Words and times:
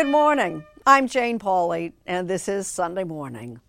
Good 0.00 0.08
morning. 0.08 0.64
I'm 0.86 1.06
Jane 1.08 1.38
Pauley, 1.38 1.92
and 2.06 2.26
this 2.26 2.48
is 2.48 2.66
Sunday 2.66 3.04
Morning. 3.04 3.60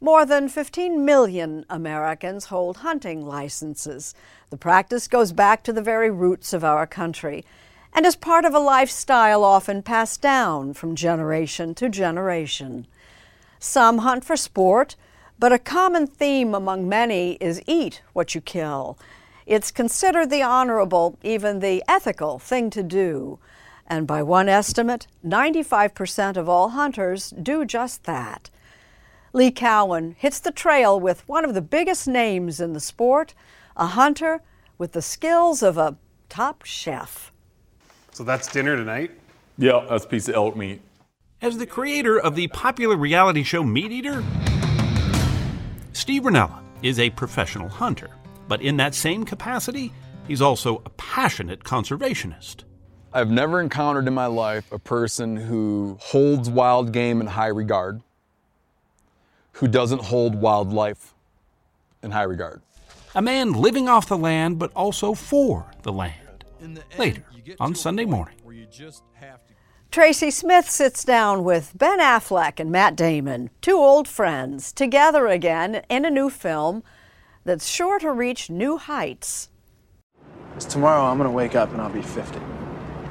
More 0.00 0.26
than 0.26 0.48
15 0.48 1.04
million 1.04 1.64
Americans 1.70 2.46
hold 2.46 2.78
hunting 2.78 3.24
licenses. 3.24 4.16
The 4.50 4.56
practice 4.56 5.06
goes 5.06 5.30
back 5.30 5.62
to 5.62 5.72
the 5.72 5.80
very 5.80 6.10
roots 6.10 6.52
of 6.52 6.64
our 6.64 6.88
country 6.88 7.44
and 7.92 8.04
is 8.04 8.16
part 8.16 8.44
of 8.44 8.52
a 8.52 8.58
lifestyle 8.58 9.44
often 9.44 9.80
passed 9.82 10.20
down 10.20 10.74
from 10.74 10.96
generation 10.96 11.72
to 11.76 11.88
generation. 11.88 12.88
Some 13.60 13.98
hunt 13.98 14.24
for 14.24 14.36
sport, 14.36 14.96
but 15.38 15.52
a 15.52 15.60
common 15.60 16.08
theme 16.08 16.52
among 16.52 16.88
many 16.88 17.34
is 17.34 17.62
eat 17.68 18.02
what 18.12 18.34
you 18.34 18.40
kill. 18.40 18.98
It's 19.46 19.70
considered 19.70 20.30
the 20.30 20.42
honorable, 20.42 21.16
even 21.22 21.60
the 21.60 21.84
ethical 21.86 22.40
thing 22.40 22.70
to 22.70 22.82
do. 22.82 23.38
And 23.86 24.06
by 24.06 24.22
one 24.22 24.48
estimate, 24.48 25.06
95% 25.24 26.36
of 26.36 26.48
all 26.48 26.70
hunters 26.70 27.30
do 27.30 27.64
just 27.64 28.04
that. 28.04 28.50
Lee 29.32 29.50
Cowan 29.50 30.14
hits 30.18 30.38
the 30.38 30.52
trail 30.52 30.98
with 30.98 31.28
one 31.28 31.44
of 31.44 31.54
the 31.54 31.60
biggest 31.60 32.06
names 32.06 32.60
in 32.60 32.72
the 32.72 32.80
sport, 32.80 33.34
a 33.76 33.88
hunter 33.88 34.40
with 34.78 34.92
the 34.92 35.02
skills 35.02 35.62
of 35.62 35.76
a 35.76 35.96
top 36.28 36.64
chef. 36.64 37.32
So 38.12 38.22
that's 38.24 38.50
dinner 38.50 38.76
tonight? 38.76 39.10
Yeah, 39.58 39.84
that's 39.88 40.04
a 40.04 40.08
piece 40.08 40.28
of 40.28 40.36
elk 40.36 40.56
meat. 40.56 40.80
As 41.42 41.58
the 41.58 41.66
creator 41.66 42.18
of 42.18 42.36
the 42.36 42.48
popular 42.48 42.96
reality 42.96 43.42
show 43.42 43.62
Meat 43.62 43.92
Eater, 43.92 44.24
Steve 45.92 46.22
Rinella 46.22 46.62
is 46.82 46.98
a 46.98 47.10
professional 47.10 47.68
hunter, 47.68 48.10
but 48.48 48.62
in 48.62 48.76
that 48.78 48.94
same 48.94 49.24
capacity, 49.24 49.92
he's 50.26 50.40
also 50.40 50.80
a 50.86 50.90
passionate 50.90 51.64
conservationist. 51.64 52.64
I've 53.16 53.30
never 53.30 53.60
encountered 53.60 54.08
in 54.08 54.14
my 54.14 54.26
life 54.26 54.72
a 54.72 54.78
person 54.78 55.36
who 55.36 55.96
holds 56.00 56.50
wild 56.50 56.90
game 56.90 57.20
in 57.20 57.28
high 57.28 57.46
regard, 57.46 58.00
who 59.52 59.68
doesn't 59.68 60.02
hold 60.02 60.34
wildlife 60.34 61.14
in 62.02 62.10
high 62.10 62.24
regard. 62.24 62.60
A 63.14 63.22
man 63.22 63.52
living 63.52 63.88
off 63.88 64.08
the 64.08 64.18
land, 64.18 64.58
but 64.58 64.72
also 64.74 65.14
for 65.14 65.70
the 65.82 65.92
land. 65.92 66.44
Later 66.98 67.24
on 67.60 67.76
Sunday 67.76 68.04
morning. 68.04 68.34
Tracy 69.92 70.32
Smith 70.32 70.68
sits 70.68 71.04
down 71.04 71.44
with 71.44 71.70
Ben 71.76 72.00
Affleck 72.00 72.58
and 72.58 72.72
Matt 72.72 72.96
Damon, 72.96 73.50
two 73.60 73.76
old 73.76 74.08
friends, 74.08 74.72
together 74.72 75.28
again 75.28 75.82
in 75.88 76.04
a 76.04 76.10
new 76.10 76.30
film 76.30 76.82
that's 77.44 77.68
sure 77.68 78.00
to 78.00 78.10
reach 78.10 78.50
new 78.50 78.76
heights. 78.76 79.50
Tomorrow 80.58 81.04
I'm 81.04 81.16
going 81.16 81.28
to 81.28 81.34
wake 81.34 81.54
up 81.54 81.70
and 81.70 81.80
I'll 81.80 81.90
be 81.90 82.02
50, 82.02 82.40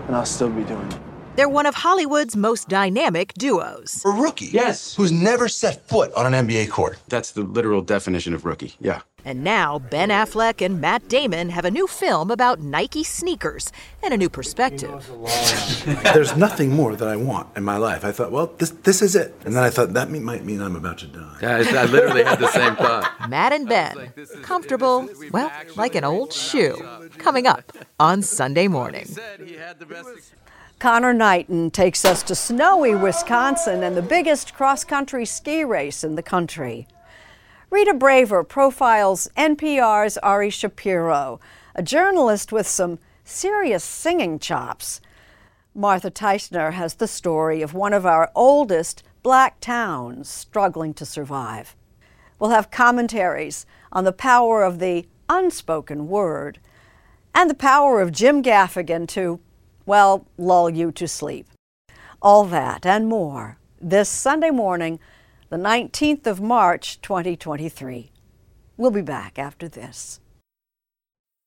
and 0.08 0.16
I'll 0.16 0.25
still 0.25 0.50
be 0.50 0.64
doing 0.64 0.91
it. 0.91 1.00
They're 1.36 1.50
one 1.50 1.66
of 1.66 1.74
Hollywood's 1.74 2.36
most 2.36 2.69
dynamic 2.69 3.34
duos. 3.34 4.03
A 4.06 4.09
rookie? 4.09 4.50
Yes. 4.52 4.96
Who's 4.96 5.12
never 5.12 5.47
set 5.47 5.88
foot 5.88 6.14
on 6.14 6.31
an 6.31 6.47
NBA 6.47 6.69
court. 6.69 7.00
That's 7.09 7.31
the 7.31 7.41
literal 7.41 7.81
definition 7.81 8.34
of 8.36 8.46
rookie, 8.46 8.74
yeah. 8.80 9.02
And 9.25 9.44
now 9.44 9.79
Ben 9.79 10.09
Affleck 10.09 10.63
and 10.63 10.81
Matt 10.81 11.07
Damon 11.07 11.50
have 11.50 11.66
a 11.66 11.72
new 11.72 11.88
film 11.88 12.29
about 12.29 12.59
Nike 12.59 13.03
sneakers 13.03 13.72
and 14.02 14.14
a 14.14 14.17
new 14.17 14.29
perspective. 14.29 15.09
There's 16.14 16.35
nothing 16.35 16.72
more 16.72 16.96
that 16.96 17.08
I 17.08 17.16
want 17.16 17.55
in 17.55 17.64
my 17.64 17.78
life. 17.78 18.03
I 18.03 18.11
thought, 18.11 18.31
well, 18.31 18.53
this 18.58 18.72
this 18.72 19.02
is 19.02 19.16
it. 19.16 19.34
And 19.46 19.55
then 19.55 19.64
I 19.64 19.70
thought 19.70 19.93
that 19.93 20.11
might 20.11 20.43
mean 20.43 20.61
I'm 20.61 20.75
about 20.75 20.97
to 20.99 21.08
die. 21.08 21.37
Yeah, 21.41 21.58
I 21.58 21.85
literally 21.85 22.23
had 22.23 22.40
the 22.40 22.52
same 22.52 22.75
thought. 22.75 23.09
Matt 23.29 23.53
and 23.53 23.67
Ben, 23.67 24.11
comfortable, 24.41 25.09
well, 25.31 25.52
like 25.75 25.96
an 25.96 26.03
old 26.03 26.34
shoe. 26.34 26.75
Coming 27.17 27.47
up 27.47 27.72
on 27.99 28.22
Sunday 28.22 28.67
morning. 28.67 29.08
Connor 30.79 31.14
Knighton 31.14 31.72
takes 31.72 32.03
us 32.03 32.23
to 32.23 32.35
snowy 32.35 32.93
Wisconsin 32.93 33.84
and 33.84 33.96
the 33.96 34.02
biggest 34.02 34.53
cross 34.53 34.84
country 34.84 35.25
ski 35.25 35.64
race 35.64 36.03
in 36.03 36.16
the 36.16 36.23
country. 36.23 36.87
Rita 37.73 37.96
Braver 37.96 38.43
profiles 38.43 39.28
NPR's 39.35 40.20
Ari 40.20 40.52
Shapiro, 40.52 41.40
a 41.73 41.81
journalist 41.81 42.52
with 42.52 42.67
some 42.67 42.99
serious 43.23 43.84
singing 43.84 44.37
chops. 44.37 45.02
Martha 45.73 46.11
Teichner 46.11 46.73
has 46.73 46.93
the 46.93 47.08
story 47.08 47.64
of 47.64 47.73
one 47.73 47.91
of 47.91 48.05
our 48.05 48.29
oldest 48.35 49.02
black 49.23 49.59
towns 49.59 50.29
struggling 50.29 50.93
to 50.93 51.03
survive. 51.03 51.75
We'll 52.37 52.52
have 52.52 52.70
commentaries 52.70 53.66
on 53.91 54.03
the 54.03 54.11
power 54.11 54.61
of 54.61 54.78
the 54.78 55.08
unspoken 55.28 56.08
word 56.08 56.59
and 57.34 57.49
the 57.49 57.55
power 57.55 58.02
of 58.02 58.11
Jim 58.11 58.43
Gaffigan 58.43 59.08
to, 59.08 59.40
well, 59.87 60.28
lull 60.37 60.70
you 60.70 60.91
to 60.91 61.08
sleep. 61.08 61.47
All 62.22 62.46
that 62.46 62.85
and 62.85 63.08
more 63.08 63.58
this 63.81 64.09
Sunday 64.09 64.49
morning, 64.49 64.99
the 65.53 65.59
19th 65.59 66.26
of 66.26 66.41
March, 66.41 67.00
2023. 67.02 68.09
We'll 68.76 68.90
be 68.90 69.03
back 69.03 69.38
after 69.38 69.70
this. 69.70 70.20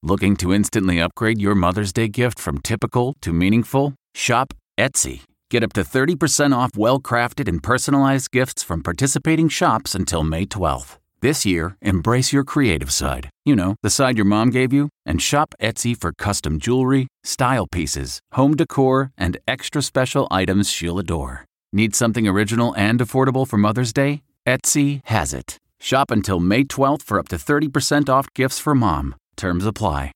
Looking 0.00 0.36
to 0.36 0.54
instantly 0.54 1.00
upgrade 1.00 1.40
your 1.40 1.56
Mother's 1.56 1.92
Day 1.92 2.06
gift 2.06 2.38
from 2.38 2.58
typical 2.58 3.14
to 3.22 3.32
meaningful? 3.32 3.94
Shop 4.14 4.54
Etsy. 4.78 5.22
Get 5.50 5.64
up 5.64 5.72
to 5.72 5.80
30% 5.80 6.56
off 6.56 6.70
well 6.76 7.00
crafted 7.00 7.48
and 7.48 7.60
personalized 7.60 8.30
gifts 8.30 8.62
from 8.62 8.80
participating 8.80 9.48
shops 9.48 9.96
until 9.96 10.22
May 10.22 10.46
12th. 10.46 10.98
This 11.20 11.44
year, 11.44 11.76
embrace 11.82 12.32
your 12.32 12.44
creative 12.44 12.92
side. 12.92 13.28
You 13.44 13.56
know, 13.56 13.74
the 13.82 13.90
side 13.90 14.16
your 14.16 14.24
mom 14.24 14.50
gave 14.50 14.72
you, 14.72 14.88
and 15.04 15.20
shop 15.20 15.52
Etsy 15.60 16.00
for 16.00 16.12
custom 16.12 16.60
jewelry, 16.60 17.08
style 17.24 17.66
pieces, 17.66 18.20
home 18.34 18.54
decor, 18.54 19.10
and 19.18 19.36
extra 19.48 19.82
special 19.82 20.28
items 20.30 20.70
she'll 20.70 21.00
adore. 21.00 21.44
Need 21.72 21.94
something 21.96 22.28
original 22.28 22.74
and 22.76 23.00
affordable 23.00 23.46
for 23.46 23.56
Mother's 23.56 23.92
Day? 23.92 24.22
Etsy 24.46 25.00
has 25.06 25.34
it. 25.34 25.58
Shop 25.80 26.10
until 26.10 26.38
May 26.38 26.64
12th 26.64 27.02
for 27.02 27.18
up 27.18 27.28
to 27.28 27.36
30% 27.36 28.08
off 28.08 28.32
gifts 28.34 28.60
for 28.60 28.74
mom. 28.74 29.16
Terms 29.36 29.66
apply. 29.66 30.12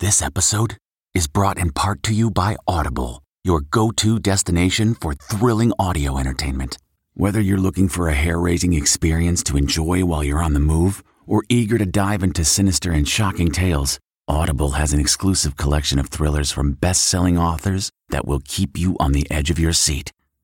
This 0.00 0.22
episode 0.22 0.78
is 1.14 1.26
brought 1.26 1.58
in 1.58 1.70
part 1.70 2.02
to 2.04 2.14
you 2.14 2.30
by 2.30 2.56
Audible, 2.66 3.22
your 3.44 3.60
go 3.60 3.90
to 3.92 4.18
destination 4.18 4.94
for 4.94 5.14
thrilling 5.14 5.72
audio 5.78 6.18
entertainment. 6.18 6.78
Whether 7.14 7.40
you're 7.40 7.56
looking 7.58 7.88
for 7.88 8.08
a 8.08 8.14
hair 8.14 8.38
raising 8.40 8.72
experience 8.72 9.42
to 9.44 9.56
enjoy 9.56 10.04
while 10.04 10.24
you're 10.24 10.42
on 10.42 10.54
the 10.54 10.60
move 10.60 11.02
or 11.26 11.44
eager 11.48 11.78
to 11.78 11.86
dive 11.86 12.22
into 12.22 12.44
sinister 12.44 12.90
and 12.90 13.08
shocking 13.08 13.50
tales, 13.50 13.98
Audible 14.28 14.72
has 14.72 14.92
an 14.92 15.00
exclusive 15.00 15.56
collection 15.56 15.98
of 15.98 16.08
thrillers 16.08 16.50
from 16.50 16.72
best 16.72 17.04
selling 17.04 17.38
authors 17.38 17.90
that 18.08 18.26
will 18.26 18.40
keep 18.44 18.78
you 18.78 18.96
on 18.98 19.12
the 19.12 19.26
edge 19.30 19.50
of 19.50 19.58
your 19.58 19.72
seat. 19.72 20.12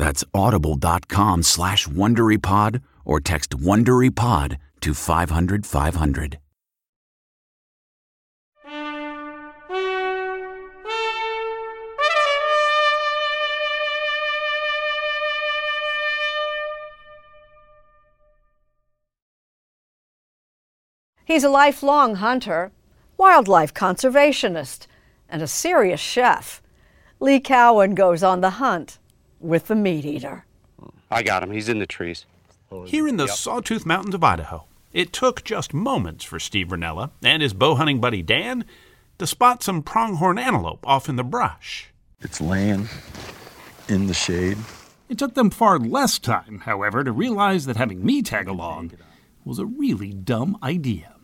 That's 0.00 0.24
audible.com 0.32 1.42
slash 1.42 1.86
WonderyPod 1.86 2.80
or 3.04 3.20
text 3.20 3.50
WonderyPod 3.50 4.56
to 4.80 4.94
500 4.94 5.66
500. 5.66 6.38
He's 21.26 21.44
a 21.44 21.50
lifelong 21.50 22.14
hunter, 22.14 22.72
wildlife 23.18 23.74
conservationist, 23.74 24.86
and 25.28 25.42
a 25.42 25.46
serious 25.46 26.00
chef. 26.00 26.62
Lee 27.20 27.38
Cowan 27.38 27.94
goes 27.94 28.22
on 28.22 28.40
the 28.40 28.56
hunt 28.62 28.96
with 29.40 29.66
the 29.66 29.74
meat 29.74 30.04
eater. 30.04 30.44
I 31.10 31.22
got 31.22 31.42
him. 31.42 31.50
He's 31.50 31.68
in 31.68 31.78
the 31.78 31.86
trees. 31.86 32.24
Here 32.86 33.08
in 33.08 33.16
the 33.16 33.26
Sawtooth 33.26 33.84
Mountains 33.84 34.14
of 34.14 34.22
Idaho, 34.22 34.64
it 34.92 35.12
took 35.12 35.42
just 35.42 35.74
moments 35.74 36.24
for 36.24 36.38
Steve 36.38 36.68
Rinella 36.68 37.10
and 37.22 37.42
his 37.42 37.52
bow 37.52 37.74
hunting 37.74 38.00
buddy 38.00 38.22
Dan 38.22 38.64
to 39.18 39.26
spot 39.26 39.62
some 39.62 39.82
pronghorn 39.82 40.38
antelope 40.38 40.86
off 40.86 41.08
in 41.08 41.16
the 41.16 41.24
brush. 41.24 41.90
It's 42.20 42.40
laying 42.40 42.88
in 43.88 44.06
the 44.06 44.14
shade. 44.14 44.58
It 45.08 45.18
took 45.18 45.34
them 45.34 45.50
far 45.50 45.78
less 45.80 46.18
time, 46.20 46.60
however, 46.60 47.02
to 47.02 47.10
realize 47.10 47.66
that 47.66 47.76
having 47.76 48.04
me 48.04 48.22
tag 48.22 48.46
along 48.46 48.92
was 49.44 49.58
a 49.58 49.66
really 49.66 50.12
dumb 50.12 50.56
idea. 50.62 51.14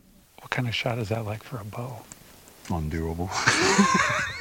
What 0.40 0.50
kind 0.50 0.66
of 0.66 0.74
shot 0.74 0.98
is 0.98 1.10
that 1.10 1.24
like 1.24 1.44
for 1.44 1.58
a 1.58 1.64
bow? 1.64 2.02
Undoable. 2.66 3.30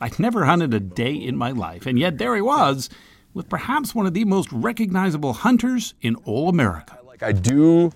I'd 0.00 0.18
never 0.18 0.44
hunted 0.46 0.72
a 0.72 0.80
day 0.80 1.12
in 1.14 1.36
my 1.36 1.50
life, 1.50 1.84
and 1.86 1.98
yet 1.98 2.16
there 2.18 2.34
he 2.34 2.40
was, 2.40 2.88
with 3.34 3.48
perhaps 3.48 3.94
one 3.94 4.06
of 4.06 4.14
the 4.14 4.24
most 4.24 4.50
recognizable 4.50 5.32
hunters 5.34 5.94
in 6.00 6.16
all 6.24 6.48
America. 6.48 6.98
Like 7.06 7.22
I 7.22 7.32
do 7.32 7.92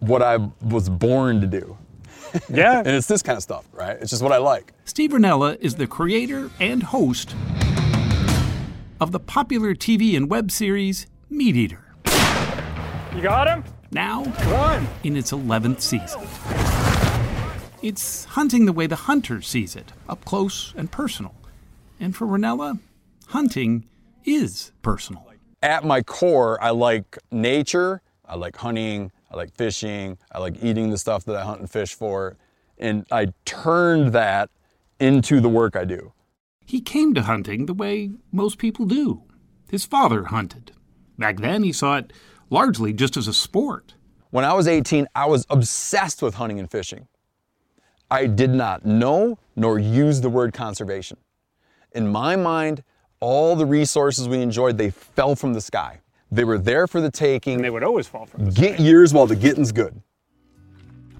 what 0.00 0.22
I 0.22 0.36
was 0.62 0.88
born 0.88 1.40
to 1.40 1.46
do. 1.46 1.76
Yeah. 2.50 2.80
and 2.80 2.88
it's 2.88 3.06
this 3.06 3.22
kind 3.22 3.38
of 3.38 3.42
stuff, 3.42 3.64
right? 3.72 3.96
It's 4.02 4.10
just 4.10 4.22
what 4.22 4.32
I 4.32 4.36
like. 4.36 4.74
Steve 4.84 5.12
Rinella 5.12 5.56
is 5.60 5.76
the 5.76 5.86
creator 5.86 6.50
and 6.60 6.82
host 6.82 7.34
of 9.00 9.12
the 9.12 9.18
popular 9.20 9.74
TV 9.74 10.14
and 10.14 10.28
web 10.28 10.50
series 10.50 11.06
Meat 11.30 11.56
Eater. 11.56 11.82
You 13.16 13.22
got 13.22 13.46
him? 13.48 13.64
Now, 13.90 14.24
Run! 14.44 14.86
in 15.04 15.16
its 15.16 15.32
11th 15.32 15.80
season. 15.80 16.20
It's 17.80 18.24
hunting 18.26 18.66
the 18.66 18.74
way 18.74 18.86
the 18.86 18.96
hunter 18.96 19.40
sees 19.40 19.74
it, 19.74 19.92
up 20.06 20.22
close 20.26 20.74
and 20.76 20.90
personal. 20.90 21.34
And 22.00 22.14
for 22.14 22.26
Rinella, 22.26 22.78
hunting 23.28 23.86
is 24.24 24.72
personal. 24.82 25.28
At 25.62 25.84
my 25.84 26.02
core, 26.02 26.62
I 26.62 26.70
like 26.70 27.18
nature, 27.32 28.00
I 28.24 28.36
like 28.36 28.56
hunting, 28.56 29.10
I 29.30 29.36
like 29.36 29.52
fishing, 29.56 30.18
I 30.30 30.38
like 30.38 30.62
eating 30.62 30.90
the 30.90 30.98
stuff 30.98 31.24
that 31.24 31.34
I 31.34 31.42
hunt 31.42 31.60
and 31.60 31.68
fish 31.70 31.94
for. 31.94 32.36
And 32.78 33.04
I 33.10 33.32
turned 33.44 34.12
that 34.12 34.50
into 35.00 35.40
the 35.40 35.48
work 35.48 35.74
I 35.74 35.84
do. 35.84 36.12
He 36.64 36.80
came 36.80 37.12
to 37.14 37.22
hunting 37.22 37.66
the 37.66 37.74
way 37.74 38.12
most 38.30 38.58
people 38.58 38.86
do. 38.86 39.24
His 39.68 39.84
father 39.84 40.24
hunted. 40.24 40.72
Back 41.18 41.38
then, 41.38 41.64
he 41.64 41.72
saw 41.72 41.96
it 41.96 42.12
largely 42.50 42.92
just 42.92 43.16
as 43.16 43.26
a 43.26 43.34
sport. 43.34 43.94
When 44.30 44.44
I 44.44 44.52
was 44.52 44.68
18, 44.68 45.08
I 45.16 45.26
was 45.26 45.44
obsessed 45.50 46.22
with 46.22 46.34
hunting 46.34 46.60
and 46.60 46.70
fishing. 46.70 47.08
I 48.10 48.26
did 48.26 48.50
not 48.50 48.86
know 48.86 49.38
nor 49.56 49.80
use 49.80 50.20
the 50.20 50.30
word 50.30 50.52
conservation. 50.52 51.18
In 51.92 52.08
my 52.08 52.36
mind, 52.36 52.82
all 53.20 53.56
the 53.56 53.66
resources 53.66 54.28
we 54.28 54.40
enjoyed, 54.40 54.78
they 54.78 54.90
fell 54.90 55.34
from 55.34 55.54
the 55.54 55.60
sky. 55.60 56.00
They 56.30 56.44
were 56.44 56.58
there 56.58 56.86
for 56.86 57.00
the 57.00 57.10
taking. 57.10 57.54
And 57.56 57.64
they 57.64 57.70
would 57.70 57.82
always 57.82 58.06
fall 58.06 58.26
from 58.26 58.46
the 58.46 58.50
Get 58.50 58.74
sky. 58.74 58.84
yours 58.84 59.14
while 59.14 59.26
the 59.26 59.36
getting's 59.36 59.72
good. 59.72 60.00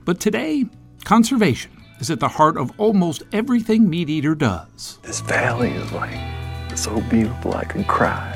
But 0.04 0.20
today, 0.20 0.66
conservation 1.04 1.70
is 2.00 2.10
at 2.10 2.20
the 2.20 2.28
heart 2.28 2.56
of 2.56 2.70
almost 2.78 3.22
everything 3.32 3.88
Meat 3.88 4.08
Eater 4.08 4.34
does. 4.34 4.98
This 5.02 5.20
valley 5.20 5.70
is 5.70 5.90
like 5.92 6.18
so 6.76 7.00
beautiful 7.02 7.54
I 7.54 7.64
could 7.64 7.86
cry. 7.86 8.34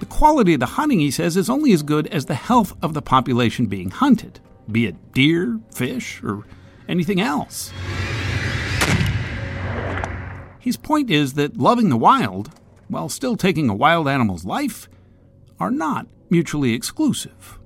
The 0.00 0.06
quality 0.06 0.54
of 0.54 0.60
the 0.60 0.66
hunting, 0.66 1.00
he 1.00 1.10
says, 1.10 1.36
is 1.36 1.50
only 1.50 1.72
as 1.72 1.82
good 1.82 2.06
as 2.08 2.26
the 2.26 2.34
health 2.34 2.74
of 2.82 2.94
the 2.94 3.02
population 3.02 3.66
being 3.66 3.90
hunted, 3.90 4.40
be 4.70 4.86
it 4.86 5.12
deer, 5.12 5.60
fish, 5.72 6.22
or 6.22 6.44
anything 6.88 7.20
else. 7.20 7.72
His 10.64 10.78
point 10.78 11.10
is 11.10 11.34
that 11.34 11.58
loving 11.58 11.90
the 11.90 11.96
wild, 11.98 12.48
while 12.88 13.10
still 13.10 13.36
taking 13.36 13.68
a 13.68 13.74
wild 13.74 14.08
animal's 14.08 14.46
life, 14.46 14.88
are 15.60 15.70
not 15.70 16.06
mutually 16.30 16.72
exclusive. 16.72 17.58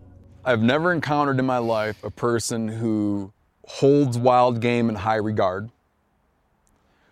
I've 0.44 0.62
never 0.62 0.92
encountered 0.92 1.38
in 1.38 1.46
my 1.46 1.58
life 1.58 2.02
a 2.02 2.10
person 2.10 2.66
who 2.66 3.32
holds 3.68 4.18
wild 4.18 4.60
game 4.60 4.88
in 4.88 4.96
high 4.96 5.14
regard, 5.14 5.70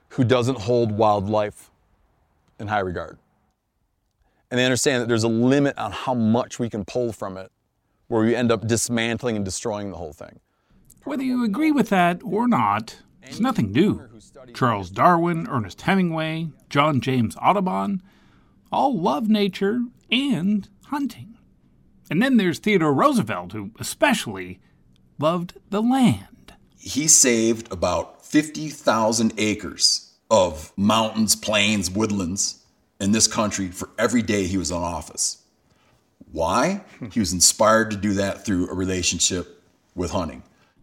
who 0.09 0.25
doesn't 0.25 0.59
hold 0.63 0.91
wildlife 0.91 1.71
in 2.59 2.67
high 2.67 2.81
regard. 2.81 3.19
And 4.51 4.59
they 4.59 4.65
understand 4.65 5.03
that 5.03 5.07
there's 5.07 5.23
a 5.23 5.29
limit 5.29 5.79
on 5.79 5.93
how 5.93 6.15
much 6.15 6.59
we 6.59 6.69
can 6.69 6.85
pull 6.85 7.13
from 7.13 7.37
it, 7.37 7.53
where 8.09 8.25
we 8.25 8.35
end 8.35 8.51
up 8.51 8.67
dismantling 8.67 9.37
and 9.37 9.45
destroying 9.45 9.93
the 9.93 9.99
whole 9.99 10.13
thing. 10.13 10.41
Whether 11.05 11.23
you 11.23 11.45
agree 11.45 11.71
with 11.71 11.91
that 11.91 12.23
or 12.25 12.49
not, 12.49 12.97
it's 13.27 13.41
nothing 13.41 13.73
new. 13.73 14.09
Charles 14.55 14.91
Darwin, 14.91 15.47
Ernest 15.49 15.83
Hemingway, 15.83 16.49
John 16.71 17.01
James 17.01 17.37
Audubon 17.43 18.03
all 18.73 18.99
love 18.99 19.29
nature 19.29 19.83
and 20.11 20.69
hunting. 20.87 21.37
And 22.11 22.23
then 22.23 22.37
there's 22.37 22.59
Theodore 22.59 22.93
Roosevelt, 22.93 23.53
who 23.53 23.71
especially 23.79 24.61
loved 25.19 25.55
the 25.71 25.83
land. 25.83 26.55
He 26.79 27.09
saved 27.09 27.71
about 27.73 28.25
50,000 28.25 29.33
acres 29.39 30.15
of 30.31 30.73
mountains, 30.77 31.35
plains, 31.35 31.91
woodlands 31.91 32.63
in 33.01 33.13
this 33.13 33.27
country 33.27 33.69
for 33.69 33.91
every 33.99 34.23
day 34.23 34.47
he 34.47 34.57
was 34.57 34.71
in 34.71 34.77
office. 34.77 35.43
Why? 36.31 36.83
He 37.13 37.21
was 37.21 37.33
inspired 37.33 37.91
to 37.91 37.97
do 37.97 38.15
that 38.15 38.45
through 38.45 38.69
a 38.69 38.75
relationship 38.75 39.63
with 39.95 40.11
hunting. 40.11 40.43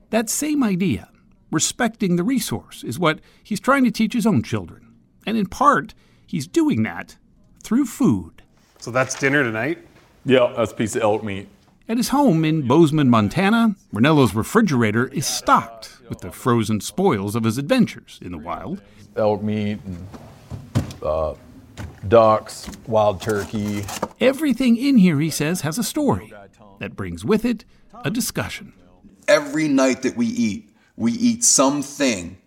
That 0.10 0.30
same 0.30 0.64
idea, 0.64 1.10
respecting 1.54 2.16
the 2.16 2.24
resource, 2.24 2.84
is 2.84 3.00
what 3.00 3.20
he's 3.44 3.60
trying 3.60 3.84
to 3.84 3.92
teach 3.92 4.14
his 4.14 4.26
own 4.26 4.44
children. 4.44 4.94
And 5.26 5.38
in 5.38 5.46
part, 5.46 5.94
he's 6.28 6.48
doing 6.48 6.84
that 6.84 7.18
through 7.64 7.86
food. 7.86 8.42
So 8.80 8.92
that's 8.92 9.16
dinner 9.18 9.44
tonight? 9.44 9.78
Yeah, 10.26 10.54
that's 10.58 10.72
a 10.72 10.76
piece 10.76 10.96
of 10.96 11.04
elk 11.04 11.24
meat. 11.24 11.48
At 11.88 11.98
his 11.98 12.10
home 12.10 12.46
in 12.46 12.68
Bozeman, 12.68 13.10
Montana, 13.10 13.76
Rinella's 13.94 14.34
refrigerator 14.34 15.08
is 15.08 15.26
stocked 15.26 15.98
with 16.10 16.20
the 16.20 16.32
frozen 16.32 16.80
spoils 16.82 17.36
of 17.36 17.44
his 17.44 17.58
adventures 17.58 18.20
in 18.22 18.32
the 18.32 18.38
wild. 18.38 18.82
Elk 19.16 19.44
meat, 19.44 19.80
and, 19.86 20.08
uh, 21.02 21.36
ducks, 22.08 22.70
wild 22.88 23.22
turkey. 23.22 23.84
Everything 24.20 24.78
in 24.78 24.98
here, 24.98 25.20
he 25.20 25.30
says, 25.30 25.62
has 25.62 25.78
a 25.78 25.84
story 25.84 26.34
that 26.80 26.96
brings 26.96 27.24
with 27.26 27.46
it 27.46 27.66
a 28.04 28.10
discussion. 28.10 28.74
Every 29.28 29.68
night 29.68 30.02
that 30.04 30.18
we 30.18 30.28
eat, 30.28 30.70
we 30.96 31.12
eat 31.14 31.44
something 31.44 32.38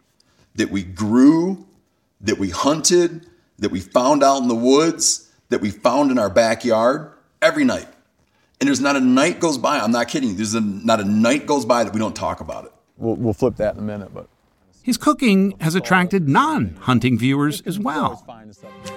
that 0.54 0.70
we 0.70 0.82
grew, 0.82 1.66
that 2.20 2.38
we 2.38 2.50
hunted, 2.50 3.26
that 3.58 3.70
we 3.70 3.80
found 3.80 4.22
out 4.22 4.42
in 4.42 4.48
the 4.48 4.54
woods, 4.54 5.32
that 5.48 5.60
we 5.60 5.70
found 5.70 6.10
in 6.10 6.18
our 6.18 6.30
backyard. 6.30 7.12
Every 7.42 7.64
night. 7.64 7.88
And 8.60 8.66
there's 8.68 8.80
not 8.80 8.96
a 8.96 9.00
night 9.00 9.40
goes 9.40 9.58
by, 9.58 9.78
I'm 9.78 9.92
not 9.92 10.08
kidding 10.08 10.30
you, 10.30 10.34
there's 10.34 10.54
a, 10.54 10.60
not 10.60 11.00
a 11.00 11.04
night 11.04 11.46
goes 11.46 11.66
by 11.66 11.84
that 11.84 11.92
we 11.92 11.98
don't 11.98 12.16
talk 12.16 12.40
about 12.40 12.64
it. 12.64 12.72
We'll, 12.96 13.16
we'll 13.16 13.34
flip 13.34 13.56
that 13.56 13.74
in 13.74 13.80
a 13.80 13.82
minute, 13.82 14.14
but. 14.14 14.28
His 14.82 14.96
cooking 14.96 15.54
has 15.60 15.74
attracted 15.74 16.28
non 16.28 16.76
hunting 16.76 17.18
viewers 17.18 17.60
as 17.62 17.78
well. 17.78 18.24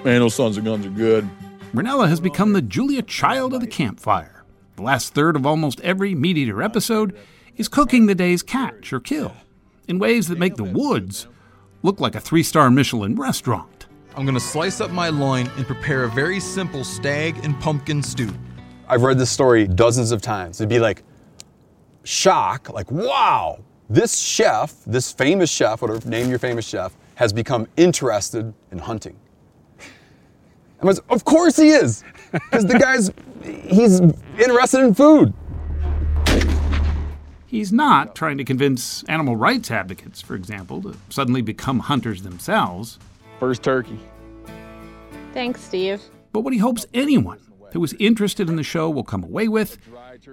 Man, 0.06 0.20
those 0.20 0.36
sons 0.36 0.56
of 0.56 0.63
guns 0.63 0.86
are 0.86 0.91
good. 0.91 1.27
Rinella 1.74 2.08
has 2.08 2.20
become 2.20 2.53
the 2.53 2.62
Julia 2.62 3.01
Child 3.01 3.53
of 3.53 3.62
the 3.62 3.68
campfire. 3.68 4.44
The 4.75 4.84
last 4.84 5.13
third 5.13 5.36
of 5.36 5.46
almost 5.46 5.82
every 5.82 6.15
Meat 6.15 6.38
Eater 6.38 6.62
episode 6.62 7.18
is 7.59 7.67
cooking 7.67 8.05
the 8.05 8.15
day's 8.15 8.41
catch 8.41 8.91
or 8.93 9.01
kill 9.01 9.33
in 9.89 9.99
ways 9.99 10.29
that 10.29 10.39
make 10.39 10.55
the 10.55 10.63
woods 10.63 11.27
look 11.83 11.99
like 11.99 12.15
a 12.15 12.19
three 12.19 12.41
star 12.41 12.71
Michelin 12.71 13.15
restaurant. 13.15 13.87
I'm 14.15 14.25
gonna 14.25 14.39
slice 14.39 14.79
up 14.79 14.91
my 14.91 15.09
loin 15.09 15.47
and 15.57 15.65
prepare 15.67 16.05
a 16.05 16.09
very 16.09 16.39
simple 16.39 16.85
stag 16.85 17.37
and 17.43 17.59
pumpkin 17.59 18.01
stew. 18.01 18.33
I've 18.87 19.03
read 19.03 19.19
this 19.19 19.29
story 19.29 19.67
dozens 19.67 20.11
of 20.11 20.21
times. 20.21 20.61
It'd 20.61 20.69
be 20.69 20.79
like 20.79 21.03
shock, 22.05 22.69
like, 22.69 22.89
wow, 22.89 23.59
this 23.89 24.17
chef, 24.17 24.73
this 24.85 25.11
famous 25.11 25.51
chef, 25.51 25.81
whatever, 25.81 26.07
name 26.09 26.29
your 26.29 26.39
famous 26.39 26.65
chef, 26.65 26.95
has 27.15 27.33
become 27.33 27.67
interested 27.75 28.53
in 28.71 28.79
hunting. 28.79 29.17
I 30.81 30.85
was, 30.85 30.99
of 31.09 31.25
course 31.25 31.57
he 31.57 31.71
is, 31.71 32.05
because 32.31 32.65
the 32.65 32.79
guy's, 32.79 33.11
he's 33.43 33.99
interested 34.39 34.79
in 34.79 34.93
food. 34.93 35.33
He's 37.50 37.74
not 37.74 38.13
trying 38.13 38.38
to 38.38 38.44
convince 38.44 39.03
animal 39.06 39.36
rights 39.36 39.72
advocates, 39.72 40.22
for 40.22 40.36
example, 40.36 40.84
to 40.84 40.96
suddenly 41.10 41.41
become 41.41 41.79
hunters 41.79 42.22
themselves. 42.22 43.00
First 43.39 43.63
turkey. 43.63 44.00
Thanks, 45.34 45.60
Steve. 45.62 46.00
But 46.32 46.41
what 46.41 46.53
he 46.53 46.60
hopes 46.60 46.86
anyone 46.94 47.39
who 47.74 47.84
is 47.84 47.96
interested 47.98 48.50
in 48.50 48.56
the 48.56 48.62
show 48.62 48.88
will 48.88 49.03
come 49.03 49.24
away 49.24 49.48
with 49.48 49.79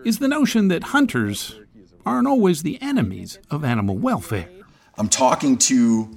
is 0.04 0.18
the 0.18 0.28
notion 0.28 0.68
that 0.68 0.82
hunters 0.84 1.58
aren't 2.04 2.28
always 2.28 2.62
the 2.62 2.78
enemies 2.82 3.38
of 3.50 3.64
animal 3.64 3.96
welfare. 3.96 4.50
I'm 4.98 5.08
talking 5.08 5.56
to 5.56 6.14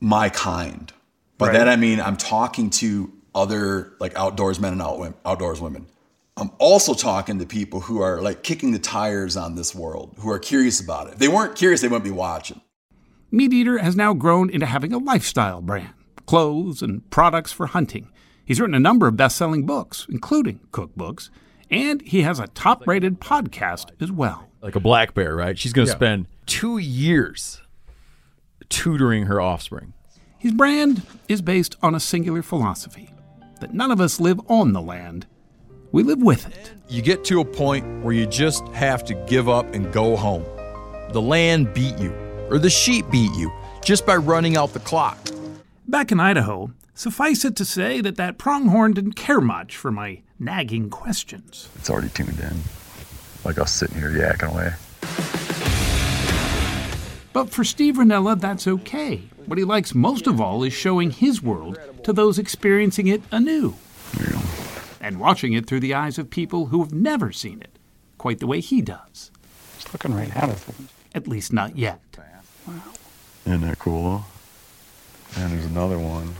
my 0.00 0.28
kind. 0.28 0.92
By 1.38 1.46
Right. 1.46 1.52
that 1.54 1.68
I 1.68 1.76
mean 1.76 1.98
I'm 1.98 2.18
talking 2.18 2.68
to 2.70 3.10
other 3.34 3.94
like 4.00 4.14
outdoors 4.18 4.60
men 4.60 4.78
and 4.78 5.14
outdoors 5.24 5.62
women. 5.62 5.86
I'm 6.40 6.50
also 6.58 6.94
talking 6.94 7.38
to 7.40 7.46
people 7.46 7.80
who 7.80 8.00
are 8.00 8.20
like 8.22 8.42
kicking 8.42 8.70
the 8.72 8.78
tires 8.78 9.36
on 9.36 9.54
this 9.56 9.74
world, 9.74 10.14
who 10.20 10.30
are 10.30 10.38
curious 10.38 10.80
about 10.80 11.08
it. 11.08 11.14
If 11.14 11.18
they 11.18 11.28
weren't 11.28 11.56
curious, 11.56 11.80
they 11.80 11.88
wouldn't 11.88 12.04
be 12.04 12.10
watching. 12.10 12.60
Meat 13.30 13.52
Eater 13.52 13.78
has 13.78 13.96
now 13.96 14.14
grown 14.14 14.48
into 14.48 14.64
having 14.66 14.92
a 14.92 14.98
lifestyle 14.98 15.60
brand, 15.60 15.92
clothes 16.26 16.80
and 16.80 17.08
products 17.10 17.52
for 17.52 17.66
hunting. 17.66 18.10
He's 18.44 18.60
written 18.60 18.74
a 18.74 18.80
number 18.80 19.06
of 19.08 19.16
best 19.16 19.36
selling 19.36 19.66
books, 19.66 20.06
including 20.08 20.60
cookbooks, 20.70 21.28
and 21.70 22.00
he 22.02 22.22
has 22.22 22.38
a 22.38 22.46
top 22.46 22.86
rated 22.86 23.20
podcast 23.20 23.90
as 24.00 24.10
well. 24.10 24.48
Like 24.62 24.76
a 24.76 24.80
black 24.80 25.12
bear, 25.14 25.34
right? 25.36 25.58
She's 25.58 25.72
going 25.72 25.86
to 25.86 25.92
Yeah. 25.92 25.96
spend 25.98 26.26
two 26.46 26.78
years 26.78 27.60
tutoring 28.68 29.26
her 29.26 29.40
offspring. 29.40 29.92
His 30.38 30.52
brand 30.52 31.02
is 31.28 31.42
based 31.42 31.76
on 31.82 31.94
a 31.94 32.00
singular 32.00 32.42
philosophy 32.42 33.10
that 33.60 33.74
none 33.74 33.90
of 33.90 34.00
us 34.00 34.20
live 34.20 34.40
on 34.48 34.72
the 34.72 34.80
land, 34.80 35.26
we 35.92 36.02
live 36.02 36.22
with 36.22 36.46
it. 36.46 36.72
You 36.88 37.02
get 37.02 37.24
to 37.24 37.40
a 37.40 37.44
point 37.44 38.04
where 38.04 38.14
you 38.14 38.26
just 38.26 38.66
have 38.68 39.04
to 39.06 39.14
give 39.26 39.48
up 39.48 39.72
and 39.74 39.92
go 39.92 40.16
home. 40.16 40.44
The 41.12 41.22
land 41.22 41.72
beat 41.72 41.98
you, 41.98 42.12
or 42.50 42.58
the 42.58 42.70
sheep 42.70 43.10
beat 43.10 43.32
you, 43.34 43.50
just 43.82 44.04
by 44.04 44.16
running 44.16 44.56
out 44.56 44.72
the 44.72 44.80
clock. 44.80 45.18
Back 45.86 46.12
in 46.12 46.20
Idaho, 46.20 46.72
suffice 46.94 47.44
it 47.44 47.56
to 47.56 47.64
say 47.64 48.02
that 48.02 48.16
that 48.16 48.36
pronghorn 48.36 48.92
didn't 48.92 49.14
care 49.14 49.40
much 49.40 49.76
for 49.76 49.90
my 49.90 50.20
nagging 50.38 50.90
questions. 50.90 51.68
It's 51.76 51.88
already 51.88 52.10
tuned 52.10 52.38
in. 52.38 52.60
Like 53.44 53.58
us 53.58 53.72
sitting 53.72 53.96
here 53.96 54.10
yakking 54.10 54.52
away. 54.52 54.72
But 57.32 57.50
for 57.50 57.64
Steve 57.64 57.96
Rinella, 57.96 58.38
that's 58.38 58.66
okay. 58.66 59.22
What 59.46 59.58
he 59.58 59.64
likes 59.64 59.94
most 59.94 60.26
of 60.26 60.40
all 60.40 60.62
is 60.64 60.72
showing 60.72 61.10
his 61.10 61.42
world 61.42 61.78
to 62.02 62.12
those 62.12 62.38
experiencing 62.38 63.06
it 63.06 63.22
anew. 63.30 63.74
And 65.08 65.18
watching 65.18 65.54
it 65.54 65.64
through 65.64 65.80
the 65.80 65.94
eyes 65.94 66.18
of 66.18 66.28
people 66.28 66.66
who 66.66 66.84
have 66.84 66.92
never 66.92 67.32
seen 67.32 67.62
it, 67.62 67.78
quite 68.18 68.40
the 68.40 68.46
way 68.46 68.60
he 68.60 68.82
does. 68.82 69.30
It's 69.78 69.90
looking 69.90 70.14
right 70.14 70.36
at 70.36 70.50
us. 70.50 70.66
At 71.14 71.26
least 71.26 71.50
not 71.50 71.78
yet. 71.78 72.02
Wow. 72.66 72.74
Isn't 73.46 73.62
that 73.62 73.78
cool? 73.78 74.26
And 75.34 75.50
there's 75.50 75.64
another 75.64 75.98
one. 75.98 76.34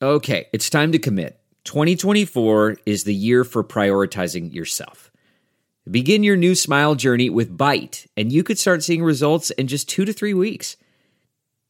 Okay, 0.00 0.46
it's 0.52 0.70
time 0.70 0.92
to 0.92 1.00
commit. 1.00 1.40
2024 1.64 2.76
is 2.86 3.02
the 3.02 3.12
year 3.12 3.42
for 3.42 3.64
prioritizing 3.64 4.54
yourself. 4.54 5.10
Begin 5.90 6.22
your 6.22 6.36
new 6.36 6.54
smile 6.54 6.94
journey 6.94 7.28
with 7.28 7.58
Byte, 7.58 8.06
and 8.16 8.30
you 8.30 8.44
could 8.44 8.60
start 8.60 8.84
seeing 8.84 9.02
results 9.02 9.50
in 9.50 9.66
just 9.66 9.88
two 9.88 10.04
to 10.04 10.12
three 10.12 10.34
weeks. 10.34 10.76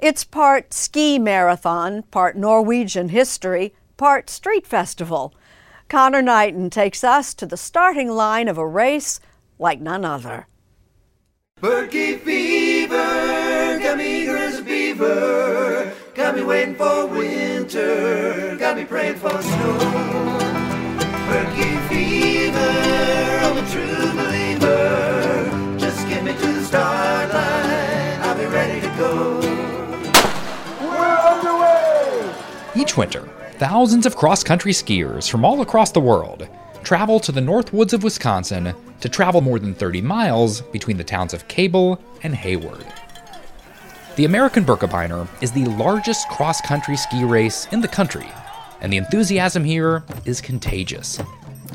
It's 0.00 0.22
part 0.22 0.72
ski 0.72 1.18
marathon, 1.18 2.04
part 2.04 2.36
Norwegian 2.36 3.08
history, 3.08 3.74
part 3.96 4.30
street 4.30 4.64
festival. 4.64 5.34
Connor 5.88 6.22
Knighton 6.22 6.70
takes 6.70 7.02
us 7.02 7.34
to 7.34 7.46
the 7.46 7.56
starting 7.56 8.08
line 8.08 8.46
of 8.46 8.58
a 8.58 8.66
race 8.66 9.18
like 9.58 9.80
none 9.80 10.04
other. 10.04 10.46
Birkie 11.60 12.16
fever, 12.16 12.94
got 13.82 13.98
me 13.98 14.22
eager 14.22 14.36
as 14.36 14.60
a 14.60 14.62
beaver, 14.62 15.92
got 16.14 16.36
me 16.36 16.44
waiting 16.44 16.76
for 16.76 17.06
winter, 17.06 18.54
got 18.56 18.76
me 18.76 18.84
praying 18.84 19.16
for 19.16 19.42
snow. 19.42 19.78
Birkie 21.26 21.76
fever, 21.88 22.70
I'm 23.42 23.58
a 23.58 23.68
true 23.68 24.12
believer, 24.12 25.76
just 25.76 26.08
get 26.08 26.22
me 26.22 26.34
to 26.34 26.52
the 26.52 26.62
start 26.62 27.34
line, 27.34 28.20
I'll 28.20 28.38
be 28.38 28.46
ready 28.46 28.80
to 28.80 28.88
go. 28.96 29.47
Each 32.78 32.96
winter, 32.96 33.28
thousands 33.54 34.06
of 34.06 34.14
cross 34.14 34.44
country 34.44 34.70
skiers 34.70 35.28
from 35.28 35.44
all 35.44 35.62
across 35.62 35.90
the 35.90 35.98
world 35.98 36.48
travel 36.84 37.18
to 37.18 37.32
the 37.32 37.40
North 37.40 37.72
Woods 37.72 37.92
of 37.92 38.04
Wisconsin 38.04 38.72
to 39.00 39.08
travel 39.08 39.40
more 39.40 39.58
than 39.58 39.74
30 39.74 40.00
miles 40.00 40.60
between 40.60 40.96
the 40.96 41.02
towns 41.02 41.34
of 41.34 41.48
Cable 41.48 42.00
and 42.22 42.36
Hayward. 42.36 42.86
The 44.14 44.26
American 44.26 44.64
Birkebeiner 44.64 45.26
is 45.42 45.50
the 45.50 45.64
largest 45.64 46.28
cross 46.28 46.60
country 46.60 46.96
ski 46.96 47.24
race 47.24 47.66
in 47.72 47.80
the 47.80 47.88
country, 47.88 48.28
and 48.80 48.92
the 48.92 48.96
enthusiasm 48.96 49.64
here 49.64 50.04
is 50.24 50.40
contagious. 50.40 51.18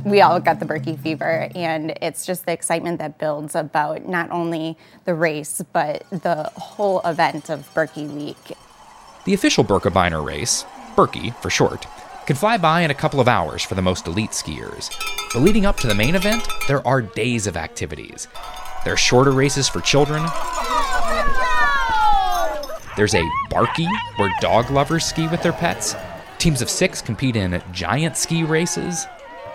we 0.05 0.21
all 0.21 0.39
got 0.39 0.61
the 0.61 0.65
Birkie 0.65 0.95
fever, 0.95 1.49
and 1.53 1.97
it's 2.01 2.25
just 2.25 2.45
the 2.45 2.53
excitement 2.53 2.99
that 2.99 3.17
builds 3.17 3.55
about 3.55 4.07
not 4.07 4.31
only 4.31 4.77
the 5.03 5.13
race, 5.13 5.61
but 5.73 6.05
the 6.11 6.49
whole 6.55 7.01
event 7.01 7.49
of 7.49 7.69
Birkie 7.73 8.07
Week. 8.07 8.53
The 9.25 9.33
official 9.33 9.65
Birkebeiner 9.65 10.25
race, 10.25 10.65
Birkie 10.95 11.31
for 11.41 11.49
short, 11.49 11.85
can 12.25 12.35
fly 12.35 12.57
by 12.57 12.81
in 12.81 12.91
a 12.91 12.95
couple 12.95 13.19
of 13.19 13.27
hours 13.27 13.61
for 13.63 13.75
the 13.75 13.81
most 13.81 14.07
elite 14.07 14.31
skiers. 14.31 14.89
But 15.33 15.41
leading 15.41 15.65
up 15.65 15.77
to 15.77 15.87
the 15.87 15.95
main 15.95 16.15
event, 16.15 16.47
there 16.67 16.85
are 16.87 17.01
days 17.01 17.47
of 17.47 17.57
activities. 17.57 18.27
There 18.85 18.93
are 18.93 18.97
shorter 18.97 19.31
races 19.31 19.67
for 19.69 19.81
children. 19.81 20.23
There's 22.95 23.15
a 23.15 23.23
Barkie, 23.49 23.89
where 24.17 24.31
dog 24.39 24.69
lovers 24.69 25.03
ski 25.05 25.27
with 25.27 25.41
their 25.41 25.51
pets. 25.53 25.95
Teams 26.37 26.61
of 26.61 26.69
six 26.69 27.01
compete 27.01 27.35
in 27.35 27.59
giant 27.71 28.17
ski 28.17 28.43
races. 28.43 29.07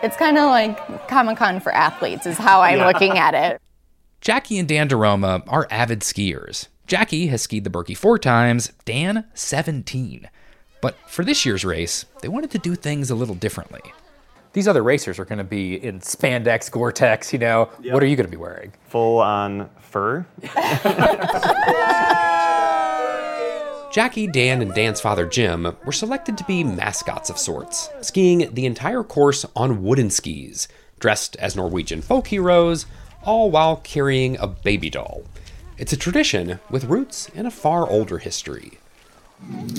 It's 0.03 0.17
kind 0.17 0.37
of 0.39 0.45
like 0.47 1.07
Comic 1.09 1.39
Con 1.39 1.61
for 1.61 1.73
athletes, 1.73 2.27
is 2.27 2.37
how 2.37 2.61
I'm 2.63 2.79
Yeah. 2.79 2.87
looking 2.89 3.17
at 3.19 3.35
it. 3.35 3.61
Jackie 4.21 4.59
and 4.59 4.67
Dan 4.67 4.89
DeRoma 4.89 5.45
are 5.47 5.69
avid 5.71 6.01
skiers. 6.01 6.67
Jackie 6.89 7.29
has 7.29 7.43
skied 7.43 7.63
the 7.65 7.71
Birkie 7.71 7.95
four 7.95 8.19
times, 8.19 8.73
Dan 8.85 9.25
17. 9.35 10.29
But 10.81 10.97
for 11.09 11.25
this 11.25 11.45
year's 11.45 11.65
race, 11.65 12.05
they 12.23 12.29
wanted 12.29 12.51
to 12.53 12.59
do 12.59 12.75
things 12.75 13.11
a 13.11 13.15
little 13.15 13.35
differently. 13.35 13.81
These 14.53 14.69
other 14.69 14.83
racers 14.83 15.19
are 15.19 15.25
going 15.25 15.39
to 15.39 15.45
be 15.45 15.75
in 15.75 16.01
spandex, 16.01 16.71
Gore-Tex. 16.71 17.33
You 17.33 17.39
know, 17.39 17.71
what 17.91 18.03
are 18.03 18.07
you 18.07 18.17
going 18.17 18.27
to 18.27 18.31
be 18.31 18.37
wearing? 18.37 18.73
Full 18.89 19.19
on 19.21 19.69
fur. 19.81 20.27
Jackie, 23.93 24.27
Dan, 24.27 24.63
and 24.63 24.73
Dan's 24.75 25.01
father 25.01 25.27
Jim 25.27 25.77
were 25.85 25.93
selected 25.93 26.39
to 26.39 26.45
be 26.45 26.63
mascots 26.63 27.31
of 27.31 27.39
sorts, 27.39 27.91
skiing 28.01 28.53
the 28.55 28.67
entire 28.67 29.03
course 29.03 29.45
on 29.57 29.83
wooden 29.83 30.11
skis, 30.11 30.69
dressed 31.01 31.37
as 31.37 31.57
Norwegian 31.57 32.03
folk 32.03 32.27
heroes, 32.29 32.87
all 33.25 33.51
while 33.51 33.77
carrying 33.77 34.37
a 34.39 34.47
baby 34.47 34.91
doll. 34.91 35.23
It's 35.79 35.93
a 35.93 35.97
tradition 35.97 36.61
with 36.71 36.85
roots 36.85 37.29
in 37.31 37.47
a 37.47 37.51
far 37.51 37.89
older 37.89 38.19
history. 38.19 38.79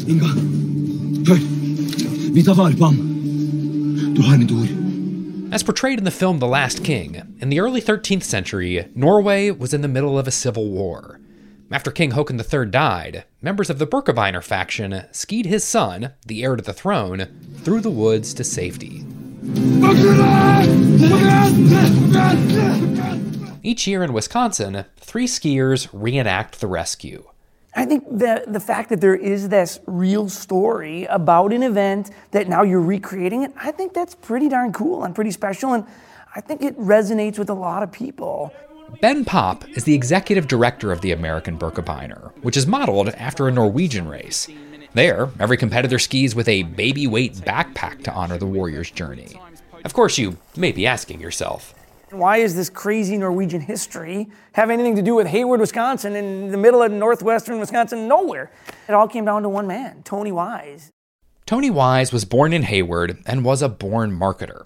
Inga, 0.07 0.27
hør. 1.27 1.39
Vi 2.33 2.43
tar 2.43 2.55
vare 2.55 2.75
på 2.75 2.85
ham. 2.85 2.97
Du 4.15 4.21
har 4.21 4.37
mitt 4.37 4.51
ord. 4.51 4.69
As 5.51 5.63
portrayed 5.63 5.97
in 5.97 6.05
the 6.05 6.11
film 6.11 6.39
The 6.39 6.47
Last 6.47 6.83
King, 6.83 7.21
in 7.41 7.49
the 7.49 7.59
early 7.59 7.81
13th 7.81 8.23
century, 8.23 8.85
Norway 8.93 9.49
was 9.49 9.73
in 9.73 9.81
the 9.81 9.87
middle 9.87 10.19
of 10.19 10.27
a 10.27 10.31
civil 10.31 10.69
war. 10.69 11.19
After 11.71 11.91
King 11.91 12.11
Haakon 12.11 12.39
III 12.39 12.69
died, 12.69 13.25
members 13.41 13.69
of 13.69 13.79
the 13.79 13.87
Birkebeiner 13.87 14.43
faction 14.43 15.05
skied 15.11 15.45
his 15.45 15.63
son, 15.63 16.13
the 16.25 16.43
heir 16.43 16.55
to 16.55 16.63
the 16.63 16.73
throne, 16.73 17.27
through 17.63 17.81
the 17.81 17.89
woods 17.91 18.33
to 18.35 18.43
safety. 18.43 19.05
Each 23.63 23.87
year 23.87 24.03
in 24.03 24.13
Wisconsin, 24.13 24.85
three 24.97 25.27
skiers 25.27 25.89
reenact 25.91 26.59
the 26.59 26.67
rescue. 26.67 27.29
I 27.75 27.85
think 27.85 28.03
the 28.09 28.43
the 28.47 28.59
fact 28.59 28.89
that 28.89 28.99
there 28.99 29.15
is 29.15 29.49
this 29.49 29.79
real 29.85 30.27
story 30.27 31.05
about 31.05 31.53
an 31.53 31.63
event 31.63 32.11
that 32.31 32.47
now 32.47 32.63
you're 32.63 32.81
recreating 32.81 33.43
it, 33.43 33.53
I 33.55 33.71
think 33.71 33.93
that's 33.93 34.15
pretty 34.15 34.49
darn 34.49 34.73
cool 34.73 35.03
and 35.03 35.13
pretty 35.13 35.31
special, 35.31 35.73
and 35.73 35.85
I 36.35 36.41
think 36.41 36.61
it 36.61 36.77
resonates 36.77 37.37
with 37.37 37.49
a 37.49 37.53
lot 37.53 37.83
of 37.83 37.91
people. 37.91 38.51
Ben 39.01 39.23
Popp 39.23 39.67
is 39.69 39.83
the 39.83 39.93
executive 39.93 40.47
director 40.47 40.91
of 40.91 41.01
the 41.01 41.11
American 41.11 41.59
Birkebeiner, 41.59 42.31
which 42.41 42.57
is 42.57 42.65
modeled 42.65 43.09
after 43.09 43.47
a 43.47 43.51
Norwegian 43.51 44.07
race. 44.07 44.47
There, 44.93 45.29
every 45.39 45.57
competitor 45.57 45.99
skis 45.99 46.33
with 46.33 46.47
a 46.47 46.63
baby 46.63 47.05
weight 47.05 47.35
backpack 47.35 48.03
to 48.03 48.13
honor 48.13 48.39
the 48.39 48.47
warrior's 48.47 48.89
journey. 48.89 49.39
Of 49.85 49.93
course, 49.93 50.17
you 50.17 50.37
may 50.57 50.71
be 50.71 50.87
asking 50.87 51.21
yourself, 51.21 51.75
Why 52.11 52.37
is 52.37 52.55
this 52.55 52.71
crazy 52.71 53.17
Norwegian 53.17 53.61
history 53.61 54.29
have 54.53 54.71
anything 54.71 54.95
to 54.95 55.01
do 55.03 55.13
with 55.13 55.27
Hayward, 55.27 55.59
Wisconsin, 55.59 56.15
in 56.15 56.49
the 56.49 56.57
middle 56.57 56.81
of 56.81 56.91
northwestern 56.91 57.59
Wisconsin, 57.59 58.07
nowhere? 58.07 58.51
It 58.87 58.93
all 58.93 59.07
came 59.07 59.25
down 59.25 59.43
to 59.43 59.49
one 59.49 59.67
man, 59.67 60.01
Tony 60.03 60.31
Wise. 60.31 60.89
Tony 61.45 61.69
Wise 61.69 62.11
was 62.11 62.25
born 62.25 62.51
in 62.51 62.63
Hayward 62.63 63.21
and 63.27 63.45
was 63.45 63.61
a 63.61 63.69
born 63.69 64.11
marketer. 64.11 64.65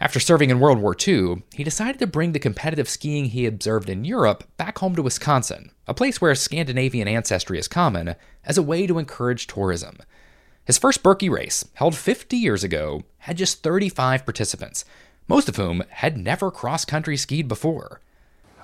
After 0.00 0.20
serving 0.20 0.50
in 0.50 0.60
World 0.60 0.80
War 0.80 0.94
II, 0.94 1.44
he 1.54 1.64
decided 1.64 1.98
to 2.00 2.06
bring 2.06 2.32
the 2.32 2.38
competitive 2.38 2.90
skiing 2.90 3.26
he 3.26 3.46
observed 3.46 3.88
in 3.88 4.04
Europe 4.04 4.44
back 4.58 4.78
home 4.78 4.94
to 4.96 5.02
Wisconsin, 5.02 5.70
a 5.86 5.94
place 5.94 6.20
where 6.20 6.34
Scandinavian 6.34 7.08
ancestry 7.08 7.58
is 7.58 7.68
common, 7.68 8.16
as 8.44 8.58
a 8.58 8.62
way 8.62 8.86
to 8.86 8.98
encourage 8.98 9.46
tourism. 9.46 9.96
His 10.64 10.78
first 10.78 11.02
Birkie 11.02 11.28
race, 11.28 11.64
held 11.74 11.96
50 11.96 12.36
years 12.36 12.62
ago, 12.62 13.02
had 13.18 13.36
just 13.36 13.62
35 13.62 14.24
participants, 14.24 14.84
most 15.28 15.48
of 15.48 15.56
whom 15.56 15.82
had 15.88 16.16
never 16.16 16.50
cross 16.50 16.84
country 16.84 17.16
skied 17.16 17.48
before. 17.48 18.00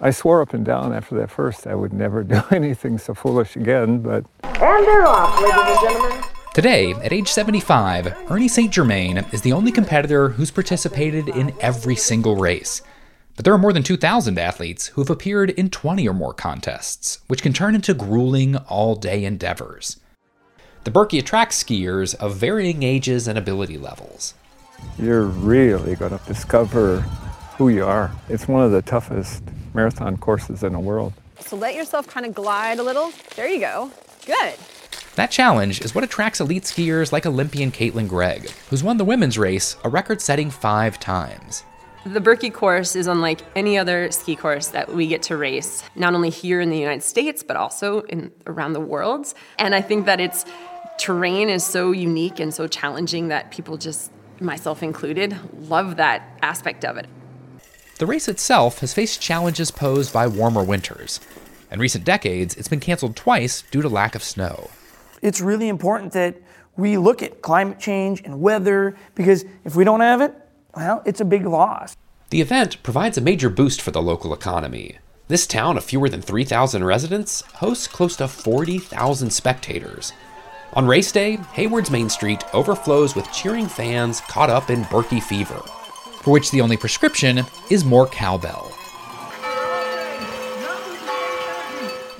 I 0.00 0.10
swore 0.10 0.42
up 0.42 0.54
and 0.54 0.64
down 0.64 0.92
after 0.92 1.16
that 1.16 1.30
first 1.30 1.66
I 1.66 1.74
would 1.74 1.92
never 1.92 2.22
do 2.24 2.42
anything 2.50 2.98
so 2.98 3.14
foolish 3.14 3.56
again, 3.56 4.00
but 4.00 4.24
And 4.42 4.86
they're 4.86 5.06
off, 5.06 5.40
ladies 5.40 5.56
and 5.56 5.80
gentlemen. 5.80 6.24
Today, 6.54 6.92
at 6.94 7.12
age 7.12 7.28
75, 7.28 8.30
Ernie 8.30 8.48
St. 8.48 8.72
Germain 8.72 9.18
is 9.32 9.42
the 9.42 9.52
only 9.52 9.70
competitor 9.70 10.30
who's 10.30 10.50
participated 10.50 11.28
in 11.28 11.54
every 11.60 11.94
single 11.94 12.36
race. 12.36 12.82
But 13.36 13.44
there 13.44 13.54
are 13.54 13.58
more 13.58 13.72
than 13.72 13.84
2,000 13.84 14.36
athletes 14.36 14.88
who 14.88 15.00
have 15.00 15.10
appeared 15.10 15.50
in 15.50 15.70
20 15.70 16.08
or 16.08 16.14
more 16.14 16.34
contests, 16.34 17.20
which 17.28 17.42
can 17.42 17.52
turn 17.52 17.76
into 17.76 17.94
grueling 17.94 18.56
all 18.56 18.96
day 18.96 19.24
endeavors. 19.24 20.00
The 20.82 20.90
Birkie 20.90 21.20
attracts 21.20 21.62
skiers 21.62 22.16
of 22.16 22.34
varying 22.34 22.82
ages 22.82 23.28
and 23.28 23.38
ability 23.38 23.78
levels. 23.78 24.34
You're 24.98 25.24
really 25.24 25.94
going 25.94 26.18
to 26.18 26.24
discover 26.26 27.00
who 27.56 27.68
you 27.68 27.84
are. 27.84 28.10
It's 28.28 28.48
one 28.48 28.64
of 28.64 28.72
the 28.72 28.82
toughest 28.82 29.42
marathon 29.74 30.16
courses 30.16 30.62
in 30.62 30.72
the 30.72 30.80
world. 30.80 31.12
So 31.40 31.56
let 31.56 31.74
yourself 31.74 32.06
kind 32.06 32.26
of 32.26 32.34
glide 32.34 32.78
a 32.78 32.82
little. 32.82 33.12
There 33.36 33.48
you 33.48 33.60
go. 33.60 33.90
Good. 34.26 34.54
That 35.16 35.30
challenge 35.30 35.80
is 35.80 35.94
what 35.94 36.04
attracts 36.04 36.40
elite 36.40 36.62
skiers 36.62 37.10
like 37.10 37.26
Olympian 37.26 37.72
Caitlin 37.72 38.08
Gregg, 38.08 38.50
who's 38.70 38.84
won 38.84 38.98
the 38.98 39.04
women's 39.04 39.36
race 39.36 39.76
a 39.82 39.88
record 39.88 40.20
setting 40.20 40.50
five 40.50 41.00
times. 41.00 41.64
The 42.06 42.20
Birkie 42.20 42.50
course 42.50 42.94
is 42.94 43.08
unlike 43.08 43.40
any 43.56 43.76
other 43.76 44.10
ski 44.12 44.36
course 44.36 44.68
that 44.68 44.94
we 44.94 45.08
get 45.08 45.22
to 45.24 45.36
race, 45.36 45.82
not 45.96 46.14
only 46.14 46.30
here 46.30 46.60
in 46.60 46.70
the 46.70 46.78
United 46.78 47.02
States, 47.02 47.42
but 47.42 47.56
also 47.56 48.02
in 48.02 48.30
around 48.46 48.74
the 48.74 48.80
world. 48.80 49.34
And 49.58 49.74
I 49.74 49.80
think 49.80 50.06
that 50.06 50.20
its 50.20 50.44
terrain 50.98 51.48
is 51.48 51.64
so 51.64 51.90
unique 51.90 52.38
and 52.38 52.54
so 52.54 52.68
challenging 52.68 53.28
that 53.28 53.50
people 53.50 53.76
just, 53.76 54.12
myself 54.40 54.82
included, 54.82 55.36
love 55.68 55.96
that 55.96 56.38
aspect 56.42 56.84
of 56.84 56.96
it. 56.96 57.06
The 57.98 58.06
race 58.06 58.28
itself 58.28 58.78
has 58.80 58.94
faced 58.94 59.20
challenges 59.20 59.70
posed 59.70 60.12
by 60.12 60.26
warmer 60.26 60.62
winters. 60.62 61.20
In 61.70 61.80
recent 61.80 62.04
decades, 62.04 62.56
it's 62.56 62.68
been 62.68 62.80
canceled 62.80 63.16
twice 63.16 63.62
due 63.62 63.82
to 63.82 63.88
lack 63.88 64.14
of 64.14 64.22
snow. 64.22 64.70
It's 65.20 65.40
really 65.40 65.68
important 65.68 66.12
that 66.12 66.36
we 66.76 66.96
look 66.96 67.22
at 67.22 67.42
climate 67.42 67.80
change 67.80 68.22
and 68.24 68.40
weather 68.40 68.96
because 69.14 69.44
if 69.64 69.74
we 69.74 69.84
don't 69.84 70.00
have 70.00 70.20
it, 70.20 70.32
well, 70.76 71.02
it's 71.04 71.20
a 71.20 71.24
big 71.24 71.44
loss. 71.44 71.96
The 72.30 72.40
event 72.40 72.82
provides 72.82 73.18
a 73.18 73.22
major 73.22 73.50
boost 73.50 73.82
for 73.82 73.90
the 73.90 74.02
local 74.02 74.32
economy. 74.32 74.98
This 75.26 75.46
town 75.46 75.76
of 75.76 75.84
fewer 75.84 76.08
than 76.08 76.22
3,000 76.22 76.84
residents 76.84 77.42
hosts 77.56 77.88
close 77.88 78.16
to 78.16 78.28
40,000 78.28 79.30
spectators. 79.30 80.12
On 80.74 80.86
race 80.86 81.10
day, 81.10 81.36
Hayward's 81.54 81.90
Main 81.90 82.08
Street 82.10 82.44
overflows 82.52 83.16
with 83.16 83.32
cheering 83.32 83.66
fans 83.66 84.20
caught 84.20 84.50
up 84.50 84.70
in 84.70 84.84
Birkie 84.90 85.20
fever. 85.20 85.62
for 86.22 86.32
which 86.32 86.50
the 86.50 86.60
only 86.60 86.76
prescription 86.76 87.40
is 87.70 87.84
more 87.84 88.06
cowbell. 88.06 88.70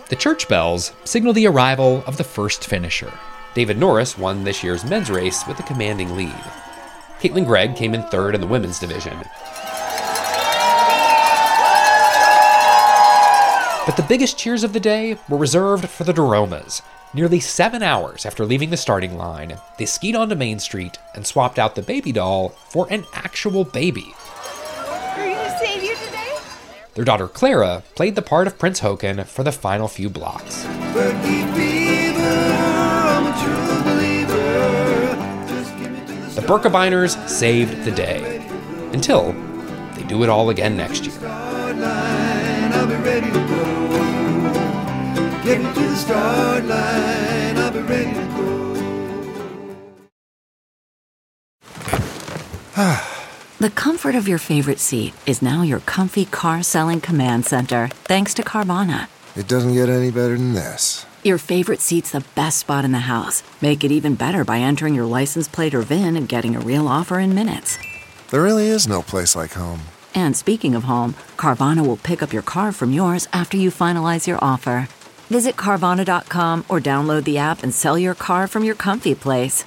The 0.09 0.17
church 0.17 0.49
bells 0.49 0.93
signal 1.05 1.35
the 1.35 1.47
arrival 1.47 2.03
of 2.07 2.17
the 2.17 2.25
first 2.25 2.65
finisher. 2.65 3.13
David 3.55 3.77
Norris 3.77 4.17
won 4.17 4.45
this 4.45 4.63
year's 4.63 4.85
men's 4.85 5.11
race 5.11 5.47
with 5.47 5.59
a 5.59 5.65
commanding 5.65 6.17
lead. 6.17 6.43
Caitlin 7.21 7.45
Gregg 7.45 7.77
came 7.77 7.93
in 7.93 8.03
third 8.05 8.35
in 8.35 8.41
the 8.41 8.47
women's 8.47 8.79
division. 8.79 9.19
But 13.85 13.97
the 13.97 14.07
biggest 14.09 14.39
cheers 14.39 14.65
of 14.65 14.73
the 14.73 14.81
day 14.81 15.19
were 15.29 15.37
reserved 15.37 15.89
for 15.89 16.05
the 16.05 16.15
Doromas. 16.15 16.83
Nearly 17.15 17.41
seven 17.41 17.83
hours 17.83 18.27
after 18.27 18.45
leaving 18.45 18.69
the 18.69 18.77
starting 18.77 19.17
line, 19.17 19.59
they 19.79 19.87
skied 19.87 20.15
onto 20.15 20.35
Main 20.35 20.59
Street 20.59 20.99
and 21.15 21.27
swapped 21.27 21.59
out 21.59 21.75
the 21.75 21.81
baby 21.81 22.13
doll 22.13 22.51
for 22.69 22.87
an 22.91 23.07
actual 23.15 23.65
baby. 23.65 24.15
Are 25.17 25.27
you 25.27 25.35
gonna 25.35 25.59
save 25.59 25.83
you 25.83 25.97
today? 25.97 26.37
Their 26.93 27.07
daughter 27.07 27.27
Clara 27.27 27.83
played 27.95 28.15
the 28.15 28.21
part 28.21 28.47
of 28.47 28.59
Prince 28.59 28.81
Haakon 28.81 29.25
for 29.25 29.43
the 29.43 29.53
final 29.53 29.89
few 29.89 30.11
blocks. 30.11 30.65
The 36.35 36.45
Birkebeiners 36.47 37.27
saved 37.27 37.85
the 37.85 37.91
day. 37.91 38.47
Until 38.93 39.33
they 39.95 40.03
do 40.03 40.23
it 40.25 40.29
all 40.29 40.51
again 40.51 40.77
next 40.77 41.07
year. 41.07 41.19
I'll 45.51 45.57
be 45.57 45.63
ready 45.63 45.75
to 45.75 45.79
go. 45.79 45.79
Get 45.79 45.79
me 45.79 45.83
to 45.83 45.89
the 45.89 45.97
start 45.97 46.65
line. 46.67 47.57
ready 47.87 48.13
to 48.15 48.21
go. 48.37 48.59
The 53.59 53.71
comfort 53.71 54.15
of 54.15 54.29
your 54.29 54.39
favorite 54.39 54.79
seat 54.79 55.15
is 55.27 55.43
now 55.43 55.63
your 55.63 55.81
comfy 55.81 56.27
car 56.27 56.63
selling 56.63 57.01
command 57.01 57.47
center, 57.47 57.89
thanks 58.05 58.35
to 58.35 58.43
Carvana. 58.43 59.09
It 59.35 59.49
doesn't 59.49 59.73
get 59.73 59.89
any 59.89 60.11
better 60.11 60.37
than 60.37 60.53
this. 60.53 61.07
Your 61.25 61.39
favorite 61.39 61.81
seat's 61.81 62.13
the 62.13 62.25
best 62.37 62.59
spot 62.59 62.85
in 62.85 62.93
the 62.93 63.01
house. 63.01 63.43
Make 63.61 63.83
it 63.83 63.91
even 63.91 64.15
better 64.15 64.45
by 64.45 64.59
entering 64.59 64.95
your 64.95 65.07
license 65.07 65.49
plate 65.49 65.75
or 65.75 65.81
VIN 65.83 66.17
and 66.17 66.29
getting 66.29 66.55
a 66.55 66.61
real 66.61 66.87
offer 66.87 67.19
in 67.19 67.35
minutes. 67.35 67.79
There 68.31 68.43
really 68.43 68.67
is 68.69 68.87
no 68.87 69.03
place 69.03 69.35
like 69.35 69.55
home. 69.55 69.81
And 70.15 70.37
speaking 70.37 70.75
of 70.75 70.85
home, 70.85 71.15
Carvana 71.37 71.87
will 71.87 71.97
pick 71.97 72.23
up 72.23 72.33
your 72.33 72.43
car 72.43 72.71
from 72.71 72.93
yours 72.93 73.27
after 73.33 73.57
you 73.57 73.71
finalize 73.71 74.27
your 74.27 74.39
offer. 74.41 74.89
Visit 75.29 75.57
Carvana.com 75.57 76.65
or 76.69 76.81
download 76.81 77.25
the 77.25 77.39
app 77.39 77.63
and 77.63 77.75
sell 77.75 77.99
your 77.99 78.15
car 78.15 78.47
from 78.47 78.65
your 78.65 78.75
comfy 78.75 79.15
place. 79.15 79.65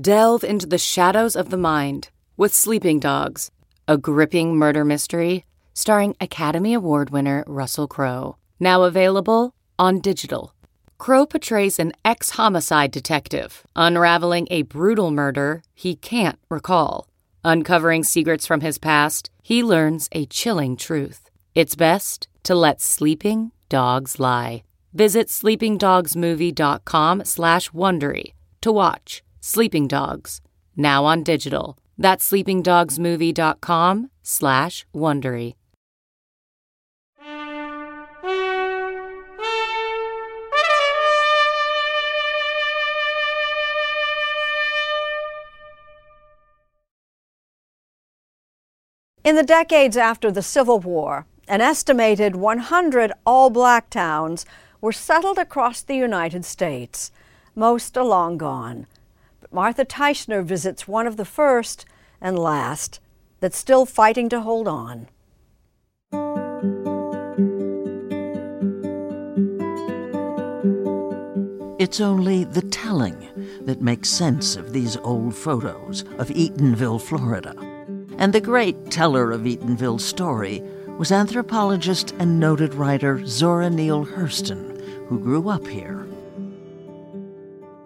Delve 0.00 0.44
into 0.44 0.66
the 0.66 0.78
shadows 0.78 1.36
of 1.36 1.50
the 1.50 1.56
mind 1.56 2.10
with 2.36 2.54
Sleeping 2.54 2.98
Dogs, 3.00 3.50
a 3.86 3.96
gripping 3.96 4.56
murder 4.56 4.84
mystery 4.84 5.44
starring 5.74 6.16
Academy 6.20 6.72
Award 6.72 7.10
winner 7.10 7.44
Russell 7.46 7.88
Crowe. 7.88 8.36
Now 8.58 8.84
available 8.84 9.54
on 9.78 10.00
digital. 10.00 10.54
Crowe 10.98 11.26
portrays 11.26 11.78
an 11.78 11.92
ex 12.04 12.30
homicide 12.30 12.92
detective 12.92 13.66
unraveling 13.76 14.46
a 14.50 14.62
brutal 14.62 15.10
murder 15.10 15.62
he 15.74 15.96
can't 15.96 16.38
recall. 16.48 17.08
Uncovering 17.44 18.04
secrets 18.04 18.46
from 18.46 18.62
his 18.62 18.78
past, 18.78 19.28
he 19.42 19.62
learns 19.62 20.08
a 20.12 20.24
chilling 20.26 20.76
truth. 20.76 21.28
It's 21.54 21.74
best 21.74 22.28
to 22.44 22.54
let 22.54 22.80
sleeping 22.80 23.50
dogs 23.68 24.20
lie. 24.20 24.62
Visit 24.92 25.28
sleepingdogsmovie.com 25.28 27.24
slash 27.24 27.70
Wondery 27.70 28.32
to 28.60 28.72
watch 28.72 29.22
Sleeping 29.40 29.88
Dogs, 29.88 30.40
now 30.74 31.04
on 31.04 31.22
digital. 31.22 31.76
That's 31.98 32.30
sleepingdogsmovie.com 32.30 34.10
slash 34.22 34.86
Wondery. 34.94 35.54
In 49.24 49.36
the 49.36 49.42
decades 49.42 49.96
after 49.96 50.30
the 50.30 50.42
Civil 50.42 50.80
War, 50.80 51.26
an 51.46 51.60
estimated 51.60 52.36
100 52.36 53.12
all 53.26 53.50
black 53.50 53.90
towns 53.90 54.46
were 54.80 54.92
settled 54.92 55.38
across 55.38 55.82
the 55.82 55.96
United 55.96 56.44
States, 56.44 57.10
most 57.54 57.96
are 57.96 58.04
long 58.04 58.38
gone. 58.38 58.86
But 59.40 59.52
Martha 59.52 59.84
Teichner 59.84 60.44
visits 60.44 60.88
one 60.88 61.06
of 61.06 61.16
the 61.16 61.24
first 61.24 61.84
and 62.20 62.38
last 62.38 63.00
that's 63.40 63.58
still 63.58 63.86
fighting 63.86 64.28
to 64.30 64.40
hold 64.40 64.68
on. 64.68 65.08
It's 71.78 72.00
only 72.00 72.44
the 72.44 72.62
telling 72.62 73.28
that 73.66 73.82
makes 73.82 74.08
sense 74.08 74.56
of 74.56 74.72
these 74.72 74.96
old 74.98 75.34
photos 75.34 76.02
of 76.18 76.28
Eatonville, 76.28 77.02
Florida. 77.02 77.54
And 78.16 78.32
the 78.32 78.40
great 78.40 78.90
teller 78.90 79.32
of 79.32 79.42
Eatonville's 79.42 80.04
story 80.04 80.62
was 80.98 81.10
anthropologist 81.10 82.12
and 82.20 82.38
noted 82.38 82.72
writer 82.74 83.26
Zora 83.26 83.68
Neale 83.68 84.06
Hurston, 84.06 84.80
who 85.08 85.18
grew 85.18 85.48
up 85.48 85.66
here. 85.66 86.06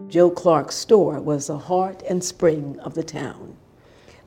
Joe 0.09 0.31
Clark's 0.31 0.75
store 0.75 1.21
was 1.21 1.47
the 1.47 1.59
heart 1.59 2.03
and 2.09 2.23
spring 2.23 2.79
of 2.81 2.95
the 2.95 3.03
town. 3.03 3.57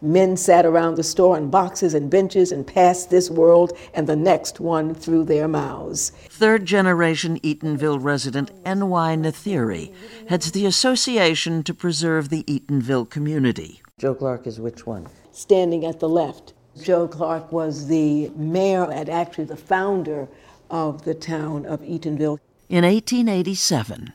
Men 0.02 0.36
sat 0.36 0.66
around 0.66 0.96
the 0.96 1.04
store 1.04 1.36
on 1.36 1.52
boxes 1.52 1.94
and 1.94 2.10
benches 2.10 2.52
and 2.52 2.66
passed 2.66 3.12
this 3.12 3.30
world 3.30 3.78
and 3.94 4.08
the 4.08 4.16
next 4.16 4.60
one 4.60 4.96
through 4.96 5.26
their 5.26 5.48
mouths. 5.48 6.12
Third 6.30 6.66
generation 6.66 7.40
Eatonville 7.42 8.04
resident 8.04 8.50
N.Y. 8.66 9.16
Nathiri 9.16 9.94
heads 10.28 10.52
the 10.52 10.66
Association 10.66 11.62
to 11.64 11.74
Preserve 11.76 12.30
the 12.30 12.44
Eatonville 12.46 13.12
Community. 13.12 13.84
Joe 14.00 14.16
Clark 14.16 14.48
is 14.48 14.60
which 14.60 14.88
one? 14.88 15.08
Standing 15.32 15.86
at 15.86 16.00
the 16.00 16.10
left. 16.10 16.54
Joe 16.80 17.08
Clark 17.08 17.52
was 17.52 17.88
the 17.88 18.30
mayor 18.30 18.90
and 18.92 19.10
actually 19.10 19.46
the 19.46 19.58
founder 19.58 20.28
of 20.70 21.04
the 21.04 21.14
town 21.14 21.66
of 21.66 21.82
Eatonville. 21.82 22.40
In 22.70 22.86
1887, 22.86 24.14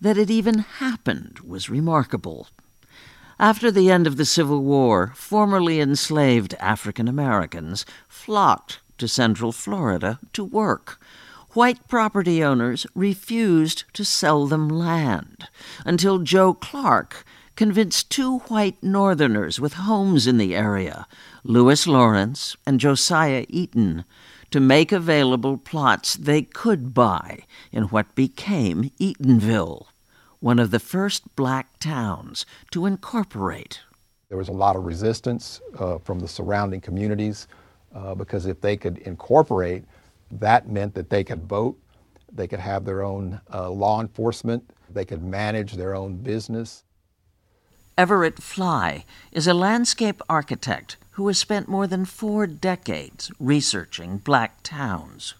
that 0.00 0.16
it 0.16 0.30
even 0.30 0.60
happened 0.60 1.40
was 1.40 1.68
remarkable. 1.68 2.48
After 3.38 3.70
the 3.70 3.90
end 3.90 4.06
of 4.06 4.16
the 4.16 4.24
Civil 4.24 4.62
War, 4.62 5.12
formerly 5.16 5.80
enslaved 5.80 6.54
African 6.60 7.08
Americans 7.08 7.84
flocked 8.08 8.78
to 8.98 9.08
Central 9.08 9.50
Florida 9.50 10.20
to 10.32 10.44
work. 10.44 11.00
White 11.50 11.88
property 11.88 12.42
owners 12.42 12.86
refused 12.94 13.84
to 13.94 14.04
sell 14.04 14.46
them 14.46 14.68
land 14.68 15.48
until 15.84 16.20
Joe 16.20 16.54
Clark 16.54 17.24
convinced 17.56 18.10
two 18.10 18.38
white 18.40 18.82
Northerners 18.82 19.60
with 19.60 19.74
homes 19.74 20.26
in 20.26 20.38
the 20.38 20.54
area, 20.54 21.06
Lewis 21.44 21.86
Lawrence 21.86 22.56
and 22.66 22.80
Josiah 22.80 23.44
Eaton, 23.48 24.04
to 24.50 24.60
make 24.60 24.92
available 24.92 25.56
plots 25.56 26.14
they 26.14 26.42
could 26.42 26.94
buy 26.94 27.44
in 27.70 27.84
what 27.84 28.14
became 28.14 28.90
Eatonville, 29.00 29.86
one 30.40 30.58
of 30.58 30.70
the 30.70 30.78
first 30.78 31.34
black 31.36 31.78
towns 31.78 32.44
to 32.70 32.86
incorporate. 32.86 33.80
There 34.28 34.38
was 34.38 34.48
a 34.48 34.52
lot 34.52 34.76
of 34.76 34.84
resistance 34.84 35.60
uh, 35.78 35.98
from 35.98 36.18
the 36.20 36.28
surrounding 36.28 36.80
communities 36.80 37.48
uh, 37.94 38.14
because 38.14 38.46
if 38.46 38.60
they 38.60 38.76
could 38.76 38.98
incorporate, 38.98 39.84
that 40.32 40.68
meant 40.68 40.94
that 40.94 41.10
they 41.10 41.24
could 41.24 41.42
vote, 41.44 41.78
they 42.32 42.46
could 42.46 42.60
have 42.60 42.84
their 42.84 43.02
own 43.02 43.40
uh, 43.52 43.70
law 43.70 44.00
enforcement, 44.00 44.68
they 44.90 45.04
could 45.04 45.22
manage 45.22 45.74
their 45.74 45.94
own 45.94 46.16
business. 46.16 46.84
Everett 47.98 48.42
Fly 48.42 49.04
is 49.32 49.46
a 49.46 49.52
landscape 49.52 50.22
architect 50.26 50.96
who 51.12 51.26
has 51.26 51.36
spent 51.36 51.68
more 51.68 51.86
than 51.86 52.06
four 52.06 52.46
decades 52.46 53.30
researching 53.38 54.16
black 54.16 54.62
towns. 54.62 55.34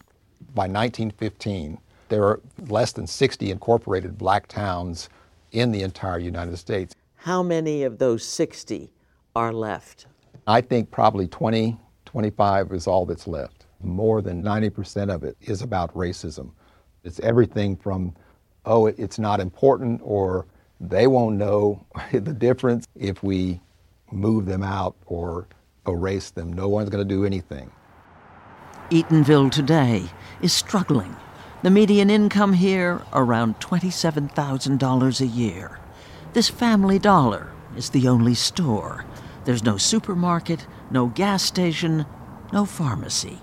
By 0.55 0.65
1915, 0.65 1.79
there 2.11 2.25
are 2.25 2.41
less 2.69 2.93
than 2.93 3.07
60 3.07 3.51
incorporated 3.51 4.19
black 4.19 4.49
towns 4.49 5.09
in 5.53 5.73
the 5.73 5.81
entire 5.81 6.19
United 6.19 6.59
States. 6.59 6.95
How 7.17 7.43
many 7.43 7.85
of 7.85 7.97
those 7.97 8.23
60 8.23 8.93
are 9.35 9.53
left? 9.55 10.05
I 10.47 10.61
think 10.61 10.91
probably 10.91 11.29
20, 11.29 11.79
25 12.05 12.73
is 12.73 12.87
all 12.87 13.07
that's 13.07 13.27
left. 13.27 13.65
More 13.83 14.21
than 14.21 14.43
90% 14.43 15.11
of 15.13 15.25
it 15.25 15.39
is 15.41 15.63
about 15.63 15.95
racism. 15.95 16.51
It's 17.03 17.19
everything 17.21 17.77
from, 17.77 18.15
oh, 18.67 18.89
it's 18.89 19.19
not 19.19 19.41
important, 19.41 20.03
or 20.05 20.45
they 20.83 21.07
won't 21.07 21.37
know 21.37 21.85
the 22.13 22.21
difference 22.21 22.87
if 22.97 23.23
we 23.23 23.61
move 24.11 24.47
them 24.47 24.63
out 24.63 24.97
or 25.07 25.47
erase 25.87 26.31
them. 26.31 26.53
No 26.53 26.69
one's 26.69 26.91
going 26.91 27.07
to 27.07 27.15
do 27.15 27.25
anything. 27.25 27.71
Eatonville 28.91 29.51
today 29.51 30.05
is 30.43 30.53
struggling. 30.53 31.17
The 31.63 31.71
median 31.71 32.11
income 32.11 32.53
here 32.53 33.01
around 33.13 33.59
$27,000 33.61 35.21
a 35.21 35.27
year. 35.27 35.79
This 36.35 36.49
family 36.49 36.99
dollar 36.99 37.53
is 37.77 37.91
the 37.91 38.09
only 38.09 38.35
store. 38.35 39.05
There's 39.45 39.63
no 39.63 39.77
supermarket, 39.77 40.67
no 40.91 41.07
gas 41.07 41.43
station, 41.43 42.05
no 42.53 42.65
pharmacy. 42.67 43.39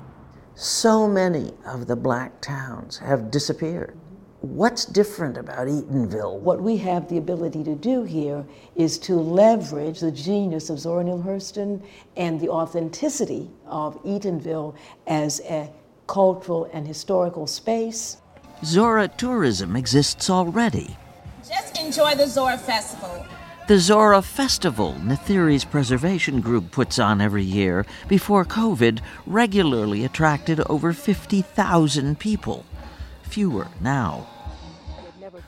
So 0.53 1.07
many 1.07 1.53
of 1.65 1.87
the 1.87 1.95
black 1.95 2.41
towns 2.41 2.97
have 2.97 3.31
disappeared. 3.31 3.97
What's 4.41 4.85
different 4.85 5.35
about 5.35 5.67
Eatonville? 5.67 6.39
What 6.39 6.61
we 6.61 6.77
have 6.77 7.09
the 7.09 7.17
ability 7.17 7.61
to 7.65 7.75
do 7.75 8.03
here 8.03 8.45
is 8.73 8.97
to 8.99 9.15
leverage 9.15 9.99
the 9.99 10.11
genius 10.11 10.69
of 10.69 10.79
Zora 10.79 11.03
Neale 11.03 11.21
Hurston 11.21 11.83
and 12.15 12.39
the 12.39 12.47
authenticity 12.47 13.49
of 13.65 14.01
Eatonville 14.03 14.77
as 15.07 15.41
a 15.41 15.69
cultural 16.07 16.69
and 16.71 16.87
historical 16.87 17.47
space. 17.47 18.15
Zora 18.63 19.09
tourism 19.09 19.75
exists 19.75 20.29
already. 20.29 20.95
Just 21.45 21.77
enjoy 21.77 22.15
the 22.15 22.25
Zora 22.25 22.57
Festival. 22.57 23.25
The 23.67 23.77
Zora 23.77 24.21
Festival, 24.21 24.95
Nathiri's 25.03 25.65
preservation 25.65 26.39
group 26.39 26.71
puts 26.71 26.97
on 26.97 27.19
every 27.19 27.43
year, 27.43 27.85
before 28.07 28.45
COVID, 28.45 29.01
regularly 29.27 30.05
attracted 30.05 30.61
over 30.61 30.93
50,000 30.93 32.17
people. 32.17 32.65
Fewer 33.29 33.67
now. 33.79 34.27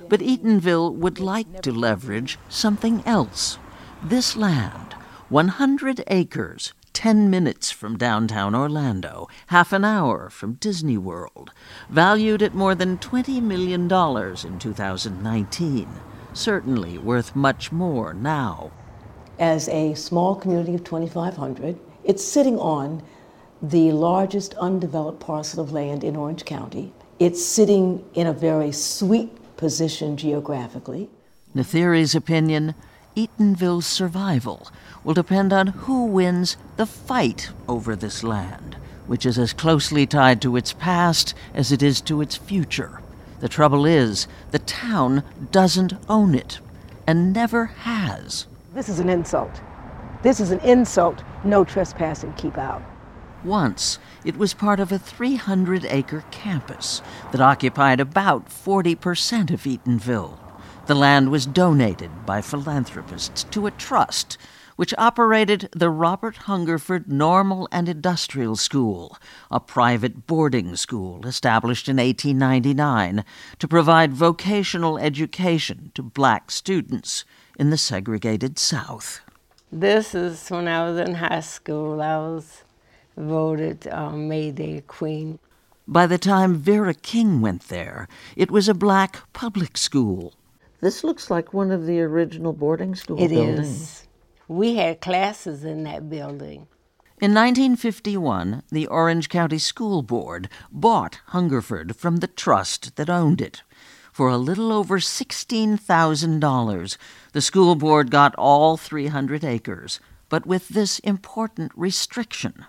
But 0.08 0.20
Eatonville 0.20 0.94
would 0.94 1.20
like 1.20 1.62
to 1.64 1.72
leverage 1.72 2.38
something 2.48 3.02
else. 3.08 3.58
This 4.04 4.36
land, 4.36 4.94
100 5.30 6.04
acres, 6.08 6.74
10 6.94 7.30
minutes 7.32 7.72
from 7.72 7.98
downtown 7.98 8.54
Orlando, 8.54 9.28
half 9.48 9.74
an 9.74 9.84
hour 9.84 10.30
from 10.30 10.54
Disney 10.54 10.98
World, 10.98 11.52
valued 11.90 12.44
at 12.44 12.54
more 12.54 12.76
than 12.76 13.00
$20 13.00 13.42
million 13.42 13.84
in 13.84 14.60
2019. 14.60 15.90
Certainly 16.34 16.98
worth 17.00 17.36
much 17.36 17.72
more 17.72 18.14
now. 18.14 18.72
As 19.40 19.68
a 19.70 19.96
small 19.96 20.36
community 20.36 20.76
of 20.76 20.84
2,500, 20.84 21.80
it's 22.04 22.24
sitting 22.24 22.60
on 22.60 23.02
the 23.60 23.92
largest 23.92 24.54
undeveloped 24.56 25.20
parcel 25.20 25.64
of 25.64 25.72
land 25.72 26.04
in 26.04 26.16
Orange 26.16 26.46
County. 26.46 26.94
It's 27.22 27.46
sitting 27.46 28.04
in 28.16 28.26
a 28.26 28.34
very 28.34 28.72
sweet 28.72 29.30
position 29.56 30.18
geographically. 30.18 31.08
Nathiri's 31.54 32.16
opinion 32.16 32.74
Eatonville's 33.16 33.86
survival 33.86 34.68
will 35.04 35.14
depend 35.14 35.54
on 35.54 35.68
who 35.68 36.06
wins 36.06 36.58
the 36.78 36.88
fight 36.88 37.52
over 37.68 37.96
this 37.96 38.24
land, 38.24 38.76
which 39.06 39.24
is 39.24 39.38
as 39.38 39.54
closely 39.54 40.08
tied 40.08 40.42
to 40.42 40.56
its 40.56 40.74
past 40.74 41.36
as 41.54 41.72
it 41.72 41.84
is 41.84 42.02
to 42.02 42.22
its 42.22 42.38
future. 42.38 43.04
The 43.40 43.50
trouble 43.50 43.86
is, 43.86 44.28
the 44.50 44.58
town 44.58 45.24
doesn't 45.52 45.94
own 46.10 46.34
it, 46.34 46.60
and 47.06 47.32
never 47.32 47.66
has. 47.66 48.48
This 48.74 48.90
is 48.90 48.98
an 48.98 49.10
insult. 49.10 49.62
This 50.24 50.40
is 50.40 50.50
an 50.50 50.60
insult. 50.62 51.22
No 51.44 51.64
trespassing, 51.64 52.34
keep 52.34 52.58
out. 52.58 52.82
Once, 53.44 53.98
it 54.24 54.38
was 54.38 54.54
part 54.54 54.80
of 54.80 54.92
a 54.92 55.00
300 55.00 55.86
acre 55.86 56.24
campus 56.32 57.02
that 57.32 57.42
occupied 57.42 58.00
about 58.00 58.48
40% 58.50 59.52
of 59.52 59.64
Eatonville. 59.64 60.38
The 60.86 60.96
land 60.96 61.32
was 61.32 61.46
donated 61.46 62.26
by 62.26 62.42
philanthropists 62.42 63.44
to 63.46 63.68
a 63.68 63.72
trust 63.72 64.38
which 64.76 64.94
operated 64.98 65.70
the 65.74 65.90
Robert 65.90 66.38
Hungerford 66.38 67.08
Normal 67.08 67.68
and 67.72 67.88
Industrial 67.88 68.56
School, 68.56 69.18
a 69.52 69.60
private 69.60 70.26
boarding 70.26 70.76
school 70.76 71.26
established 71.28 71.88
in 71.88 71.98
1899 71.98 73.24
to 73.60 73.68
provide 73.68 74.14
vocational 74.14 74.98
education 74.98 75.92
to 75.94 76.02
black 76.02 76.50
students 76.50 77.26
in 77.60 77.70
the 77.70 77.78
segregated 77.78 78.58
South. 78.58 79.22
This 79.72 80.16
is 80.16 80.50
when 80.50 80.68
I 80.68 80.90
was 80.90 80.98
in 80.98 81.16
high 81.16 81.42
school. 81.42 82.02
I 82.02 82.18
was 82.18 82.64
voted 83.18 83.88
um, 83.88 84.28
Mayday 84.28 84.82
Queen. 84.82 85.40
By 85.88 86.08
the 86.08 86.18
time 86.18 86.56
Vera 86.56 86.94
King 86.94 87.42
went 87.42 87.68
there, 87.68 88.08
it 88.36 88.52
was 88.52 88.70
a 88.70 88.74
black 88.74 89.22
public 89.34 89.78
school. 89.78 90.34
This 90.80 91.04
looks 91.04 91.30
like 91.30 91.54
one 91.54 91.72
of 91.72 91.86
the 91.86 92.02
original 92.02 92.54
boarding 92.54 92.96
school 92.96 93.22
It 93.22 93.30
buildings. 93.30 93.68
is. 93.68 94.08
We 94.48 94.76
had 94.76 95.02
classes 95.02 95.64
in 95.64 95.84
that 95.84 96.10
building. 96.10 96.68
In 97.22 97.34
1951, 97.36 98.64
the 98.72 98.88
Orange 98.88 99.30
County 99.30 99.60
School 99.60 100.02
Board 100.02 100.50
bought 100.72 101.20
Hungerford 101.28 101.96
from 101.96 102.18
the 102.18 102.28
trust 102.28 102.96
that 102.96 103.10
owned 103.12 103.42
it. 103.42 103.62
For 104.12 104.28
a 104.28 104.38
little 104.38 104.72
over 104.74 104.98
$16,000, 105.00 106.98
the 107.32 107.42
school 107.42 107.76
board 107.76 108.12
got 108.12 108.36
all 108.36 108.76
300 108.76 109.44
acres, 109.46 110.00
but 110.30 110.46
with 110.46 110.70
this 110.70 111.00
important 111.00 111.72
restriction. 111.76 112.66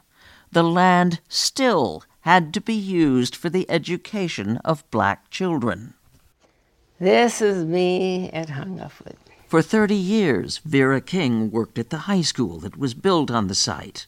The 0.52 0.62
land 0.62 1.20
still 1.28 2.04
had 2.20 2.52
to 2.54 2.60
be 2.60 2.74
used 2.74 3.34
for 3.34 3.48
the 3.48 3.68
education 3.70 4.58
of 4.58 4.88
black 4.90 5.30
children. 5.30 5.94
This 7.00 7.40
is 7.40 7.64
me 7.64 8.30
at 8.30 8.50
Hungerford. 8.50 9.16
For 9.48 9.62
30 9.62 9.94
years, 9.94 10.58
Vera 10.58 11.00
King 11.00 11.50
worked 11.50 11.78
at 11.78 11.88
the 11.88 12.04
high 12.06 12.20
school 12.20 12.58
that 12.60 12.76
was 12.76 12.92
built 12.92 13.30
on 13.30 13.48
the 13.48 13.54
site. 13.54 14.06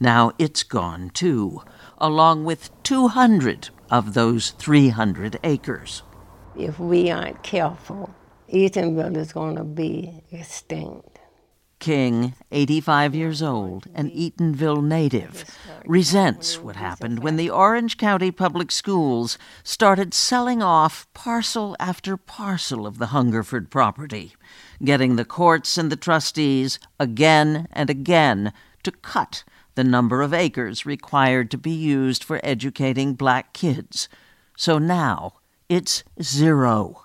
Now 0.00 0.32
it's 0.38 0.64
gone 0.64 1.10
too, 1.10 1.62
along 1.98 2.44
with 2.44 2.70
200 2.82 3.70
of 3.88 4.14
those 4.14 4.50
300 4.50 5.38
acres. 5.44 6.02
If 6.56 6.80
we 6.80 7.10
aren't 7.10 7.42
careful, 7.44 8.14
Eatonville 8.52 9.16
is 9.16 9.32
going 9.32 9.56
to 9.56 9.64
be 9.64 10.24
extinct. 10.32 11.15
King, 11.78 12.34
85 12.50 13.14
years 13.14 13.42
old, 13.42 13.86
an 13.94 14.10
Eatonville 14.10 14.82
native, 14.82 15.44
resents 15.84 16.58
what 16.58 16.76
happened 16.76 17.22
when 17.22 17.36
the 17.36 17.50
Orange 17.50 17.96
County 17.96 18.30
Public 18.30 18.72
Schools 18.72 19.38
started 19.62 20.14
selling 20.14 20.62
off 20.62 21.06
parcel 21.14 21.76
after 21.78 22.16
parcel 22.16 22.86
of 22.86 22.98
the 22.98 23.06
Hungerford 23.06 23.70
property, 23.70 24.32
getting 24.82 25.16
the 25.16 25.24
courts 25.24 25.76
and 25.78 25.92
the 25.92 25.96
trustees 25.96 26.78
again 26.98 27.68
and 27.72 27.90
again 27.90 28.52
to 28.82 28.90
cut 28.90 29.44
the 29.76 29.84
number 29.84 30.22
of 30.22 30.34
acres 30.34 30.86
required 30.86 31.50
to 31.50 31.58
be 31.58 31.70
used 31.70 32.24
for 32.24 32.40
educating 32.42 33.14
black 33.14 33.52
kids. 33.52 34.08
So 34.56 34.78
now 34.78 35.34
it's 35.68 36.02
zero. 36.22 37.04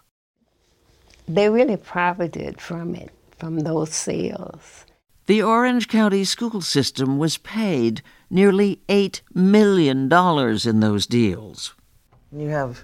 They 1.28 1.50
really 1.50 1.78
profited 1.78 2.60
from 2.60 2.96
it, 2.96 3.12
from 3.42 3.62
those 3.62 3.92
sales. 3.92 4.86
The 5.26 5.42
Orange 5.42 5.88
County 5.88 6.24
school 6.26 6.62
system 6.62 7.18
was 7.18 7.40
paid 7.40 8.04
nearly 8.30 8.82
$8 8.88 9.22
million 9.34 10.04
in 10.04 10.80
those 10.80 11.08
deals. 11.08 11.74
You 12.32 12.50
have 12.50 12.84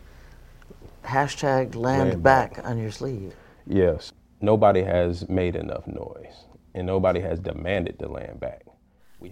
hashtag 1.06 1.76
land, 1.76 2.10
Land 2.10 2.24
back 2.24 2.60
on 2.64 2.80
your 2.80 2.90
sleeve. 2.90 3.36
Yes, 3.68 4.14
nobody 4.42 4.82
has 4.82 5.30
made 5.30 5.56
enough 5.56 5.86
noise, 5.86 6.48
and 6.74 6.88
nobody 6.88 7.20
has 7.20 7.40
demanded 7.40 7.98
the 8.00 8.08
land 8.08 8.40
back. 8.40 8.64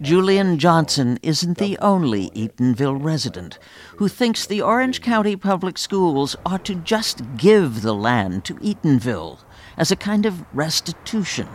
Julian 0.00 0.60
Johnson 0.60 1.18
isn't 1.24 1.58
the 1.58 1.76
only 1.78 2.30
Eatonville 2.30 3.02
resident 3.02 3.58
who 3.96 4.06
thinks 4.06 4.46
the 4.46 4.62
Orange 4.62 5.00
County 5.00 5.34
Public 5.34 5.76
Schools 5.76 6.36
ought 6.46 6.64
to 6.66 6.76
just 6.76 7.22
give 7.36 7.82
the 7.82 7.94
land 7.94 8.44
to 8.44 8.54
Eatonville 8.54 9.40
as 9.76 9.90
a 9.90 9.96
kind 9.96 10.26
of 10.26 10.44
restitution. 10.54 11.48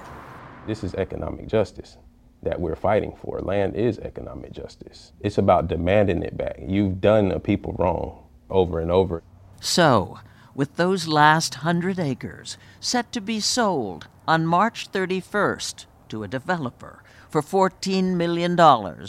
This 0.67 0.83
is 0.83 0.93
economic 0.95 1.47
justice 1.47 1.97
that 2.43 2.59
we're 2.59 2.75
fighting 2.75 3.15
for. 3.21 3.39
Land 3.39 3.75
is 3.75 3.99
economic 3.99 4.51
justice. 4.51 5.13
It's 5.19 5.37
about 5.37 5.67
demanding 5.67 6.23
it 6.23 6.37
back. 6.37 6.57
You've 6.59 7.01
done 7.01 7.29
the 7.29 7.39
people 7.39 7.75
wrong 7.77 8.23
over 8.49 8.79
and 8.79 8.91
over. 8.91 9.23
So, 9.59 10.19
with 10.55 10.75
those 10.75 11.07
last 11.07 11.55
hundred 11.55 11.99
acres 11.99 12.57
set 12.79 13.11
to 13.11 13.21
be 13.21 13.39
sold 13.39 14.07
on 14.27 14.45
March 14.45 14.91
31st 14.91 15.85
to 16.09 16.23
a 16.23 16.27
developer 16.27 17.03
for 17.29 17.41
$14 17.41 18.15
million, 18.15 18.55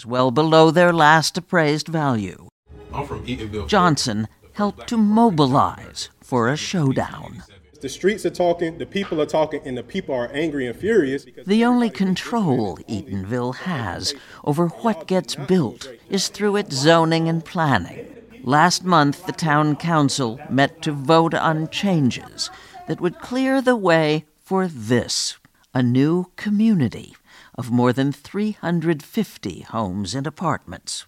well 0.07 0.31
below 0.31 0.71
their 0.71 0.93
last 0.93 1.37
appraised 1.39 1.89
value, 1.89 2.49
I'm 2.93 3.07
from 3.07 3.25
Johnson 3.67 4.29
helped 4.53 4.87
to 4.89 4.97
mobilize 4.97 6.11
for 6.21 6.49
a 6.49 6.57
showdown. 6.57 7.43
The 7.83 7.89
streets 7.89 8.25
are 8.25 8.31
talking, 8.31 8.79
the 8.79 8.87
people 8.87 9.21
are 9.21 9.27
talking, 9.27 9.61
and 9.65 9.77
the 9.77 9.83
people 9.83 10.15
are 10.15 10.31
angry 10.33 10.69
and 10.69 10.77
furious. 10.77 11.27
The 11.45 11.65
only 11.65 11.91
control 11.91 12.77
Eatonville 12.89 13.57
has 13.57 14.15
over 14.45 14.69
what 14.69 15.09
gets 15.09 15.35
built 15.35 15.91
is 16.09 16.29
through 16.29 16.55
its 16.59 16.77
zoning 16.77 17.29
and 17.29 17.45
planning. 17.45 18.07
Last 18.45 18.85
month, 18.85 19.27
the 19.27 19.33
town 19.33 19.75
council 19.75 20.39
met 20.49 20.81
to 20.83 20.93
vote 20.93 21.35
on 21.35 21.69
changes 21.71 22.51
that 22.87 23.01
would 23.01 23.19
clear 23.19 23.61
the 23.61 23.75
way 23.75 24.27
for 24.39 24.69
this 24.69 25.39
a 25.75 25.83
new 25.83 26.31
community 26.37 27.17
of 27.57 27.73
more 27.73 27.93
than 27.93 28.13
350 28.13 29.61
homes 29.63 30.15
and 30.15 30.27
apartments. 30.29 31.07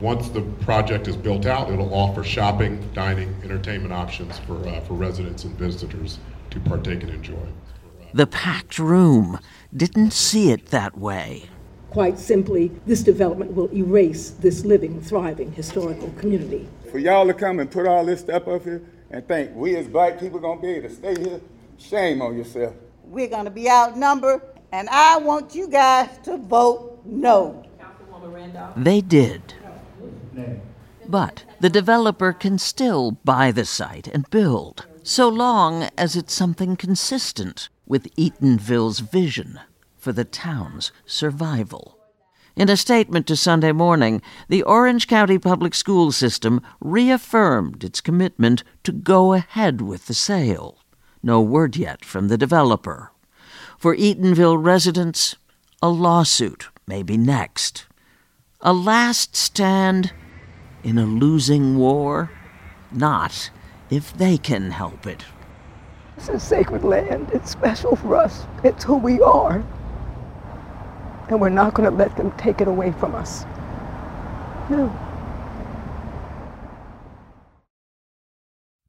Once 0.00 0.28
the 0.28 0.42
project 0.60 1.06
is 1.06 1.16
built 1.16 1.46
out, 1.46 1.70
it'll 1.70 1.94
offer 1.94 2.24
shopping, 2.24 2.80
dining, 2.94 3.34
entertainment 3.44 3.92
options 3.92 4.38
for, 4.40 4.56
uh, 4.68 4.80
for 4.80 4.94
residents 4.94 5.44
and 5.44 5.56
visitors 5.56 6.18
to 6.50 6.58
partake 6.60 7.02
and 7.02 7.12
enjoy. 7.12 7.46
The 8.12 8.26
packed 8.26 8.78
room 8.78 9.38
didn't 9.74 10.12
see 10.12 10.50
it 10.50 10.66
that 10.66 10.98
way. 10.98 11.44
Quite 11.90 12.18
simply, 12.18 12.72
this 12.86 13.02
development 13.02 13.54
will 13.54 13.72
erase 13.72 14.30
this 14.30 14.64
living, 14.64 15.00
thriving 15.00 15.52
historical 15.52 16.10
community. 16.18 16.68
For 16.90 16.98
y'all 16.98 17.26
to 17.26 17.34
come 17.34 17.60
and 17.60 17.70
put 17.70 17.86
all 17.86 18.04
this 18.04 18.20
stuff 18.20 18.48
up 18.48 18.64
here 18.64 18.82
and 19.10 19.26
think 19.28 19.54
we 19.54 19.76
as 19.76 19.86
black 19.86 20.18
people 20.18 20.40
gonna 20.40 20.60
be 20.60 20.70
able 20.70 20.88
to 20.88 20.94
stay 20.94 21.14
here, 21.20 21.40
shame 21.78 22.20
on 22.20 22.36
yourself. 22.36 22.74
We're 23.04 23.28
going 23.28 23.44
to 23.44 23.50
be 23.50 23.70
outnumbered, 23.70 24.40
and 24.72 24.88
I 24.88 25.18
want 25.18 25.54
you 25.54 25.68
guys 25.68 26.08
to 26.24 26.36
vote 26.36 27.02
no. 27.04 27.64
They 28.76 29.00
did. 29.00 29.54
But 31.06 31.44
the 31.60 31.70
developer 31.70 32.32
can 32.32 32.58
still 32.58 33.12
buy 33.24 33.52
the 33.52 33.64
site 33.64 34.08
and 34.08 34.28
build, 34.30 34.86
so 35.02 35.28
long 35.28 35.88
as 35.98 36.16
it's 36.16 36.32
something 36.32 36.76
consistent 36.76 37.68
with 37.86 38.14
Eatonville's 38.16 39.00
vision 39.00 39.60
for 39.98 40.12
the 40.12 40.24
town's 40.24 40.92
survival. 41.06 41.98
In 42.56 42.68
a 42.68 42.76
statement 42.76 43.26
to 43.26 43.36
Sunday 43.36 43.72
Morning, 43.72 44.22
the 44.48 44.62
Orange 44.62 45.08
County 45.08 45.38
Public 45.38 45.74
School 45.74 46.12
System 46.12 46.62
reaffirmed 46.80 47.82
its 47.82 48.00
commitment 48.00 48.62
to 48.84 48.92
go 48.92 49.32
ahead 49.32 49.80
with 49.80 50.06
the 50.06 50.14
sale. 50.14 50.78
No 51.22 51.40
word 51.40 51.76
yet 51.76 52.04
from 52.04 52.28
the 52.28 52.38
developer. 52.38 53.10
For 53.76 53.96
Eatonville 53.96 54.62
residents, 54.62 55.36
a 55.82 55.88
lawsuit 55.88 56.68
may 56.86 57.02
be 57.02 57.16
next. 57.16 57.86
A 58.60 58.72
last 58.72 59.34
stand 59.34 60.12
in 60.84 60.98
a 60.98 61.06
losing 61.06 61.76
war? 61.76 62.30
Not 62.92 63.50
if 63.90 64.16
they 64.16 64.38
can 64.38 64.70
help 64.70 65.06
it. 65.06 65.24
This 66.16 66.28
is 66.28 66.42
sacred 66.42 66.84
land. 66.84 67.30
It's 67.32 67.50
special 67.50 67.96
for 67.96 68.14
us. 68.16 68.44
It's 68.62 68.84
who 68.84 68.96
we 68.96 69.20
are. 69.20 69.64
And 71.28 71.40
we're 71.40 71.48
not 71.48 71.74
going 71.74 71.90
to 71.90 71.96
let 71.96 72.16
them 72.16 72.30
take 72.36 72.60
it 72.60 72.68
away 72.68 72.92
from 72.92 73.14
us. 73.14 73.44
No. 74.70 74.94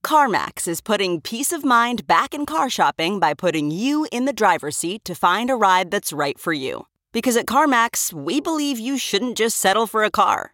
CarMax 0.05 0.67
is 0.67 0.81
putting 0.81 1.19
peace 1.19 1.51
of 1.51 1.65
mind 1.65 2.05
back 2.05 2.35
in 2.35 2.45
car 2.45 2.69
shopping 2.69 3.19
by 3.19 3.33
putting 3.33 3.71
you 3.71 4.07
in 4.11 4.25
the 4.25 4.33
driver's 4.33 4.77
seat 4.77 5.03
to 5.05 5.15
find 5.15 5.49
a 5.49 5.55
ride 5.55 5.89
that's 5.89 6.13
right 6.13 6.37
for 6.37 6.53
you. 6.53 6.85
Because 7.11 7.35
at 7.35 7.47
CarMax, 7.47 8.13
we 8.13 8.39
believe 8.39 8.77
you 8.77 8.97
shouldn't 8.99 9.35
just 9.35 9.57
settle 9.57 9.87
for 9.87 10.03
a 10.03 10.11
car, 10.11 10.53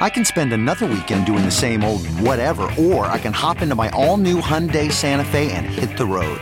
I 0.00 0.10
can 0.10 0.24
spend 0.24 0.52
another 0.52 0.86
weekend 0.86 1.24
doing 1.26 1.44
the 1.44 1.50
same 1.50 1.82
old 1.82 2.06
whatever, 2.20 2.70
or 2.78 3.06
I 3.06 3.18
can 3.18 3.32
hop 3.32 3.62
into 3.62 3.74
my 3.74 3.88
all 3.90 4.18
new 4.18 4.40
Hyundai 4.40 4.92
Santa 4.92 5.24
Fe 5.24 5.50
and 5.52 5.66
hit 5.66 5.96
the 5.96 6.06
road. 6.06 6.40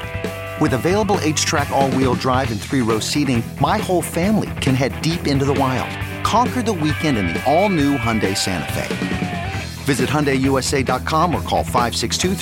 With 0.61 0.75
available 0.75 1.17
HTRAC, 1.17 1.71
all 1.71 1.91
wheel 1.93 2.15
drive, 2.15 2.51
and 2.51 2.61
three 2.61 2.83
row 2.83 2.99
seating, 2.99 3.43
my 3.61 3.79
whole 3.79 4.03
family 4.03 4.51
can 4.61 4.75
head 4.75 5.01
deep 5.01 5.27
into 5.27 5.45
the 5.45 5.55
wild. 5.55 5.91
Conquer 6.25 6.63
the 6.63 6.73
weekend 6.73 7.17
in 7.19 7.29
the 7.29 7.43
all 7.51 7.69
new 7.69 7.97
Hyundai 7.97 8.37
Santa 8.37 8.73
Fe. 8.73 9.63
Visit 9.85 10.09
HyundaiUSA.com 10.09 11.35
or 11.35 11.41
call 11.43 11.65
562 11.65 12.35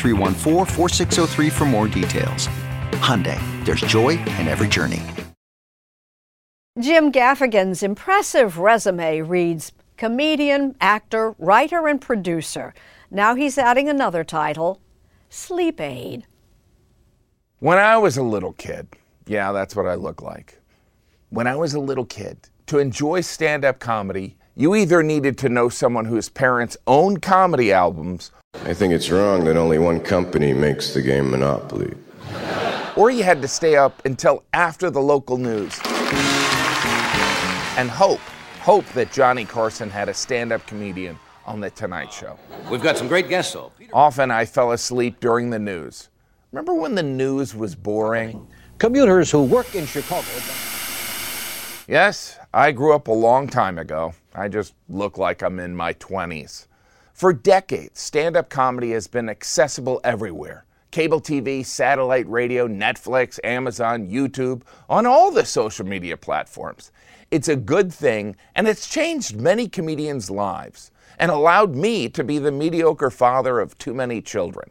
for 1.50 1.64
more 1.64 1.88
details. 1.88 2.48
Hyundai, 3.00 3.38
there's 3.64 3.80
joy 3.80 4.10
in 4.10 4.48
every 4.48 4.68
journey. 4.68 5.02
Jim 6.78 7.10
Gaffigan's 7.10 7.82
impressive 7.82 8.58
resume 8.58 9.22
reads 9.22 9.72
comedian, 10.00 10.74
actor, 10.80 11.34
writer, 11.38 11.86
and 11.86 12.00
producer. 12.00 12.72
Now 13.10 13.34
he's 13.34 13.58
adding 13.58 13.86
another 13.86 14.24
title 14.24 14.80
Sleep 15.28 15.78
Aid. 15.78 16.26
When 17.58 17.76
I 17.76 17.98
was 17.98 18.16
a 18.16 18.22
little 18.22 18.54
kid, 18.54 18.88
yeah, 19.26 19.52
that's 19.52 19.76
what 19.76 19.86
I 19.86 19.96
look 19.96 20.22
like. 20.22 20.58
When 21.28 21.46
I 21.46 21.54
was 21.54 21.74
a 21.74 21.80
little 21.80 22.06
kid, 22.06 22.38
to 22.68 22.78
enjoy 22.78 23.20
stand 23.20 23.62
up 23.62 23.78
comedy, 23.78 24.38
you 24.56 24.74
either 24.74 25.02
needed 25.02 25.36
to 25.36 25.50
know 25.50 25.68
someone 25.68 26.06
whose 26.06 26.30
parents 26.30 26.78
owned 26.86 27.20
comedy 27.20 27.70
albums, 27.70 28.30
I 28.64 28.72
think 28.72 28.94
it's 28.94 29.10
wrong 29.10 29.44
that 29.44 29.58
only 29.58 29.78
one 29.78 30.00
company 30.00 30.54
makes 30.54 30.94
the 30.94 31.02
game 31.02 31.30
Monopoly. 31.30 31.94
or 32.96 33.10
you 33.10 33.22
had 33.22 33.42
to 33.42 33.48
stay 33.48 33.76
up 33.76 34.02
until 34.06 34.44
after 34.54 34.90
the 34.90 35.02
local 35.02 35.36
news 35.36 35.78
and 37.76 37.90
hope, 37.90 38.20
hope 38.60 38.84
that 38.92 39.10
Johnny 39.10 39.46
Carson 39.46 39.88
had 39.88 40.10
a 40.10 40.14
stand 40.14 40.52
up 40.52 40.66
comedian 40.66 41.18
on 41.46 41.60
The 41.60 41.70
Tonight 41.70 42.12
Show. 42.12 42.38
We've 42.70 42.82
got 42.82 42.98
some 42.98 43.08
great 43.08 43.30
guests, 43.30 43.54
though. 43.54 43.72
Often 43.94 44.30
I 44.30 44.44
fell 44.44 44.72
asleep 44.72 45.18
during 45.18 45.48
the 45.48 45.58
news. 45.58 46.10
Remember 46.52 46.74
when 46.74 46.94
the 46.94 47.02
news 47.02 47.54
was 47.54 47.74
boring? 47.74 48.46
Commuters 48.76 49.30
who 49.30 49.44
work 49.44 49.74
in 49.74 49.86
Chicago. 49.86 50.28
Yes, 51.88 52.38
I 52.52 52.70
grew 52.72 52.94
up 52.94 53.08
a 53.08 53.12
long 53.12 53.48
time 53.48 53.78
ago. 53.78 54.12
I 54.34 54.48
just 54.48 54.74
look 54.90 55.16
like 55.16 55.42
I'm 55.42 55.58
in 55.58 55.74
my 55.74 55.94
20s. 55.94 56.66
For 57.14 57.32
decades, 57.32 57.98
stand 57.98 58.36
up 58.36 58.50
comedy 58.50 58.90
has 58.90 59.06
been 59.06 59.30
accessible 59.30 60.02
everywhere 60.04 60.66
cable 60.90 61.20
TV, 61.20 61.64
satellite 61.64 62.28
radio, 62.28 62.66
Netflix, 62.66 63.38
Amazon, 63.44 64.08
YouTube, 64.08 64.62
on 64.88 65.06
all 65.06 65.30
the 65.30 65.44
social 65.44 65.86
media 65.86 66.16
platforms. 66.16 66.90
It's 67.30 67.48
a 67.48 67.56
good 67.56 67.92
thing, 67.92 68.34
and 68.56 68.66
it's 68.66 68.88
changed 68.88 69.36
many 69.36 69.68
comedians' 69.68 70.30
lives 70.30 70.90
and 71.18 71.30
allowed 71.30 71.76
me 71.76 72.08
to 72.08 72.24
be 72.24 72.38
the 72.38 72.50
mediocre 72.50 73.10
father 73.10 73.60
of 73.60 73.78
too 73.78 73.94
many 73.94 74.20
children. 74.20 74.70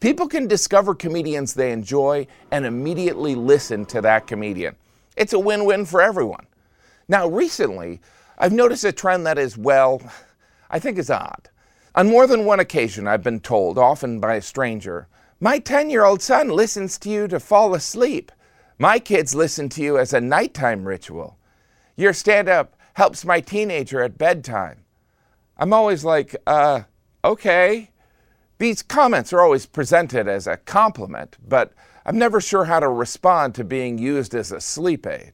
People 0.00 0.28
can 0.28 0.46
discover 0.46 0.94
comedians 0.94 1.54
they 1.54 1.72
enjoy 1.72 2.26
and 2.50 2.64
immediately 2.64 3.34
listen 3.34 3.84
to 3.86 4.00
that 4.00 4.26
comedian. 4.26 4.76
It's 5.16 5.32
a 5.32 5.38
win 5.38 5.64
win 5.64 5.84
for 5.84 6.00
everyone. 6.00 6.46
Now, 7.08 7.28
recently, 7.28 8.00
I've 8.38 8.52
noticed 8.52 8.84
a 8.84 8.92
trend 8.92 9.26
that 9.26 9.38
is, 9.38 9.58
well, 9.58 10.00
I 10.70 10.78
think 10.78 10.98
is 10.98 11.10
odd. 11.10 11.48
On 11.94 12.08
more 12.08 12.26
than 12.26 12.44
one 12.44 12.60
occasion, 12.60 13.08
I've 13.08 13.22
been 13.22 13.40
told, 13.40 13.78
often 13.78 14.20
by 14.20 14.34
a 14.34 14.42
stranger, 14.42 15.08
my 15.40 15.58
10 15.58 15.90
year 15.90 16.04
old 16.04 16.22
son 16.22 16.48
listens 16.48 16.98
to 16.98 17.10
you 17.10 17.28
to 17.28 17.40
fall 17.40 17.74
asleep. 17.74 18.32
My 18.78 18.98
kids 18.98 19.34
listen 19.34 19.68
to 19.70 19.82
you 19.82 19.98
as 19.98 20.12
a 20.12 20.20
nighttime 20.20 20.86
ritual. 20.86 21.35
Your 21.96 22.12
stand 22.12 22.48
up 22.48 22.76
helps 22.94 23.24
my 23.24 23.40
teenager 23.40 24.02
at 24.02 24.18
bedtime. 24.18 24.84
I'm 25.56 25.72
always 25.72 26.04
like, 26.04 26.36
uh, 26.46 26.82
okay. 27.24 27.90
These 28.58 28.82
comments 28.82 29.32
are 29.32 29.40
always 29.40 29.66
presented 29.66 30.28
as 30.28 30.46
a 30.46 30.58
compliment, 30.58 31.36
but 31.46 31.72
I'm 32.04 32.18
never 32.18 32.40
sure 32.40 32.64
how 32.64 32.80
to 32.80 32.88
respond 32.88 33.54
to 33.56 33.64
being 33.64 33.98
used 33.98 34.34
as 34.34 34.52
a 34.52 34.60
sleep 34.60 35.06
aid. 35.06 35.32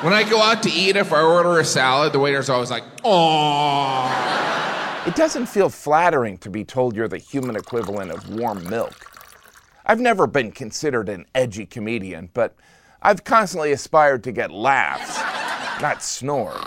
When 0.00 0.12
I 0.12 0.28
go 0.28 0.40
out 0.40 0.62
to 0.64 0.70
eat, 0.70 0.96
if 0.96 1.12
I 1.12 1.22
order 1.22 1.58
a 1.58 1.64
salad, 1.64 2.12
the 2.12 2.18
waiter's 2.18 2.50
always 2.50 2.70
like, 2.70 2.84
"Aww." 3.02 5.06
It 5.06 5.14
doesn't 5.14 5.46
feel 5.46 5.68
flattering 5.68 6.38
to 6.38 6.50
be 6.50 6.64
told 6.64 6.96
you're 6.96 7.08
the 7.08 7.18
human 7.18 7.56
equivalent 7.56 8.10
of 8.10 8.28
warm 8.30 8.68
milk. 8.68 9.10
I've 9.84 10.00
never 10.00 10.26
been 10.26 10.52
considered 10.52 11.08
an 11.08 11.26
edgy 11.34 11.66
comedian, 11.66 12.30
but 12.32 12.56
I've 13.02 13.24
constantly 13.24 13.72
aspired 13.72 14.24
to 14.24 14.32
get 14.32 14.50
laughs, 14.50 15.18
not 15.80 16.02
snores. 16.02 16.64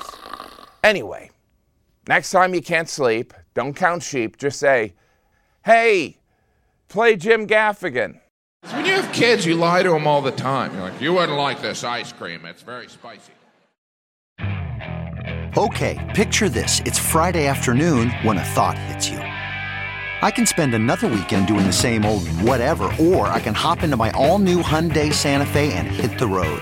Anyway, 0.83 1.29
next 2.07 2.31
time 2.31 2.53
you 2.53 2.61
can't 2.61 2.89
sleep, 2.89 3.33
don't 3.53 3.75
count 3.75 4.03
sheep, 4.03 4.37
just 4.37 4.59
say, 4.59 4.93
hey, 5.65 6.17
play 6.87 7.15
Jim 7.15 7.47
Gaffigan. 7.47 8.19
When 8.71 8.85
you 8.85 8.93
have 8.93 9.13
kids, 9.13 9.45
you 9.45 9.55
lie 9.55 9.83
to 9.83 9.89
them 9.89 10.07
all 10.07 10.21
the 10.21 10.31
time. 10.31 10.73
You're 10.73 10.83
like, 10.83 11.01
you 11.01 11.13
wouldn't 11.13 11.37
like 11.37 11.61
this 11.61 11.83
ice 11.83 12.11
cream. 12.11 12.45
It's 12.45 12.61
very 12.61 12.87
spicy. 12.87 13.33
Okay, 15.57 15.97
picture 16.15 16.49
this. 16.49 16.81
It's 16.85 16.99
Friday 16.99 17.47
afternoon 17.47 18.11
when 18.21 18.37
a 18.37 18.43
thought 18.43 18.77
hits 18.77 19.09
you. 19.09 19.17
I 19.17 20.31
can 20.31 20.45
spend 20.45 20.73
another 20.73 21.07
weekend 21.07 21.47
doing 21.47 21.65
the 21.65 21.73
same 21.73 22.05
old 22.05 22.27
whatever, 22.41 22.91
or 22.99 23.27
I 23.27 23.39
can 23.39 23.53
hop 23.53 23.83
into 23.83 23.97
my 23.97 24.11
all 24.11 24.39
new 24.39 24.61
Hyundai 24.61 25.13
Santa 25.13 25.45
Fe 25.45 25.73
and 25.73 25.87
hit 25.87 26.19
the 26.19 26.27
road. 26.27 26.61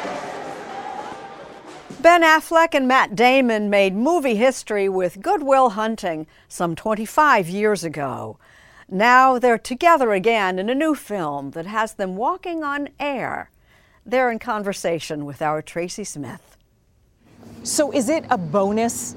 Ben 2.01 2.23
Affleck 2.23 2.73
and 2.73 2.87
Matt 2.87 3.15
Damon 3.15 3.69
made 3.69 3.93
movie 3.93 4.35
history 4.35 4.89
with 4.89 5.21
Good 5.21 5.43
Will 5.43 5.71
Hunting 5.71 6.25
some 6.47 6.75
25 6.75 7.47
years 7.47 7.83
ago. 7.83 8.39
Now 8.89 9.37
they're 9.37 9.59
together 9.59 10.11
again 10.11 10.57
in 10.57 10.67
a 10.67 10.73
new 10.73 10.95
film 10.95 11.51
that 11.51 11.67
has 11.67 11.93
them 11.93 12.15
walking 12.15 12.63
on 12.63 12.89
air. 12.99 13.51
They're 14.03 14.31
in 14.31 14.39
conversation 14.39 15.25
with 15.25 15.43
our 15.43 15.61
Tracy 15.61 16.03
Smith. 16.03 16.57
So, 17.61 17.91
is 17.91 18.09
it 18.09 18.25
a 18.31 18.37
bonus 18.37 19.15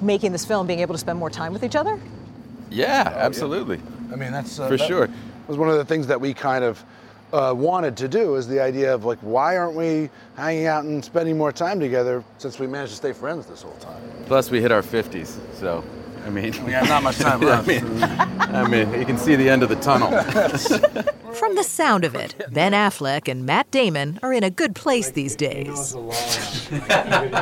making 0.00 0.32
this 0.32 0.44
film, 0.44 0.66
being 0.66 0.80
able 0.80 0.94
to 0.94 0.98
spend 0.98 1.20
more 1.20 1.30
time 1.30 1.52
with 1.52 1.62
each 1.62 1.76
other? 1.76 2.00
Yeah, 2.70 3.12
absolutely. 3.14 3.80
I 4.12 4.16
mean, 4.16 4.32
that's 4.32 4.58
uh, 4.58 4.66
For 4.66 4.76
that 4.76 4.86
sure. 4.88 5.08
Was 5.46 5.58
one 5.58 5.68
of 5.68 5.76
the 5.76 5.84
things 5.84 6.08
that 6.08 6.20
we 6.20 6.34
kind 6.34 6.64
of 6.64 6.84
uh, 7.34 7.52
wanted 7.52 7.96
to 7.98 8.08
do 8.08 8.36
is 8.36 8.46
the 8.46 8.60
idea 8.60 8.94
of 8.94 9.04
like, 9.04 9.18
why 9.20 9.56
aren't 9.56 9.74
we 9.76 10.08
hanging 10.36 10.66
out 10.66 10.84
and 10.84 11.04
spending 11.04 11.36
more 11.36 11.52
time 11.52 11.80
together 11.80 12.22
since 12.38 12.58
we 12.58 12.66
managed 12.66 12.92
to 12.92 12.96
stay 12.96 13.12
friends 13.12 13.46
this 13.46 13.62
whole 13.62 13.76
time? 13.80 14.00
Plus, 14.26 14.50
we 14.50 14.60
hit 14.60 14.70
our 14.72 14.82
50s, 14.82 15.36
so 15.58 15.82
I 16.24 16.30
mean, 16.30 16.54
We 16.64 16.72
have 16.72 16.88
not 16.88 17.02
much 17.02 17.18
time 17.18 17.42
I 17.42 17.46
left. 17.46 17.66
mean, 17.68 18.02
I 18.02 18.66
mean, 18.68 18.98
you 18.98 19.04
can 19.04 19.18
see 19.18 19.36
the 19.36 19.48
end 19.48 19.62
of 19.62 19.68
the 19.68 19.76
tunnel. 19.76 20.10
From 21.34 21.54
the 21.56 21.62
sound 21.64 22.04
of 22.04 22.14
it, 22.14 22.34
Ben 22.52 22.72
Affleck 22.72 23.28
and 23.28 23.44
Matt 23.44 23.70
Damon 23.70 24.18
are 24.22 24.32
in 24.32 24.42
a 24.44 24.50
good 24.50 24.74
place 24.74 25.10
these 25.10 25.34
days. 25.36 25.92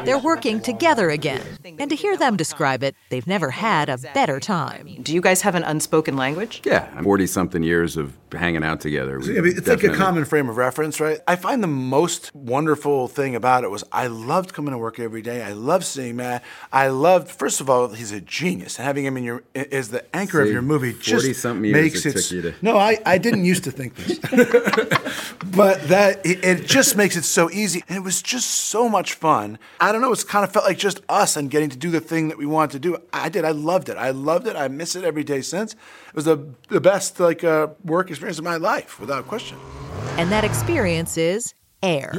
They're 0.05 0.18
working 0.18 0.61
together 0.61 1.11
again, 1.11 1.43
and 1.78 1.88
to 1.90 1.97
hear 1.97 2.16
them 2.16 2.36
describe 2.36 2.82
it, 2.82 2.95
they've 3.11 3.26
never 3.26 3.51
had 3.51 3.88
a 3.88 3.99
better 4.14 4.40
time. 4.40 5.03
Do 5.03 5.14
you 5.14 5.20
guys 5.20 5.43
have 5.43 5.55
an 5.55 5.62
unspoken 5.64 6.16
language? 6.16 6.62
yeah, 6.64 7.01
40 7.03 7.26
something 7.26 7.62
years 7.62 7.97
of 7.97 8.16
hanging 8.32 8.64
out 8.64 8.80
together. 8.80 9.16
I 9.22 9.26
mean, 9.26 9.57
it's 9.59 9.68
like 9.68 9.84
a 9.84 9.95
common 9.95 10.24
frame 10.24 10.49
of 10.49 10.57
reference, 10.57 10.99
right? 11.01 11.20
I 11.28 11.36
find 11.36 11.62
the 11.62 11.66
most 11.66 12.34
wonderful 12.34 13.09
thing 13.09 13.34
about 13.36 13.62
it 13.64 13.70
was 13.70 13.84
I 13.93 14.07
loved 14.07 14.55
coming 14.55 14.72
to 14.72 14.78
work 14.78 14.99
every 14.99 15.20
day. 15.22 15.43
I 15.43 15.53
loved 15.53 15.84
seeing 15.84 16.16
Matt. 16.16 16.43
I 16.72 16.88
loved, 16.88 17.28
first 17.30 17.61
of 17.61 17.68
all, 17.68 17.88
he's 17.88 18.11
a 18.12 18.20
genius. 18.22 18.78
And 18.78 18.86
having 18.86 19.05
him 19.05 19.16
in 19.18 19.24
your 19.24 19.43
is 19.55 19.90
the 19.90 20.05
anchor 20.16 20.40
of 20.40 20.49
your 20.51 20.62
movie 20.62 20.95
just 20.95 21.26
40-something 21.26 21.64
years 21.64 21.74
makes 21.82 22.07
it 22.07 22.16
it. 22.16 22.43
to- 22.43 22.55
No, 22.62 22.78
I, 22.78 22.99
I 23.05 23.18
didn't 23.18 23.45
used 23.45 23.64
to 23.64 23.70
think 23.70 23.82
this, 23.91 24.18
but 25.57 25.83
that 25.89 26.24
it, 26.24 26.45
it 26.45 26.66
just 26.66 26.97
makes 26.97 27.16
it 27.16 27.24
so 27.24 27.51
easy, 27.51 27.85
and 27.89 27.97
it 27.97 28.03
was 28.03 28.22
just 28.22 28.49
so 28.51 28.89
much 28.89 29.14
fun. 29.14 29.59
I 29.80 29.93
don't 29.93 30.01
know. 30.01 30.12
It's 30.12 30.24
kind 30.24 30.45
of 30.45 30.53
felt 30.53 30.64
like 30.64 30.78
just 30.78 31.01
us 31.09 31.37
and 31.37 31.51
getting 31.51 31.70
to 31.70 31.76
do 31.76 31.91
the 31.91 32.01
thing 32.01 32.28
that 32.28 32.39
we 32.39 32.47
wanted 32.47 32.72
to 32.72 32.78
do. 32.78 32.99
I 33.12 33.28
did. 33.28 33.45
I 33.45 33.51
loved 33.51 33.89
it. 33.89 33.97
I 33.97 34.11
loved 34.11 34.47
it. 34.47 34.57
I 34.57 34.68
miss 34.68 34.97
it 34.97 35.05
every 35.05 35.24
day 35.24 35.43
since. 35.43 35.72
It 35.74 36.14
was 36.14 36.24
the 36.24 36.49
the 36.68 36.80
best 36.80 37.20
like 37.20 37.45
uh, 37.45 37.68
work 37.85 38.11
experience 38.11 38.39
of 38.39 38.45
my 38.45 38.57
life, 38.57 39.01
without 39.01 39.26
question. 39.28 39.59
And 40.16 40.30
that 40.30 40.45
experience 40.45 41.16
is 41.16 41.55
Air. 41.83 42.12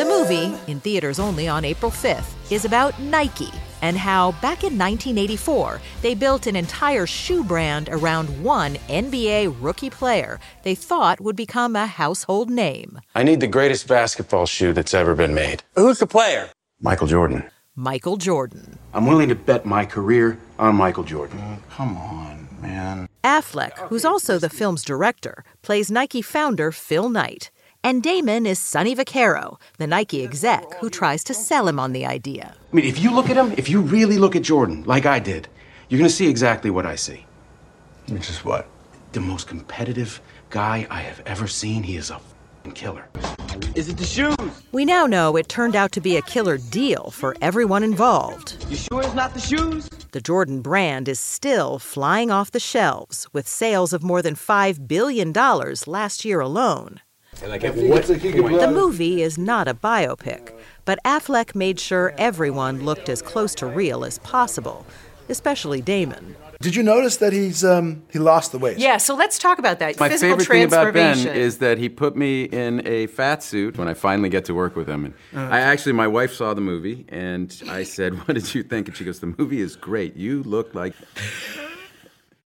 The 0.00 0.06
movie, 0.06 0.58
in 0.66 0.80
theaters 0.80 1.18
only 1.18 1.46
on 1.46 1.62
April 1.62 1.90
5th, 1.90 2.32
is 2.50 2.64
about 2.64 2.98
Nike 2.98 3.52
and 3.82 3.98
how 3.98 4.32
back 4.40 4.64
in 4.64 4.78
1984 4.78 5.78
they 6.00 6.14
built 6.14 6.46
an 6.46 6.56
entire 6.56 7.04
shoe 7.04 7.44
brand 7.44 7.90
around 7.90 8.42
one 8.42 8.76
NBA 8.88 9.54
rookie 9.60 9.90
player 9.90 10.40
they 10.62 10.74
thought 10.74 11.20
would 11.20 11.36
become 11.36 11.76
a 11.76 11.86
household 11.86 12.48
name 12.48 12.98
I 13.14 13.24
need 13.24 13.40
the 13.40 13.46
greatest 13.46 13.88
basketball 13.88 14.46
shoe 14.46 14.72
that's 14.72 14.94
ever 14.94 15.14
been 15.14 15.34
made. 15.34 15.64
Who's 15.74 15.98
the 15.98 16.06
player? 16.06 16.48
Michael 16.80 17.06
Jordan. 17.06 17.44
Michael 17.76 18.16
Jordan. 18.16 18.78
I'm 18.94 19.04
willing 19.04 19.28
to 19.28 19.34
bet 19.34 19.66
my 19.66 19.84
career 19.84 20.38
on 20.58 20.76
Michael 20.76 21.04
Jordan. 21.04 21.38
Oh, 21.42 21.58
come 21.68 21.98
on, 21.98 22.48
man. 22.62 23.06
Affleck, 23.22 23.76
who's 23.88 24.06
also 24.06 24.38
the 24.38 24.48
film's 24.48 24.82
director, 24.82 25.44
plays 25.60 25.90
Nike 25.90 26.22
founder 26.22 26.72
Phil 26.72 27.10
Knight. 27.10 27.50
And 27.82 28.02
Damon 28.02 28.44
is 28.44 28.58
Sonny 28.58 28.94
Vaccaro, 28.94 29.58
the 29.78 29.86
Nike 29.86 30.22
exec 30.22 30.74
who 30.74 30.90
tries 30.90 31.24
to 31.24 31.34
sell 31.34 31.66
him 31.66 31.80
on 31.80 31.92
the 31.92 32.04
idea. 32.04 32.54
I 32.72 32.76
mean, 32.76 32.84
if 32.84 32.98
you 32.98 33.10
look 33.10 33.30
at 33.30 33.36
him, 33.36 33.54
if 33.56 33.70
you 33.70 33.80
really 33.80 34.18
look 34.18 34.36
at 34.36 34.42
Jordan, 34.42 34.84
like 34.84 35.06
I 35.06 35.18
did, 35.18 35.48
you're 35.88 35.98
gonna 35.98 36.10
see 36.10 36.28
exactly 36.28 36.70
what 36.70 36.84
I 36.84 36.94
see. 36.96 37.24
Which 38.08 38.28
is 38.28 38.44
what? 38.44 38.68
The 39.12 39.20
most 39.20 39.48
competitive 39.48 40.20
guy 40.50 40.86
I 40.90 41.00
have 41.00 41.22
ever 41.24 41.48
seen. 41.48 41.82
He 41.82 41.96
is 41.96 42.10
a 42.10 42.16
f***ing 42.16 42.72
killer. 42.72 43.08
Is 43.74 43.88
it 43.88 43.96
the 43.96 44.04
shoes? 44.04 44.36
We 44.72 44.84
now 44.84 45.06
know 45.06 45.36
it 45.36 45.48
turned 45.48 45.74
out 45.74 45.92
to 45.92 46.00
be 46.00 46.16
a 46.16 46.22
killer 46.22 46.58
deal 46.58 47.10
for 47.10 47.34
everyone 47.40 47.82
involved. 47.82 48.62
You 48.68 48.76
sure 48.76 49.02
it's 49.02 49.14
not 49.14 49.32
the 49.32 49.40
shoes? 49.40 49.88
The 50.12 50.20
Jordan 50.20 50.60
brand 50.60 51.08
is 51.08 51.18
still 51.18 51.78
flying 51.78 52.30
off 52.30 52.50
the 52.50 52.60
shelves 52.60 53.26
with 53.32 53.48
sales 53.48 53.92
of 53.92 54.02
more 54.02 54.22
than 54.22 54.34
$5 54.34 54.86
billion 54.86 55.32
last 55.86 56.24
year 56.24 56.40
alone. 56.40 57.00
Like 57.46 57.62
The 57.62 58.70
movie 58.72 59.22
is 59.22 59.38
not 59.38 59.66
a 59.68 59.74
biopic, 59.74 60.52
but 60.84 60.98
Affleck 61.04 61.54
made 61.54 61.80
sure 61.80 62.14
everyone 62.18 62.84
looked 62.84 63.08
as 63.08 63.22
close 63.22 63.54
to 63.56 63.66
real 63.66 64.04
as 64.04 64.18
possible, 64.18 64.84
especially 65.28 65.80
Damon. 65.80 66.36
Did 66.60 66.76
you 66.76 66.82
notice 66.82 67.16
that 67.16 67.32
he's 67.32 67.64
um, 67.64 68.02
he 68.12 68.18
lost 68.18 68.52
the 68.52 68.58
weight? 68.58 68.76
Yeah, 68.78 68.98
so 68.98 69.14
let's 69.14 69.38
talk 69.38 69.58
about 69.58 69.78
that. 69.78 69.98
My 69.98 70.10
Physical 70.10 70.36
favorite 70.36 70.54
thing 70.54 70.64
about 70.64 70.92
Ben 70.92 71.26
is 71.26 71.56
that 71.58 71.78
he 71.78 71.88
put 71.88 72.16
me 72.16 72.44
in 72.44 72.86
a 72.86 73.06
fat 73.06 73.42
suit 73.42 73.78
when 73.78 73.88
I 73.88 73.94
finally 73.94 74.28
get 74.28 74.44
to 74.44 74.54
work 74.54 74.76
with 74.76 74.86
him. 74.86 75.06
And 75.06 75.14
Uh. 75.34 75.48
I 75.50 75.60
actually, 75.60 75.92
my 75.92 76.06
wife 76.06 76.34
saw 76.34 76.52
the 76.52 76.60
movie, 76.60 77.06
and 77.08 77.50
I 77.70 77.84
said, 77.84 78.12
"What 78.28 78.34
did 78.34 78.54
you 78.54 78.62
think?" 78.62 78.88
And 78.88 78.96
she 78.96 79.04
goes, 79.04 79.20
"The 79.20 79.34
movie 79.38 79.62
is 79.62 79.74
great. 79.74 80.16
You 80.16 80.42
look 80.42 80.74
like." 80.74 80.92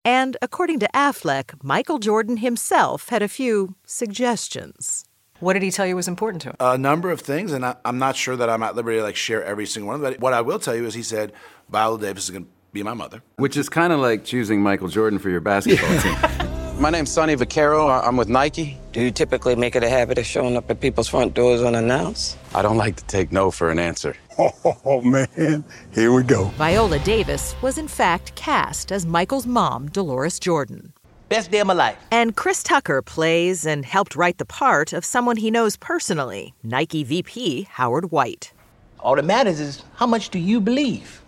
And 0.09 0.37
according 0.41 0.79
to 0.79 0.89
Affleck, 0.91 1.63
Michael 1.63 1.99
Jordan 1.99 2.37
himself 2.37 3.09
had 3.09 3.21
a 3.21 3.27
few 3.27 3.75
suggestions. 3.85 5.05
What 5.39 5.53
did 5.53 5.61
he 5.61 5.69
tell 5.69 5.85
you 5.85 5.95
was 5.95 6.07
important 6.07 6.41
to 6.41 6.49
him? 6.49 6.55
A 6.59 6.79
number 6.79 7.11
of 7.11 7.21
things, 7.21 7.51
and 7.53 7.63
I, 7.63 7.75
I'm 7.85 7.99
not 7.99 8.15
sure 8.15 8.35
that 8.35 8.49
I'm 8.49 8.63
at 8.63 8.75
liberty 8.75 8.97
to 8.97 9.03
like 9.03 9.15
share 9.15 9.43
every 9.43 9.67
single 9.67 9.89
one 9.89 9.97
of 9.97 10.01
them. 10.01 10.13
But 10.13 10.19
what 10.19 10.33
I 10.33 10.41
will 10.41 10.57
tell 10.57 10.75
you 10.75 10.87
is, 10.87 10.95
he 10.95 11.03
said 11.03 11.31
Viola 11.69 11.99
Davis 11.99 12.23
is 12.23 12.31
going 12.31 12.45
to 12.45 12.51
be 12.73 12.81
my 12.81 12.95
mother. 12.95 13.21
Which 13.35 13.55
is 13.55 13.69
kind 13.69 13.93
of 13.93 13.99
like 13.99 14.25
choosing 14.25 14.63
Michael 14.63 14.87
Jordan 14.87 15.19
for 15.19 15.29
your 15.29 15.41
basketball 15.41 15.99
team. 16.01 16.81
My 16.81 16.89
name's 16.89 17.11
Sonny 17.11 17.35
Vaccaro. 17.35 18.03
I'm 18.03 18.17
with 18.17 18.29
Nike. 18.29 18.79
Do 18.93 19.01
you 19.01 19.11
typically 19.11 19.55
make 19.55 19.75
it 19.75 19.83
a 19.83 19.89
habit 19.89 20.17
of 20.17 20.25
showing 20.25 20.57
up 20.57 20.71
at 20.71 20.79
people's 20.79 21.07
front 21.07 21.35
doors 21.35 21.61
unannounced? 21.61 22.35
I 22.55 22.63
don't 22.63 22.77
like 22.77 22.95
to 22.95 23.05
take 23.05 23.31
no 23.31 23.51
for 23.51 23.69
an 23.69 23.77
answer. 23.77 24.15
Oh, 24.39 25.01
man. 25.03 25.63
Here 25.93 26.13
we 26.13 26.23
go. 26.23 26.45
Viola 26.57 26.99
Davis 26.99 27.55
was 27.61 27.77
in 27.77 27.87
fact 27.87 28.33
cast 28.35 28.91
as 28.91 29.05
Michael's 29.05 29.45
mom, 29.45 29.89
Dolores 29.89 30.39
Jordan. 30.39 30.93
Best 31.27 31.51
day 31.51 31.59
of 31.59 31.67
my 31.67 31.73
life. 31.73 31.97
And 32.09 32.35
Chris 32.35 32.63
Tucker 32.63 33.01
plays 33.01 33.65
and 33.65 33.85
helped 33.85 34.15
write 34.15 34.39
the 34.39 34.45
part 34.45 34.93
of 34.93 35.05
someone 35.05 35.37
he 35.37 35.51
knows 35.51 35.77
personally, 35.77 36.53
Nike 36.63 37.03
VP 37.03 37.63
Howard 37.71 38.11
White. 38.11 38.51
All 38.99 39.15
that 39.15 39.25
matters 39.25 39.59
is 39.59 39.83
how 39.95 40.07
much 40.07 40.29
do 40.29 40.39
you 40.39 40.59
believe? 40.59 41.21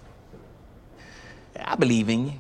I 1.60 1.76
believe 1.76 2.10
in 2.10 2.28
you. 2.28 2.34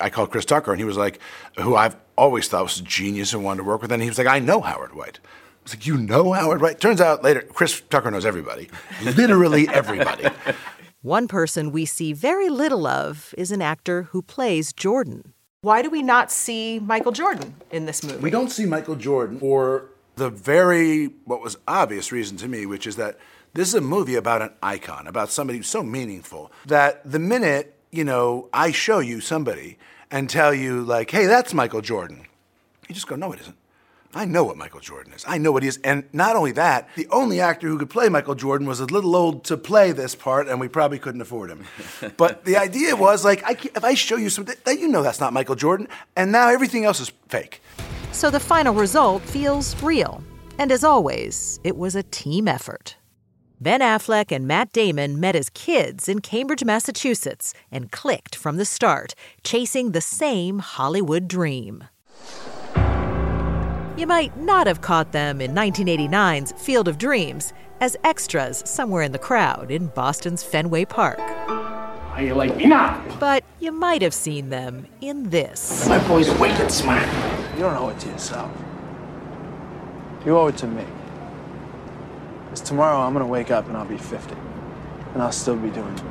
I 0.00 0.08
called 0.08 0.30
Chris 0.30 0.44
Tucker, 0.44 0.72
and 0.72 0.80
he 0.80 0.84
was 0.84 0.96
like, 0.96 1.20
who 1.58 1.76
I've 1.76 1.96
always 2.16 2.48
thought 2.48 2.64
was 2.64 2.80
a 2.80 2.82
genius 2.82 3.34
and 3.34 3.44
wanted 3.44 3.58
to 3.58 3.64
work 3.64 3.82
with. 3.82 3.92
And 3.92 4.02
he 4.02 4.08
was 4.08 4.18
like, 4.18 4.26
I 4.26 4.38
know 4.38 4.60
Howard 4.60 4.94
White. 4.94 5.20
I 5.62 5.64
was 5.64 5.74
like, 5.74 5.86
you 5.86 5.96
know 5.96 6.32
Howard 6.32 6.60
White? 6.60 6.80
Turns 6.80 7.00
out 7.00 7.22
later, 7.22 7.40
Chris 7.40 7.80
Tucker 7.88 8.10
knows 8.10 8.26
everybody, 8.26 8.68
literally 9.04 9.68
everybody. 9.68 10.26
One 11.02 11.28
person 11.28 11.70
we 11.70 11.84
see 11.84 12.12
very 12.12 12.48
little 12.48 12.84
of 12.84 13.32
is 13.38 13.52
an 13.52 13.62
actor 13.62 14.04
who 14.04 14.22
plays 14.22 14.72
Jordan. 14.72 15.34
Why 15.60 15.82
do 15.82 15.88
we 15.88 16.02
not 16.02 16.32
see 16.32 16.80
Michael 16.80 17.12
Jordan 17.12 17.54
in 17.70 17.86
this 17.86 18.02
movie? 18.02 18.18
We 18.18 18.30
don't 18.30 18.50
see 18.50 18.66
Michael 18.66 18.96
Jordan 18.96 19.38
for 19.38 19.90
the 20.16 20.30
very, 20.30 21.06
what 21.24 21.40
was 21.40 21.56
obvious 21.68 22.10
reason 22.10 22.36
to 22.38 22.48
me, 22.48 22.66
which 22.66 22.84
is 22.84 22.96
that 22.96 23.18
this 23.54 23.68
is 23.68 23.74
a 23.74 23.80
movie 23.80 24.16
about 24.16 24.42
an 24.42 24.50
icon, 24.64 25.06
about 25.06 25.30
somebody 25.30 25.58
who's 25.58 25.68
so 25.68 25.84
meaningful 25.84 26.50
that 26.66 27.08
the 27.08 27.20
minute, 27.20 27.78
you 27.92 28.02
know, 28.02 28.48
I 28.52 28.72
show 28.72 28.98
you 28.98 29.20
somebody 29.20 29.78
and 30.10 30.28
tell 30.28 30.52
you, 30.52 30.82
like, 30.82 31.12
hey, 31.12 31.26
that's 31.26 31.54
Michael 31.54 31.82
Jordan, 31.82 32.26
you 32.88 32.94
just 32.94 33.06
go, 33.06 33.14
no, 33.14 33.32
it 33.32 33.40
isn't. 33.40 33.56
I 34.14 34.26
know 34.26 34.44
what 34.44 34.58
Michael 34.58 34.80
Jordan 34.80 35.14
is. 35.14 35.24
I 35.26 35.38
know 35.38 35.52
what 35.52 35.62
he 35.62 35.68
is. 35.70 35.78
And 35.78 36.04
not 36.12 36.36
only 36.36 36.52
that, 36.52 36.88
the 36.96 37.08
only 37.08 37.40
actor 37.40 37.66
who 37.66 37.78
could 37.78 37.88
play 37.88 38.10
Michael 38.10 38.34
Jordan 38.34 38.66
was 38.66 38.78
a 38.78 38.84
little 38.84 39.16
old 39.16 39.42
to 39.44 39.56
play 39.56 39.92
this 39.92 40.14
part, 40.14 40.48
and 40.48 40.60
we 40.60 40.68
probably 40.68 40.98
couldn't 40.98 41.22
afford 41.22 41.50
him. 41.50 41.64
but 42.18 42.44
the 42.44 42.58
idea 42.58 42.94
was 42.94 43.24
like, 43.24 43.42
I, 43.44 43.52
if 43.52 43.82
I 43.82 43.94
show 43.94 44.16
you 44.16 44.28
something, 44.28 44.54
that 44.64 44.78
you 44.78 44.88
know 44.88 45.02
that's 45.02 45.20
not 45.20 45.32
Michael 45.32 45.54
Jordan, 45.54 45.88
and 46.14 46.30
now 46.30 46.48
everything 46.48 46.84
else 46.84 47.00
is 47.00 47.10
fake. 47.28 47.62
So 48.12 48.28
the 48.28 48.40
final 48.40 48.74
result 48.74 49.22
feels 49.22 49.80
real. 49.82 50.22
And 50.58 50.70
as 50.70 50.84
always, 50.84 51.58
it 51.64 51.78
was 51.78 51.96
a 51.96 52.02
team 52.02 52.46
effort. 52.46 52.96
Ben 53.62 53.80
Affleck 53.80 54.30
and 54.30 54.46
Matt 54.46 54.72
Damon 54.72 55.20
met 55.20 55.36
as 55.36 55.48
kids 55.48 56.08
in 56.08 56.20
Cambridge, 56.20 56.64
Massachusetts, 56.64 57.54
and 57.70 57.90
clicked 57.90 58.34
from 58.34 58.58
the 58.58 58.64
start, 58.64 59.14
chasing 59.42 59.92
the 59.92 60.00
same 60.00 60.58
Hollywood 60.58 61.28
dream. 61.28 61.84
You 63.94 64.06
might 64.06 64.34
not 64.38 64.66
have 64.66 64.80
caught 64.80 65.12
them 65.12 65.42
in 65.42 65.52
1989's 65.52 66.52
Field 66.52 66.88
of 66.88 66.96
Dreams 66.96 67.52
as 67.80 67.94
extras 68.04 68.62
somewhere 68.64 69.02
in 69.02 69.12
the 69.12 69.18
crowd 69.18 69.70
in 69.70 69.88
Boston's 69.88 70.42
Fenway 70.42 70.86
Park. 70.86 71.20
Are 71.20 72.22
you 72.22 72.34
like 72.34 72.56
me 72.56 72.64
now? 72.64 73.04
But 73.20 73.44
you 73.60 73.70
might 73.70 74.00
have 74.00 74.14
seen 74.14 74.48
them 74.48 74.86
in 75.02 75.28
this. 75.28 75.86
My 75.86 75.98
boy's 76.08 76.30
wicked 76.38 76.70
smart. 76.70 77.06
You 77.54 77.60
don't 77.60 77.76
owe 77.76 77.90
it 77.90 77.98
to 78.00 78.08
yourself. 78.08 78.50
You 80.24 80.38
owe 80.38 80.46
it 80.46 80.56
to 80.58 80.66
me. 80.66 80.84
Because 82.44 82.62
tomorrow 82.62 82.98
I'm 82.98 83.12
going 83.12 83.24
to 83.24 83.30
wake 83.30 83.50
up 83.50 83.68
and 83.68 83.76
I'll 83.76 83.84
be 83.84 83.98
50. 83.98 84.34
And 85.12 85.22
I'll 85.22 85.32
still 85.32 85.56
be 85.56 85.68
doing 85.68 85.94
it. 85.94 86.02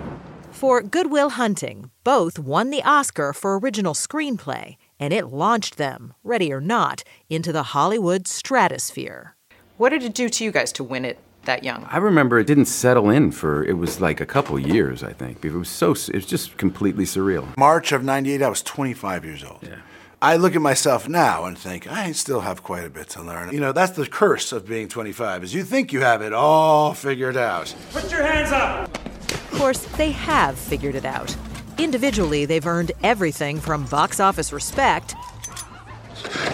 For 0.51 0.83
Good 0.83 1.11
Will 1.11 1.31
Hunting, 1.31 1.89
both 2.03 2.37
won 2.37 2.69
the 2.69 2.83
Oscar 2.83 3.33
for 3.33 3.57
original 3.57 3.95
screenplay, 3.95 4.75
and 5.01 5.11
it 5.11 5.27
launched 5.27 5.77
them, 5.77 6.13
ready 6.23 6.53
or 6.53 6.61
not, 6.61 7.03
into 7.29 7.51
the 7.51 7.63
Hollywood 7.63 8.27
stratosphere. 8.27 9.35
What 9.77 9.89
did 9.89 10.03
it 10.03 10.13
do 10.13 10.29
to 10.29 10.43
you 10.45 10.51
guys 10.51 10.71
to 10.73 10.83
win 10.83 11.03
it 11.03 11.17
that 11.45 11.63
young? 11.63 11.85
I 11.89 11.97
remember 11.97 12.37
it 12.37 12.45
didn't 12.45 12.65
settle 12.65 13.09
in 13.09 13.31
for 13.31 13.65
it 13.65 13.73
was 13.73 13.99
like 13.99 14.21
a 14.21 14.27
couple 14.27 14.59
years, 14.59 15.03
I 15.03 15.11
think. 15.11 15.43
It 15.43 15.51
was 15.51 15.67
so 15.67 15.91
it 15.91 16.13
was 16.13 16.25
just 16.25 16.55
completely 16.57 17.05
surreal. 17.05 17.57
March 17.57 17.91
of 17.91 18.03
98, 18.03 18.43
I 18.43 18.47
was 18.47 18.61
25 18.61 19.25
years 19.25 19.43
old. 19.43 19.59
Yeah. 19.63 19.77
I 20.21 20.35
look 20.35 20.55
at 20.55 20.61
myself 20.61 21.09
now 21.09 21.45
and 21.45 21.57
think, 21.57 21.91
I 21.91 22.11
still 22.11 22.41
have 22.41 22.61
quite 22.61 22.85
a 22.85 22.91
bit 22.91 23.09
to 23.09 23.23
learn. 23.23 23.51
You 23.51 23.59
know, 23.59 23.71
that's 23.71 23.93
the 23.93 24.05
curse 24.05 24.51
of 24.51 24.67
being 24.67 24.87
25, 24.87 25.45
is 25.45 25.55
you 25.55 25.63
think 25.63 25.91
you 25.91 26.01
have 26.01 26.21
it 26.21 26.31
all 26.31 26.93
figured 26.93 27.35
out. 27.35 27.73
Put 27.91 28.11
your 28.11 28.21
hands 28.21 28.51
up! 28.51 28.95
Of 29.31 29.51
course, 29.53 29.79
they 29.97 30.11
have 30.11 30.59
figured 30.59 30.93
it 30.93 31.05
out. 31.05 31.35
Individually, 31.77 32.45
they've 32.45 32.65
earned 32.65 32.91
everything 33.03 33.59
from 33.59 33.85
box 33.85 34.19
office 34.19 34.53
respect 34.53 35.15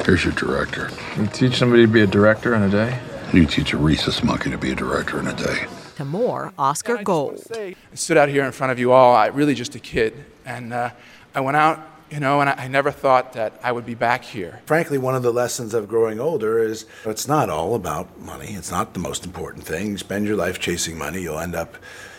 Here's 0.05 0.23
your 0.23 0.33
director. 0.33 0.89
You 1.17 1.27
teach 1.27 1.57
somebody 1.57 1.85
to 1.85 1.91
be 1.91 2.01
a 2.01 2.07
director 2.07 2.55
in 2.55 2.63
a 2.63 2.69
day? 2.69 2.97
You 3.33 3.45
teach 3.45 3.73
a 3.73 3.77
rhesus 3.77 4.23
monkey 4.23 4.49
to 4.51 4.57
be 4.57 4.71
a 4.71 4.75
director 4.75 5.19
in 5.19 5.27
a 5.27 5.33
day. 5.33 5.67
to 5.97 6.05
more 6.05 6.53
Oscar 6.57 7.03
gold. 7.03 7.41
I 7.53 7.75
stood 7.93 8.15
out 8.15 8.29
here 8.29 8.45
in 8.45 8.53
front 8.53 8.71
of 8.71 8.79
you 8.79 8.93
all, 8.93 9.13
I, 9.13 9.27
really 9.27 9.53
just 9.53 9.75
a 9.75 9.79
kid, 9.79 10.23
and 10.45 10.71
uh, 10.71 10.91
I 11.35 11.41
went 11.41 11.57
out, 11.57 11.85
you 12.09 12.21
know, 12.21 12.39
and 12.39 12.49
I, 12.49 12.53
I 12.53 12.67
never 12.69 12.89
thought 12.89 13.33
that 13.33 13.59
I 13.61 13.73
would 13.73 13.85
be 13.85 13.95
back 13.95 14.23
here. 14.23 14.61
Frankly, 14.65 14.97
one 14.97 15.15
of 15.15 15.23
the 15.23 15.33
lessons 15.33 15.73
of 15.73 15.89
growing 15.89 16.21
older 16.21 16.59
is 16.59 16.85
it's 17.03 17.27
not 17.27 17.49
all 17.49 17.75
about 17.75 18.17
money. 18.19 18.53
It's 18.53 18.71
not 18.71 18.93
the 18.93 18.99
most 18.99 19.25
important 19.25 19.65
thing. 19.65 19.91
You 19.91 19.97
spend 19.97 20.25
your 20.25 20.37
life 20.37 20.57
chasing 20.57 20.97
money, 20.97 21.21
you'll 21.21 21.39
end 21.39 21.55
up, 21.55 21.75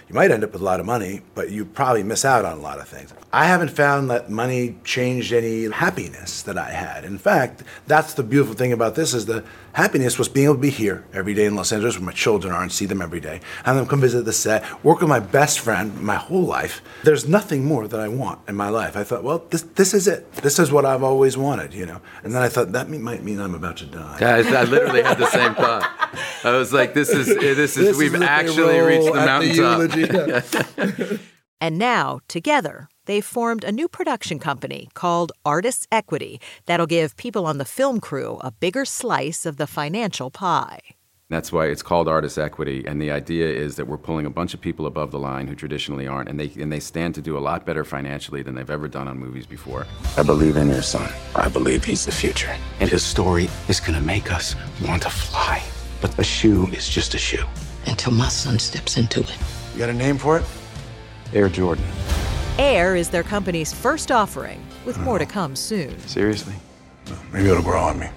you 0.09 0.15
might 0.15 0.31
end 0.31 0.43
up 0.43 0.53
with 0.53 0.63
a 0.63 0.65
lot 0.65 0.81
of 0.81 0.87
money, 0.87 1.21
but 1.35 1.51
you 1.51 1.67
probably 1.67 2.03
miss 2.03 2.25
out 2.25 2.45
on 2.45 2.59
a 2.59 2.61
lot 2.61 2.81
of 2.81 2.89
things. 2.89 3.13
I 3.31 3.45
haven't 3.45 3.71
found 3.71 4.09
that 4.11 4.31
money 4.31 4.77
changed 4.85 5.35
any 5.35 5.71
happiness 5.71 6.41
that 6.43 6.57
I 6.57 6.71
had. 6.71 7.05
In 7.05 7.19
fact, 7.19 7.63
that's 7.87 8.15
the 8.15 8.23
beautiful 8.23 8.55
thing 8.55 8.73
about 8.73 8.95
this 8.95 9.13
is 9.13 9.27
the 9.27 9.45
happiness 9.75 10.19
was 10.19 10.29
being 10.29 10.47
able 10.47 10.55
to 10.55 10.61
be 10.61 10.71
here 10.71 11.05
every 11.13 11.35
day 11.35 11.45
in 11.45 11.55
Los 11.55 11.71
Angeles 11.71 11.99
where 11.99 12.07
my 12.07 12.13
children 12.13 12.55
are 12.55 12.63
and 12.63 12.73
see 12.73 12.87
them 12.87 13.03
every 13.03 13.21
day. 13.21 13.41
Have 13.65 13.77
them 13.77 13.87
come 13.87 14.01
visit 14.01 14.25
the 14.25 14.33
set, 14.33 14.65
work 14.83 15.01
with 15.01 15.11
my 15.11 15.21
best 15.21 15.61
friend 15.61 16.01
my 16.01 16.15
whole 16.17 16.43
life. 16.43 16.81
There's 17.05 17.29
nothing 17.29 17.67
more 17.67 17.87
that 17.87 18.01
I 18.01 18.09
want 18.09 18.41
in 18.49 18.57
my 18.57 18.71
life. 18.71 18.97
I 18.97 19.05
thought, 19.05 19.23
well, 19.23 19.45
this 19.51 19.63
this 19.63 19.93
is 19.93 20.09
it. 20.09 20.33
This 20.33 20.59
is 20.59 20.73
what 20.73 20.87
I've 20.87 21.03
always 21.03 21.37
wanted, 21.37 21.75
you 21.75 21.85
know. 21.85 22.01
And 22.25 22.35
then 22.35 22.43
I 22.43 22.49
thought 22.49 22.73
that 22.73 22.89
might 22.89 23.23
mean 23.23 23.41
I'm 23.41 23.55
about 23.55 23.77
to 23.79 23.87
die. 23.87 24.17
Guys, 24.19 24.47
I 24.47 24.65
literally 24.65 25.03
had 25.03 25.19
the 25.19 25.27
same 25.31 25.55
thought. 25.55 25.85
I 26.45 26.53
was 26.53 26.73
like, 26.73 26.95
"This 26.95 27.11
is 27.11 27.27
this 27.27 27.77
is 27.77 27.89
This 27.89 27.97
we've 27.99 28.15
is 28.15 28.23
actually 28.23 28.81
reached 28.81 29.13
the 29.13 29.21
at 29.21 29.41
the 29.41 29.98
mountaintop." 30.07 31.21
And 31.61 31.77
now, 31.77 32.21
together, 32.29 32.89
they've 33.07 33.25
formed 33.25 33.65
a 33.65 33.73
new 33.73 33.89
production 33.89 34.39
company 34.39 34.89
called 34.95 35.33
Artists 35.45 35.89
Equity 35.91 36.41
that'll 36.67 36.87
give 36.87 37.17
people 37.17 37.47
on 37.47 37.59
the 37.59 37.65
film 37.65 38.01
crew 38.01 38.39
a 38.43 38.53
bigger 38.53 38.85
slice 38.85 39.45
of 39.45 39.57
the 39.57 39.67
financial 39.67 40.31
pie. 40.31 40.81
That's 41.31 41.53
why 41.53 41.67
it's 41.67 41.83
called 41.83 42.09
artist 42.09 42.39
equity, 42.39 42.87
and 42.87 43.03
the 43.03 43.11
idea 43.11 43.49
is 43.49 43.77
that 43.77 43.87
we're 43.87 43.99
pulling 43.99 44.25
a 44.25 44.31
bunch 44.31 44.55
of 44.55 44.63
people 44.63 44.87
above 44.87 45.11
the 45.11 45.19
line 45.19 45.47
who 45.47 45.55
traditionally 45.55 46.07
aren't, 46.07 46.31
and 46.31 46.41
they 46.41 46.51
and 46.59 46.73
they 46.73 46.81
stand 46.81 47.15
to 47.17 47.21
do 47.21 47.37
a 47.37 47.39
lot 47.41 47.67
better 47.67 47.85
financially 47.85 48.41
than 48.41 48.55
they've 48.55 48.71
ever 48.71 48.89
done 48.89 49.09
on 49.09 49.19
movies 49.19 49.45
before. 49.45 49.87
I 50.17 50.23
believe 50.23 50.57
in 50.57 50.69
your 50.69 50.81
son. 50.81 51.13
I 51.35 51.51
believe 51.51 51.85
he's 51.85 52.07
the 52.07 52.13
future. 52.13 52.57
And 52.81 52.89
his 52.89 53.03
story 53.03 53.51
is 53.69 53.79
gonna 53.79 54.01
make 54.01 54.33
us 54.33 54.55
want 54.81 55.03
to 55.03 55.11
fly. 55.11 55.63
But 56.01 56.19
a 56.19 56.25
shoe 56.25 56.67
is 56.69 56.89
just 56.89 57.13
a 57.13 57.19
shoe. 57.19 57.45
Until 57.87 58.13
my 58.13 58.29
son 58.29 58.59
steps 58.59 58.97
into 58.97 59.21
it. 59.21 59.58
You 59.79 59.87
got 59.87 59.91
a 59.91 59.97
name 59.97 60.19
for 60.19 60.37
it? 60.37 60.45
Air 61.33 61.49
Jordan. 61.49 61.85
Air 62.59 62.97
is 62.97 63.11
their 63.11 63.23
company's 63.23 63.73
first 63.73 64.11
offering, 64.11 64.61
with 64.85 64.99
more 64.99 65.21
to 65.21 65.25
come 65.25 65.55
soon. 65.55 65.97
Seriously? 66.01 66.55
Maybe 67.33 67.49
it'll 67.49 67.63
grow 67.63 67.79
on 67.79 68.01
me. 68.01 68.09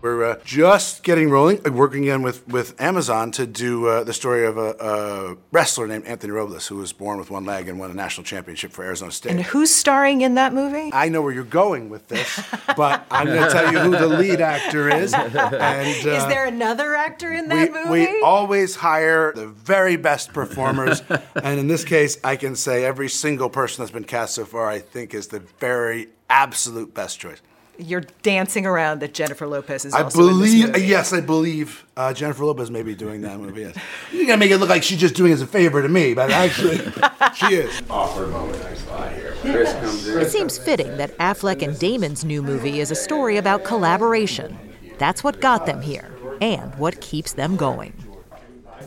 We're 0.00 0.24
uh, 0.24 0.36
just 0.44 1.02
getting 1.02 1.28
rolling, 1.28 1.60
uh, 1.66 1.72
working 1.72 2.04
again 2.04 2.22
with, 2.22 2.46
with 2.46 2.80
Amazon 2.80 3.32
to 3.32 3.46
do 3.48 3.88
uh, 3.88 4.04
the 4.04 4.12
story 4.12 4.46
of 4.46 4.56
a, 4.56 4.76
a 4.78 5.36
wrestler 5.50 5.88
named 5.88 6.04
Anthony 6.04 6.32
Robles, 6.32 6.68
who 6.68 6.76
was 6.76 6.92
born 6.92 7.18
with 7.18 7.30
one 7.32 7.44
leg 7.44 7.68
and 7.68 7.80
won 7.80 7.90
a 7.90 7.94
national 7.94 8.24
championship 8.24 8.70
for 8.70 8.84
Arizona 8.84 9.10
State. 9.10 9.32
And 9.32 9.42
who's 9.42 9.74
starring 9.74 10.20
in 10.20 10.34
that 10.36 10.54
movie? 10.54 10.90
I 10.92 11.08
know 11.08 11.20
where 11.20 11.32
you're 11.32 11.42
going 11.42 11.88
with 11.88 12.06
this, 12.06 12.40
but 12.76 13.06
I'm 13.10 13.26
going 13.26 13.42
to 13.42 13.50
tell 13.50 13.72
you 13.72 13.80
who 13.80 13.90
the 13.90 14.06
lead 14.06 14.40
actor 14.40 14.88
is. 14.88 15.12
And, 15.12 15.34
uh, 15.36 15.82
Is 15.84 16.26
there 16.26 16.46
another 16.46 16.94
actor 16.94 17.32
in 17.32 17.48
we, 17.48 17.56
that 17.56 17.72
movie? 17.72 17.90
we 17.90 18.22
always 18.22 18.76
hire 18.76 19.32
the 19.34 19.48
very 19.48 19.96
best 19.96 20.32
performers, 20.32 21.02
and 21.42 21.58
in 21.58 21.66
this 21.66 21.84
case, 21.84 22.18
I 22.22 22.36
can 22.36 22.54
say 22.54 22.84
every 22.84 23.08
single 23.08 23.50
person 23.50 23.82
that's 23.82 23.92
been 23.92 24.04
cast 24.04 24.36
so 24.36 24.44
far, 24.44 24.68
I 24.68 24.78
think, 24.78 25.12
is 25.12 25.26
the 25.28 25.40
very 25.40 26.08
absolute 26.30 26.94
best 26.94 27.18
choice. 27.18 27.42
You're 27.78 28.02
dancing 28.22 28.66
around 28.66 29.00
that 29.00 29.14
Jennifer 29.14 29.46
Lopez 29.46 29.84
is 29.84 29.94
I 29.94 30.02
also 30.02 30.20
in 30.20 30.26
this 30.26 30.36
believe, 30.36 30.66
movie. 30.68 30.86
yes, 30.86 31.12
I 31.12 31.20
believe 31.20 31.84
uh, 31.96 32.12
Jennifer 32.12 32.44
Lopez 32.44 32.70
may 32.72 32.82
be 32.82 32.94
doing 32.94 33.20
that 33.22 33.38
movie. 33.38 33.60
Yes, 33.62 33.76
you're 34.12 34.26
gonna 34.26 34.36
make 34.38 34.50
it 34.50 34.58
look 34.58 34.68
like 34.68 34.82
she's 34.82 34.98
just 34.98 35.14
doing 35.14 35.30
it 35.30 35.34
as 35.34 35.42
a 35.42 35.46
favor 35.46 35.80
to 35.80 35.88
me, 35.88 36.12
but 36.12 36.30
actually, 36.30 36.78
she 37.36 37.54
is. 37.54 37.80
Awkward 37.88 38.30
moment. 38.30 38.60
I 38.64 38.74
saw 38.74 39.08
here. 39.10 39.36
Chris 39.42 39.72
comes 39.74 40.08
in. 40.08 40.18
It 40.20 40.30
seems 40.30 40.58
fitting 40.58 40.96
that 40.96 41.16
Affleck 41.18 41.62
and 41.62 41.78
Damon's 41.78 42.24
new 42.24 42.42
movie 42.42 42.80
is 42.80 42.90
a 42.90 42.96
story 42.96 43.36
about 43.36 43.62
collaboration. 43.64 44.58
That's 44.98 45.22
what 45.22 45.40
got 45.40 45.64
them 45.66 45.80
here, 45.80 46.10
and 46.40 46.74
what 46.76 47.00
keeps 47.00 47.34
them 47.34 47.54
going. 47.56 47.92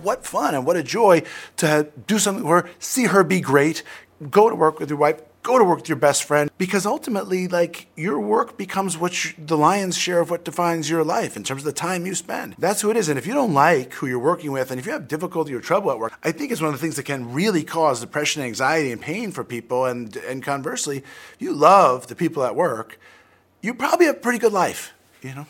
What 0.03 0.25
fun 0.25 0.53
and 0.55 0.65
what 0.65 0.75
a 0.77 0.83
joy 0.83 1.23
to 1.57 1.87
do 2.07 2.19
something 2.19 2.45
where 2.45 2.69
see 2.79 3.05
her 3.05 3.23
be 3.23 3.39
great, 3.39 3.83
go 4.29 4.49
to 4.49 4.55
work 4.55 4.79
with 4.79 4.89
your 4.89 4.97
wife, 4.99 5.21
go 5.43 5.57
to 5.57 5.63
work 5.63 5.79
with 5.79 5.89
your 5.89 5.97
best 5.97 6.23
friend, 6.23 6.49
because 6.57 6.85
ultimately, 6.85 7.47
like 7.47 7.87
your 7.95 8.19
work 8.19 8.57
becomes 8.57 8.97
what 8.97 9.33
the 9.37 9.57
lion's 9.57 9.97
share 9.97 10.19
of 10.19 10.29
what 10.29 10.45
defines 10.45 10.89
your 10.89 11.03
life 11.03 11.35
in 11.35 11.43
terms 11.43 11.61
of 11.61 11.65
the 11.65 11.73
time 11.73 12.05
you 12.05 12.15
spend. 12.15 12.55
That's 12.57 12.81
who 12.81 12.89
it 12.89 12.97
is. 12.97 13.09
And 13.09 13.17
if 13.17 13.27
you 13.27 13.33
don't 13.33 13.53
like 13.53 13.93
who 13.93 14.07
you're 14.07 14.19
working 14.19 14.51
with, 14.51 14.71
and 14.71 14.79
if 14.79 14.85
you 14.85 14.91
have 14.91 15.07
difficulty 15.07 15.53
or 15.53 15.59
trouble 15.59 15.91
at 15.91 15.99
work, 15.99 16.13
I 16.23 16.31
think 16.31 16.51
it's 16.51 16.61
one 16.61 16.73
of 16.73 16.79
the 16.79 16.81
things 16.81 16.95
that 16.95 17.03
can 17.03 17.33
really 17.33 17.63
cause 17.63 18.01
depression, 18.01 18.41
anxiety, 18.41 18.91
and 18.91 19.01
pain 19.01 19.31
for 19.31 19.43
people. 19.43 19.85
And 19.85 20.15
and 20.15 20.43
conversely, 20.43 21.03
you 21.39 21.53
love 21.53 22.07
the 22.07 22.15
people 22.15 22.43
at 22.43 22.55
work, 22.55 22.99
you 23.61 23.73
probably 23.73 24.05
have 24.07 24.17
a 24.17 24.19
pretty 24.19 24.39
good 24.39 24.53
life. 24.53 24.93
You 25.21 25.35
know. 25.35 25.45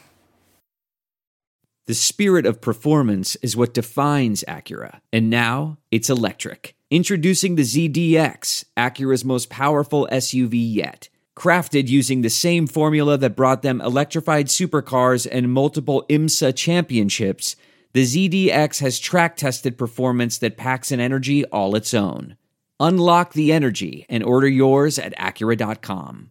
The 1.87 1.95
spirit 1.95 2.45
of 2.45 2.61
performance 2.61 3.35
is 3.37 3.57
what 3.57 3.73
defines 3.73 4.43
Acura, 4.47 5.01
and 5.11 5.29
now 5.29 5.77
it's 5.89 6.09
electric. 6.09 6.75
Introducing 6.91 7.55
the 7.55 7.61
ZDX, 7.61 8.65
Acura's 8.75 9.23
most 9.23 9.49
powerful 9.49 10.09
SUV 10.11 10.55
yet. 10.55 11.07
Crafted 11.37 11.87
using 11.87 12.21
the 12.21 12.29
same 12.29 12.67
formula 12.67 13.17
that 13.17 13.37
brought 13.37 13.61
them 13.61 13.79
electrified 13.79 14.47
supercars 14.47 15.25
and 15.31 15.53
multiple 15.53 16.05
IMSA 16.09 16.53
championships, 16.53 17.55
the 17.93 18.03
ZDX 18.03 18.81
has 18.81 18.99
track 18.99 19.37
tested 19.37 19.77
performance 19.77 20.37
that 20.39 20.57
packs 20.57 20.91
an 20.91 20.99
energy 20.99 21.45
all 21.45 21.77
its 21.77 21.93
own. 21.93 22.35
Unlock 22.81 23.31
the 23.31 23.53
energy 23.53 24.05
and 24.09 24.21
order 24.21 24.49
yours 24.49 24.99
at 24.99 25.17
Acura.com. 25.17 26.29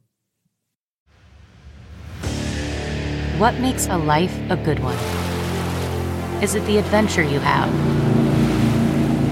What 3.39 3.55
makes 3.61 3.87
a 3.87 3.97
life 3.97 4.39
a 4.51 4.59
good 4.59 4.81
one? 4.81 4.99
Is 6.43 6.55
it 6.55 6.67
the 6.67 6.77
adventure 6.77 7.23
you 7.23 7.39
have? 7.39 8.10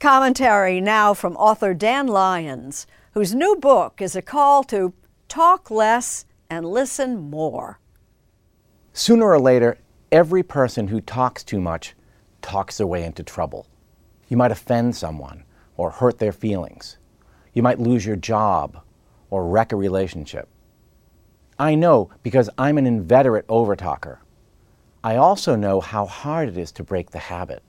Commentary 0.00 0.82
now 0.82 1.14
from 1.14 1.34
author 1.36 1.72
Dan 1.72 2.06
Lyons, 2.06 2.86
whose 3.12 3.34
new 3.34 3.56
book 3.56 4.02
is 4.02 4.14
a 4.14 4.20
call 4.20 4.62
to 4.64 4.92
talk 5.28 5.70
less 5.70 6.26
and 6.50 6.66
listen 6.66 7.30
more. 7.30 7.78
Sooner 8.92 9.24
or 9.24 9.40
later, 9.40 9.78
every 10.12 10.42
person 10.42 10.88
who 10.88 11.00
talks 11.00 11.42
too 11.42 11.60
much 11.60 11.94
talks 12.42 12.76
their 12.76 12.86
way 12.86 13.02
into 13.04 13.22
trouble. 13.22 13.66
You 14.28 14.36
might 14.36 14.50
offend 14.50 14.94
someone 14.94 15.44
or 15.76 15.90
hurt 15.90 16.18
their 16.18 16.32
feelings. 16.32 16.98
You 17.54 17.62
might 17.62 17.80
lose 17.80 18.04
your 18.04 18.16
job 18.16 18.82
or 19.30 19.46
wreck 19.48 19.72
a 19.72 19.76
relationship. 19.76 20.48
I 21.58 21.76
know 21.76 22.10
because 22.22 22.50
I'm 22.58 22.76
an 22.76 22.86
inveterate 22.86 23.46
overtalker. 23.46 24.18
I 25.02 25.16
also 25.16 25.56
know 25.56 25.80
how 25.80 26.04
hard 26.04 26.48
it 26.48 26.58
is 26.58 26.72
to 26.72 26.84
break 26.84 27.10
the 27.10 27.18
habit. 27.18 27.62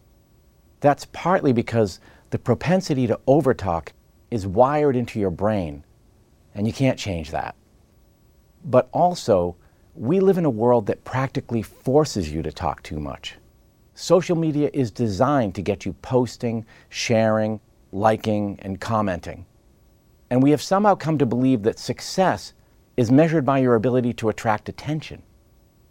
That's 0.82 1.06
partly 1.06 1.54
because 1.54 2.00
the 2.36 2.40
propensity 2.40 3.08
to 3.08 3.18
overtalk 3.30 3.94
is 4.30 4.46
wired 4.46 4.98
into 4.98 5.22
your 5.22 5.30
brain, 5.30 5.86
and 6.54 6.68
you 6.68 6.74
can't 6.74 7.00
change 7.00 7.32
that. 7.32 7.56
But 8.66 8.90
also, 8.92 9.56
we 9.94 10.20
live 10.20 10.38
in 10.38 10.44
a 10.44 10.50
world 10.50 10.86
that 10.88 11.06
practically 11.06 11.62
forces 11.62 12.34
you 12.34 12.42
to 12.42 12.52
talk 12.52 12.84
too 12.84 13.00
much. 13.00 13.36
Social 13.94 14.36
media 14.36 14.70
is 14.74 14.92
designed 14.92 15.56
to 15.56 15.62
get 15.62 15.86
you 15.86 15.94
posting, 16.02 16.66
sharing, 16.90 17.62
liking, 17.94 18.60
and 18.62 18.82
commenting. 18.82 19.46
And 20.30 20.44
we 20.44 20.52
have 20.52 20.62
somehow 20.62 20.94
come 20.96 21.18
to 21.20 21.26
believe 21.26 21.64
that 21.64 21.80
success 21.80 22.52
is 22.98 23.10
measured 23.10 23.46
by 23.46 23.60
your 23.60 23.76
ability 23.76 24.12
to 24.16 24.28
attract 24.28 24.68
attention. 24.68 25.24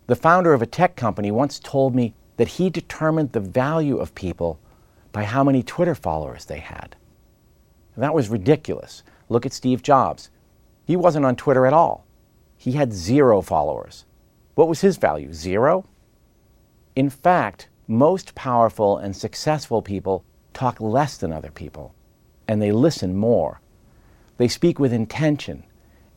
The 0.09 0.15
founder 0.15 0.53
of 0.53 0.61
a 0.61 0.67
tech 0.67 0.95
company 0.95 1.31
once 1.31 1.59
told 1.59 1.95
me 1.95 2.13
that 2.37 2.49
he 2.49 2.69
determined 2.69 3.33
the 3.33 3.41
value 3.41 3.97
of 3.97 4.15
people 4.15 4.61
by 5.15 5.23
how 5.23 5.45
many 5.45 5.63
Twitter 5.63 5.95
followers 5.95 6.45
they 6.45 6.59
had. 6.59 6.97
And 7.95 8.03
that 8.03 8.13
was 8.13 8.29
ridiculous. 8.29 9.05
Look 9.29 9.47
at 9.47 9.53
Steve 9.53 9.81
Jobs. 9.81 10.29
He 10.85 10.97
wasn't 10.97 11.25
on 11.25 11.37
Twitter 11.37 11.67
at 11.67 11.73
all. 11.73 12.05
He 12.59 12.73
had 12.73 12.93
zero 12.93 13.41
followers. 13.41 14.05
What 14.57 14.67
was 14.69 14.81
his 14.81 14.97
value? 14.97 15.33
Zero? 15.33 15.87
In 16.97 17.09
fact, 17.09 17.69
most 17.87 18.35
powerful 18.35 18.99
and 18.99 19.15
successful 19.15 19.83
people 19.83 20.25
talk 20.53 20.81
less 20.81 21.17
than 21.17 21.33
other 21.33 21.53
people, 21.53 21.95
and 22.49 22.61
they 22.61 22.73
listen 22.73 23.17
more. 23.17 23.61
They 24.37 24.49
speak 24.49 24.81
with 24.81 24.93
intention, 24.93 25.63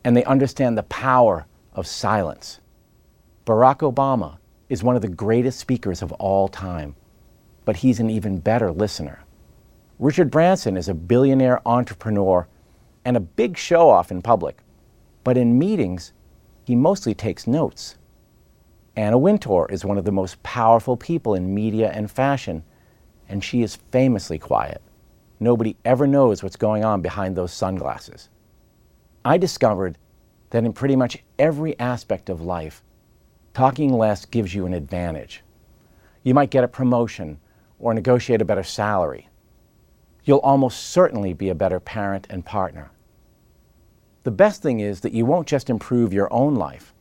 and 0.03 0.17
they 0.17 0.23
understand 0.23 0.75
the 0.75 0.83
power 0.83 1.45
of 1.73 1.85
silence. 1.85 2.61
Barack 3.45 3.79
Obama 3.79 4.37
is 4.69 4.83
one 4.83 4.95
of 4.95 5.03
the 5.03 5.07
greatest 5.07 5.59
speakers 5.59 6.01
of 6.01 6.11
all 6.13 6.47
time, 6.47 6.95
but 7.67 7.75
he's 7.75 7.99
an 7.99 8.09
even 8.09 8.39
better 8.39 8.71
listener. 8.71 9.25
Richard 9.99 10.31
Branson 10.31 10.77
is 10.77 10.87
a 10.87 10.93
billionaire 10.93 11.59
entrepreneur 11.67 12.47
and 13.03 13.17
a 13.17 13.19
big 13.19 13.57
show 13.57 13.89
off 13.89 14.09
in 14.09 14.21
public, 14.21 14.59
but 15.25 15.35
in 15.35 15.59
meetings, 15.59 16.13
he 16.63 16.77
mostly 16.77 17.13
takes 17.13 17.45
notes. 17.45 17.97
Anna 18.95 19.17
Wintour 19.17 19.67
is 19.69 19.83
one 19.83 19.97
of 19.97 20.05
the 20.05 20.13
most 20.13 20.41
powerful 20.43 20.95
people 20.95 21.33
in 21.33 21.53
media 21.53 21.91
and 21.91 22.09
fashion, 22.09 22.63
and 23.27 23.43
she 23.43 23.61
is 23.63 23.79
famously 23.91 24.39
quiet. 24.39 24.81
Nobody 25.37 25.75
ever 25.83 26.07
knows 26.07 26.41
what's 26.41 26.55
going 26.55 26.85
on 26.85 27.01
behind 27.01 27.35
those 27.35 27.51
sunglasses. 27.51 28.29
I 29.25 29.37
discovered 29.37 29.97
that 30.51 30.63
in 30.63 30.71
pretty 30.71 30.95
much 30.95 31.21
every 31.37 31.77
aspect 31.81 32.29
of 32.29 32.39
life, 32.39 32.81
talking 33.53 33.91
less 33.91 34.23
gives 34.23 34.55
you 34.55 34.65
an 34.65 34.73
advantage. 34.73 35.43
You 36.23 36.33
might 36.33 36.49
get 36.49 36.63
a 36.63 36.69
promotion 36.69 37.41
or 37.79 37.93
negotiate 37.93 38.41
a 38.41 38.45
better 38.45 38.63
salary. 38.63 39.29
You'll 40.23 40.39
almost 40.39 40.87
certainly 40.91 41.33
be 41.33 41.49
a 41.49 41.55
better 41.55 41.79
parent 41.79 42.27
and 42.29 42.45
partner. 42.45 42.91
The 44.23 44.31
best 44.31 44.61
thing 44.61 44.81
is 44.81 45.01
that 45.01 45.13
you 45.13 45.25
won't 45.25 45.47
just 45.47 45.69
improve 45.69 46.11
your 46.11 46.31
own 46.33 46.55
life, 46.55 46.93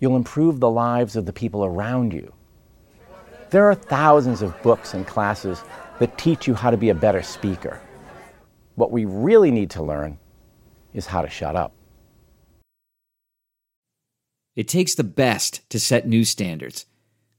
you'll 0.00 0.16
improve 0.16 0.60
the 0.60 0.70
lives 0.70 1.16
of 1.16 1.26
the 1.26 1.32
people 1.32 1.64
around 1.64 2.12
you. 2.12 2.32
There 3.50 3.64
are 3.64 3.74
thousands 3.74 4.42
of 4.42 4.60
books 4.62 4.92
and 4.92 5.06
classes 5.06 5.62
that 5.98 6.18
teach 6.18 6.46
you 6.46 6.54
how 6.54 6.70
to 6.70 6.76
be 6.76 6.90
a 6.90 6.94
better 6.94 7.22
speaker. 7.22 7.80
What 8.74 8.92
we 8.92 9.06
really 9.06 9.50
need 9.50 9.70
to 9.70 9.82
learn 9.82 10.18
is 10.92 11.06
how 11.06 11.22
to 11.22 11.30
shut 11.30 11.56
up. 11.56 11.72
It 14.54 14.68
takes 14.68 14.94
the 14.94 15.04
best 15.04 15.68
to 15.70 15.80
set 15.80 16.06
new 16.06 16.24
standards. 16.24 16.86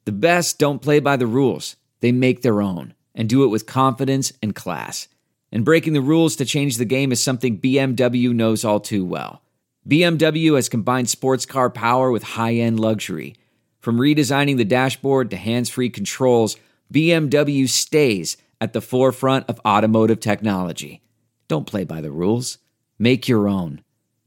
The 0.06 0.12
best 0.12 0.58
don't 0.58 0.82
play 0.82 1.00
by 1.00 1.18
the 1.18 1.28
rules, 1.28 1.76
they 2.02 2.12
make 2.12 2.41
their 2.41 2.62
own 2.62 2.93
and 3.16 3.28
do 3.28 3.43
it 3.43 3.47
with 3.47 3.66
confidence 3.66 4.32
and 4.41 4.56
class. 4.56 5.08
And 5.52 5.66
breaking 5.66 5.93
the 5.93 6.02
rules 6.02 6.36
to 6.38 6.45
change 6.45 6.78
the 6.78 6.86
game 6.86 7.12
is 7.12 7.22
something 7.22 7.60
BMW 7.60 8.34
knows 8.34 8.64
all 8.64 8.80
too 8.80 9.04
well. 9.04 9.41
BMW 9.88 10.56
has 10.56 10.70
combined 10.70 11.10
sports 11.10 11.45
car 11.45 11.70
power 11.70 12.12
with 12.12 12.24
high 12.24 12.56
end 12.56 12.80
luxury. 12.80 13.36
From 13.80 13.97
redesigning 13.97 14.58
the 14.58 14.66
dashboard 14.66 15.32
to 15.32 15.38
hands 15.38 15.70
free 15.70 15.89
controls, 15.89 16.58
BMW 16.93 17.68
stays 17.68 18.38
at 18.62 18.74
the 18.74 18.82
forefront 18.82 19.50
of 19.50 19.62
automotive 19.66 20.20
technology. 20.20 21.02
Don't 21.47 21.66
play 21.66 21.84
by 21.84 22.02
the 22.02 22.12
rules, 22.12 22.58
make 23.00 23.28
your 23.28 23.47
own. 23.47 23.82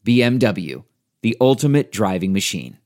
BMW, 0.04 0.84
the 1.20 1.36
ultimate 1.40 1.92
driving 1.92 2.32
machine. 2.32 2.78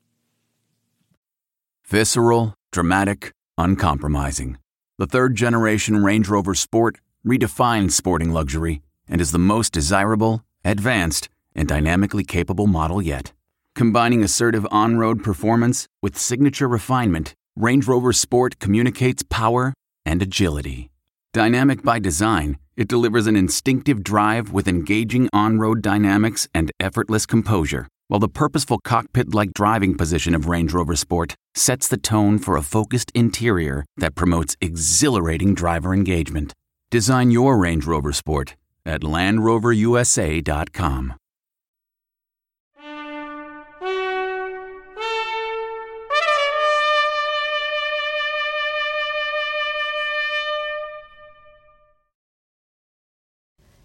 Visceral, 1.86 2.54
dramatic, 2.72 3.32
uncompromising. 3.56 4.58
The 4.98 5.06
third 5.06 5.34
generation 5.34 6.02
Range 6.02 6.26
Rover 6.26 6.54
Sport 6.54 6.96
redefines 7.22 7.90
sporting 7.90 8.32
luxury 8.32 8.80
and 9.06 9.20
is 9.20 9.30
the 9.30 9.38
most 9.38 9.74
desirable, 9.74 10.42
advanced, 10.64 11.28
and 11.54 11.68
dynamically 11.68 12.24
capable 12.24 12.66
model 12.66 13.02
yet. 13.02 13.34
Combining 13.74 14.24
assertive 14.24 14.66
on 14.70 14.96
road 14.96 15.22
performance 15.22 15.86
with 16.00 16.16
signature 16.16 16.66
refinement, 16.66 17.34
Range 17.56 17.86
Rover 17.86 18.14
Sport 18.14 18.58
communicates 18.58 19.22
power 19.28 19.74
and 20.06 20.22
agility. 20.22 20.90
Dynamic 21.34 21.82
by 21.82 21.98
design, 21.98 22.56
it 22.74 22.88
delivers 22.88 23.26
an 23.26 23.36
instinctive 23.36 24.02
drive 24.02 24.50
with 24.50 24.66
engaging 24.66 25.28
on 25.30 25.58
road 25.58 25.82
dynamics 25.82 26.48
and 26.54 26.70
effortless 26.80 27.26
composure, 27.26 27.86
while 28.08 28.20
the 28.20 28.28
purposeful 28.28 28.78
cockpit 28.84 29.34
like 29.34 29.52
driving 29.54 29.96
position 29.96 30.32
of 30.34 30.46
Range 30.46 30.70
Rover 30.72 30.96
Sport 30.96 31.34
sets 31.54 31.88
the 31.88 31.96
tone 31.96 32.38
for 32.38 32.56
a 32.56 32.62
focused 32.62 33.10
interior 33.14 33.84
that 33.96 34.14
promotes 34.14 34.56
exhilarating 34.60 35.54
driver 35.54 35.94
engagement. 35.94 36.52
Design 36.90 37.30
your 37.30 37.56
Range 37.58 37.84
Rover 37.84 38.12
Sport 38.12 38.56
at 38.84 39.02
LandRoverUSA.com. 39.02 41.14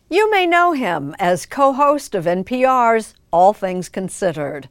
You 0.10 0.30
may 0.30 0.46
know 0.46 0.74
him 0.74 1.16
as 1.20 1.46
co 1.46 1.72
host 1.72 2.16
of 2.16 2.26
NPR's 2.26 3.14
All 3.32 3.54
Things 3.54 3.90
Considered. 3.90 4.70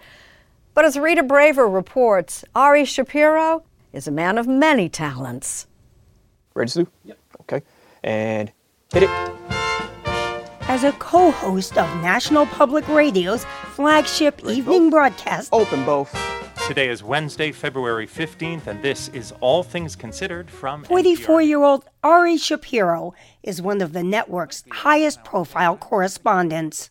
But 0.75 0.85
as 0.85 0.99
Rita 0.99 1.23
Braver 1.23 1.69
reports, 1.69 2.45
Ari 2.55 2.85
Shapiro 2.85 3.65
is 3.93 4.07
a 4.07 4.13
man 4.13 4.39
of 4.39 4.47
many 4.47 4.89
talents. 4.89 5.67
Ready, 6.55 6.71
Sue? 6.71 6.87
Yep. 7.05 7.19
Okay. 7.43 7.63
And 8.03 8.53
hit 8.93 9.05
it. 9.05 9.11
As 10.69 10.85
a 10.85 10.93
co 10.93 11.33
host 11.33 11.77
of 11.77 11.89
National 12.03 12.47
Public 12.47 12.87
Radio's 12.89 13.45
flagship 13.75 14.45
evening 14.45 14.87
oh. 14.87 14.91
broadcast, 14.91 15.53
Open 15.53 15.85
both. 15.85 16.15
Today 16.69 16.89
is 16.89 17.03
Wednesday, 17.03 17.51
February 17.51 18.07
15th, 18.07 18.69
and 18.69 18.81
this 18.81 19.09
is 19.09 19.33
All 19.41 19.65
Things 19.65 19.97
Considered 19.97 20.49
from 20.49 20.85
44 20.85 21.43
year 21.43 21.65
old 21.65 21.85
Ari 22.05 22.37
Shapiro 22.37 23.13
is 23.43 23.61
one 23.61 23.83
of 23.83 23.93
the 23.93 24.05
network's 24.05 24.63
highest 24.71 25.25
profile 25.25 25.77
correspondents. 25.77 26.91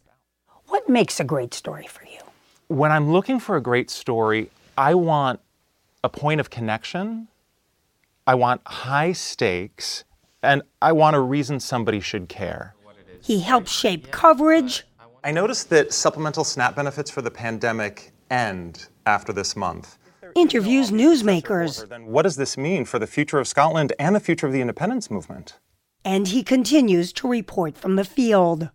What 0.70 0.88
makes 0.88 1.20
a 1.20 1.24
great 1.24 1.54
story 1.54 1.88
for 1.88 2.06
you? 2.06 2.20
When 2.68 2.92
I'm 2.92 3.12
looking 3.12 3.40
for 3.40 3.56
a 3.56 3.62
great 3.62 3.90
story, 3.90 4.52
I 4.78 4.94
want 4.94 5.40
a 6.04 6.10
point 6.10 6.40
of 6.40 6.52
connection, 6.52 7.28
I 8.28 8.36
want 8.36 8.62
high 8.68 9.14
stakes, 9.14 10.04
and 10.44 10.62
I 10.80 10.92
want 10.92 11.16
a 11.16 11.20
reason 11.20 11.60
somebody 11.60 12.00
should 12.00 12.30
care. 12.30 12.76
He 13.20 13.40
helps 13.40 13.72
shape 13.72 14.12
coverage. 14.12 14.86
I 15.24 15.32
noticed 15.32 15.72
that 15.72 15.92
supplemental 15.92 16.44
SNAP 16.44 16.76
benefits 16.76 17.10
for 17.10 17.24
the 17.24 17.32
pandemic 17.32 18.12
end 18.30 18.88
after 19.08 19.34
this 19.34 19.56
month. 19.56 19.98
Interviews 20.36 20.92
newsmakers. 20.92 21.90
Then 21.90 22.06
what 22.06 22.22
does 22.22 22.36
this 22.36 22.58
mean 22.58 22.86
for 22.86 23.00
the 23.00 23.08
future 23.08 23.40
of 23.40 23.48
Scotland 23.48 23.94
and 23.98 24.16
the 24.16 24.20
future 24.20 24.46
of 24.46 24.54
the 24.54 24.62
independence 24.62 25.10
movement? 25.10 25.58
And 26.06 26.28
he 26.28 26.44
continues 26.44 27.12
to 27.14 27.28
report 27.28 27.76
from 27.76 27.96
the 27.96 28.06
field. 28.06 28.70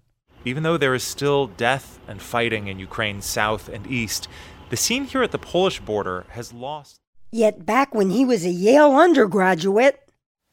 Even 0.44 0.62
though 0.62 0.76
there 0.76 0.94
is 0.94 1.02
still 1.02 1.46
death 1.46 1.98
and 2.06 2.20
fighting 2.20 2.68
in 2.68 2.78
Ukraine's 2.78 3.24
south 3.24 3.68
and 3.68 3.86
east, 3.86 4.28
the 4.70 4.76
scene 4.76 5.04
here 5.04 5.22
at 5.22 5.30
the 5.32 5.38
Polish 5.38 5.80
border 5.80 6.24
has 6.30 6.52
lost. 6.52 7.00
Yet 7.30 7.64
back 7.66 7.94
when 7.94 8.10
he 8.10 8.24
was 8.24 8.44
a 8.44 8.50
Yale 8.50 8.94
undergraduate, 8.94 10.00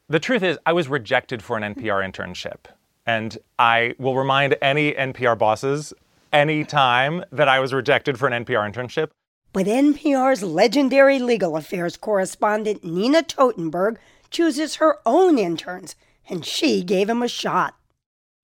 The 0.08 0.18
truth 0.20 0.42
is, 0.42 0.58
I 0.66 0.72
was 0.72 0.88
rejected 0.88 1.42
for 1.42 1.56
an 1.56 1.74
NPR 1.74 2.02
internship. 2.02 2.66
And 3.06 3.38
I 3.58 3.94
will 3.98 4.16
remind 4.16 4.56
any 4.62 4.92
NPR 4.92 5.36
bosses 5.38 5.92
anytime 6.32 7.24
that 7.32 7.48
I 7.48 7.60
was 7.60 7.72
rejected 7.74 8.18
for 8.18 8.28
an 8.28 8.44
NPR 8.44 8.70
internship. 8.72 9.10
but 9.52 9.66
NPR's 9.66 10.42
legendary 10.42 11.18
legal 11.18 11.56
affairs 11.56 11.96
correspondent 11.98 12.82
Nina 12.82 13.22
Totenberg 13.22 13.98
chooses 14.30 14.76
her 14.76 14.96
own 15.04 15.38
interns, 15.38 15.94
and 16.28 16.46
she 16.46 16.82
gave 16.82 17.08
him 17.10 17.22
a 17.22 17.28
shot. 17.28 17.74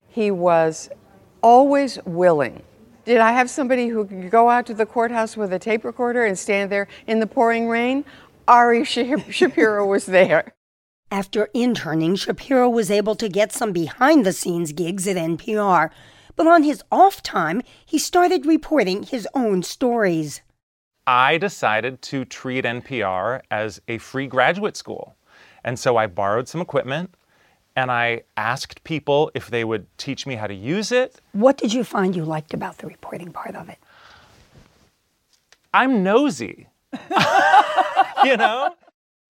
He 0.07 0.31
was 0.31 0.91
always 1.43 1.99
willing. 2.05 2.63
Did 3.05 3.19
I 3.19 3.33
have 3.33 3.49
somebody 3.49 3.89
who 3.89 4.05
could 4.05 4.31
go 4.31 4.51
out 4.51 4.67
to 4.67 4.75
the 4.75 4.87
courthouse 4.87 5.37
with 5.37 5.53
a 5.53 5.59
tape 5.59 5.85
recorder 5.85 6.25
and 6.25 6.39
stand 6.39 6.71
there 6.71 6.89
in 7.07 7.21
the 7.21 7.27
pouring 7.27 7.69
rain? 7.69 8.05
Ari 8.47 8.85
Shapiro 8.85 9.87
was 9.87 10.07
there. 10.07 10.53
After 11.11 11.49
interning, 11.55 12.17
Shapiro 12.17 12.69
was 12.69 12.91
able 12.91 13.15
to 13.17 13.29
get 13.29 13.53
some 13.53 13.73
behind 13.73 14.27
the 14.27 14.33
scenes 14.33 14.73
gigs 14.73 15.09
at 15.09 15.17
NPR, 15.17 15.91
but 16.37 16.47
on 16.47 16.63
his 16.63 16.83
off 16.93 17.23
time, 17.23 17.63
he 17.85 17.99
started 17.99 18.45
reporting 18.45 19.05
his 19.05 19.27
own 19.35 19.63
stories. 19.63 20.43
I 21.07 21.39
decided 21.39 22.03
to 22.03 22.27
treat 22.27 22.67
NPR 22.67 23.41
as 23.51 23.81
a 23.89 23.97
free 23.97 24.27
graduate 24.27 24.77
school. 24.77 25.17
And 25.65 25.79
so 25.79 25.97
I 25.97 26.07
borrowed 26.07 26.47
some 26.47 26.61
equipment 26.61 27.15
and 27.79 27.93
I 27.93 28.23
asked 28.37 28.83
people 28.83 29.31
if 29.35 29.51
they 29.51 29.63
would 29.63 29.87
teach 29.99 30.27
me 30.27 30.35
how 30.35 30.49
to 30.49 30.55
use 30.55 30.91
it. 30.91 31.21
What 31.31 31.57
did 31.57 31.73
you 31.73 31.85
find 31.85 32.17
you 32.17 32.25
liked 32.25 32.53
about 32.53 32.79
the 32.79 32.89
reporting 32.89 33.31
part 33.31 33.55
of 33.55 33.69
it? 33.69 33.79
I'm 35.73 36.03
nosy. 36.03 36.67
you 38.25 38.37
know? 38.37 38.75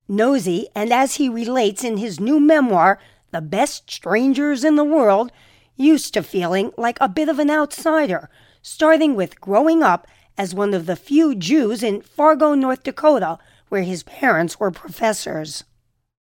Nosy, 0.08 0.66
and 0.74 0.94
as 0.94 1.16
he 1.16 1.28
relates 1.28 1.84
in 1.84 1.98
his 1.98 2.18
new 2.18 2.40
memoir, 2.40 2.98
The 3.32 3.42
Best 3.42 3.90
Strangers 3.90 4.64
in 4.64 4.76
the 4.76 4.84
World, 4.84 5.30
used 5.76 6.14
to 6.14 6.22
feeling 6.22 6.72
like 6.78 6.96
a 7.02 7.08
bit 7.08 7.28
of 7.28 7.38
an 7.38 7.50
outsider, 7.50 8.30
starting 8.62 9.14
with 9.14 9.42
growing 9.42 9.82
up 9.82 10.06
as 10.38 10.54
one 10.54 10.72
of 10.72 10.86
the 10.86 10.96
few 10.96 11.34
Jews 11.34 11.82
in 11.82 12.00
Fargo, 12.00 12.54
North 12.54 12.82
Dakota, 12.82 13.38
where 13.68 13.82
his 13.82 14.04
parents 14.04 14.58
were 14.58 14.70
professors. 14.70 15.64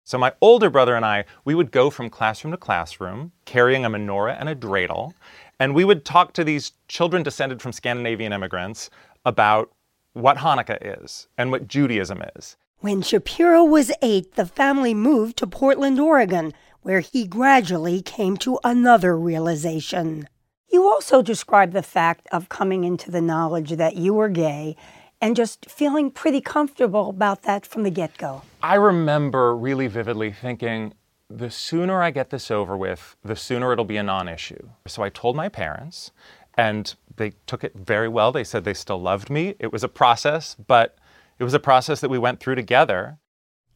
So 0.06 0.18
my 0.18 0.34
older 0.42 0.70
brother 0.70 0.96
and 0.96 1.06
I, 1.06 1.24
we 1.46 1.56
would 1.56 1.72
go 1.72 1.90
from 1.90 2.10
classroom 2.10 2.52
to 2.52 2.58
classroom 2.58 3.32
carrying 3.46 3.86
a 3.86 3.90
menorah 3.90 4.36
and 4.38 4.50
a 4.50 4.56
dreidel, 4.56 5.14
and 5.60 5.74
we 5.74 5.86
would 5.86 6.04
talk 6.04 6.34
to 6.34 6.44
these 6.44 6.74
children 6.90 7.24
descended 7.24 7.62
from 7.62 7.72
Scandinavian 7.72 8.34
immigrants 8.34 8.90
about 9.26 9.72
what 10.12 10.38
Hanukkah 10.38 11.04
is 11.04 11.28
and 11.38 11.52
what 11.52 11.68
Judaism 11.70 12.22
is. 12.36 12.58
When 12.80 13.02
Shapiro 13.02 13.64
was 13.64 13.94
eight, 14.02 14.36
the 14.36 14.46
family 14.46 14.94
moved 14.94 15.38
to 15.38 15.48
Portland, 15.48 16.02
Oregon, 16.02 16.54
where 16.82 17.00
he 17.00 17.26
gradually 17.26 18.02
came 18.02 18.36
to 18.38 18.60
another 18.62 19.18
realization. 19.18 20.28
You 20.70 20.84
also 20.84 21.22
describe 21.22 21.72
the 21.72 21.82
fact 21.82 22.28
of 22.32 22.50
coming 22.50 22.84
into 22.84 23.10
the 23.10 23.22
knowledge 23.22 23.72
that 23.72 23.96
you 23.96 24.14
were 24.14 24.28
gay 24.28 24.76
and 25.24 25.38
just 25.38 25.70
feeling 25.70 26.12
pretty 26.12 26.42
comfortable 26.42 27.08
about 27.10 27.44
that 27.44 27.66
from 27.66 27.84
the 27.84 27.90
get 27.90 28.18
go. 28.18 28.42
I 28.62 28.76
remember 28.76 29.56
really 29.56 29.88
vividly 29.88 30.34
thinking, 30.34 30.96
the 31.30 31.50
sooner 31.50 32.04
I 32.04 32.12
get 32.12 32.30
this 32.30 32.52
over 32.52 32.76
with, 32.76 33.16
the 33.24 33.38
sooner 33.38 33.72
it'll 33.72 33.86
be 33.86 33.96
a 33.96 34.04
non 34.04 34.28
issue. 34.28 34.68
So 34.86 35.02
I 35.02 35.08
told 35.08 35.38
my 35.38 35.48
parents, 35.48 36.12
and 36.56 36.94
they 37.16 37.32
took 37.48 37.64
it 37.64 37.74
very 37.74 38.10
well. 38.10 38.34
They 38.34 38.44
said 38.44 38.66
they 38.66 38.74
still 38.74 39.00
loved 39.00 39.30
me. 39.30 39.56
It 39.60 39.72
was 39.72 39.82
a 39.82 39.88
process, 39.88 40.56
but 40.56 40.98
it 41.40 41.46
was 41.46 41.54
a 41.54 41.60
process 41.60 42.02
that 42.02 42.10
we 42.10 42.20
went 42.20 42.42
through 42.42 42.56
together. 42.56 43.18